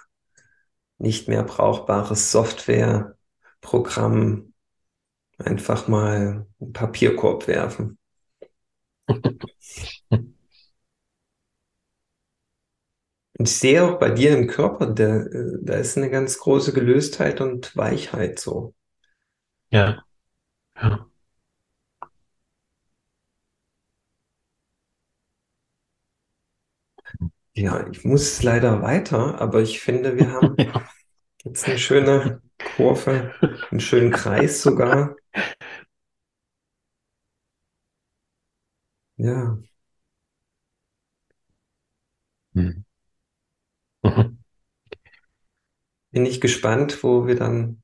nicht 0.98 1.28
mehr 1.28 1.42
brauchbares 1.42 2.32
Softwareprogramm 2.32 4.54
einfach 5.38 5.88
mal 5.88 6.46
einen 6.60 6.72
Papierkorb 6.72 7.46
werfen. 7.48 7.98
Und 9.08 9.42
ich 13.48 13.56
sehe 13.56 13.82
auch 13.84 13.98
bei 13.98 14.10
dir 14.10 14.36
im 14.36 14.46
Körper, 14.46 14.86
da, 14.88 15.24
da 15.62 15.74
ist 15.74 15.96
eine 15.96 16.10
ganz 16.10 16.38
große 16.38 16.72
Gelöstheit 16.72 17.40
und 17.40 17.76
Weichheit 17.76 18.38
so. 18.38 18.74
Ja. 19.70 20.04
Ja. 20.76 21.08
Ja, 27.54 27.86
ich 27.90 28.04
muss 28.04 28.42
leider 28.42 28.82
weiter, 28.82 29.40
aber 29.40 29.62
ich 29.62 29.80
finde, 29.80 30.16
wir 30.16 30.32
haben 30.32 30.56
ja. 30.58 30.82
jetzt 31.44 31.66
eine 31.66 31.78
schöne 31.78 32.42
Kurve, 32.76 33.32
einen 33.70 33.80
schönen 33.80 34.10
Kreis 34.12 34.62
sogar. 34.62 35.16
Ja. 39.16 39.58
Hm. 42.54 42.80
Mhm. 44.02 44.36
Bin 46.10 46.26
ich 46.26 46.40
gespannt, 46.40 47.04
wo 47.04 47.28
wir 47.28 47.36
dann, 47.36 47.80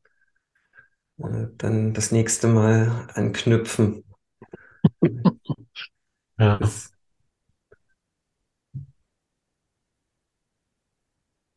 äh, 1.18 1.46
dann 1.58 1.94
das 1.94 2.12
nächste 2.12 2.48
Mal 2.48 3.08
anknüpfen. 3.14 4.04
Ja. 6.38 6.58
Das, 6.58 6.92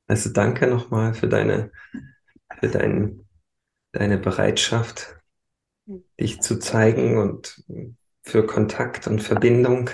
Also 0.07 0.31
danke 0.31 0.65
nochmal 0.67 1.13
für 1.13 1.27
deine, 1.29 1.71
für 2.59 2.69
dein, 2.69 3.27
deine 3.93 4.17
Bereitschaft, 4.19 5.17
dich 6.19 6.41
zu 6.41 6.59
zeigen 6.59 7.17
und 7.17 7.63
für 8.23 8.45
Kontakt 8.45 9.07
und 9.07 9.21
Verbindung. 9.21 9.89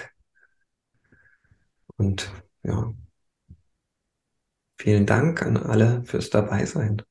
Und 1.97 2.32
ja, 2.63 2.93
vielen 4.78 5.05
Dank 5.05 5.41
an 5.41 5.57
alle 5.57 6.03
fürs 6.05 6.30
Dabeisein. 6.30 7.01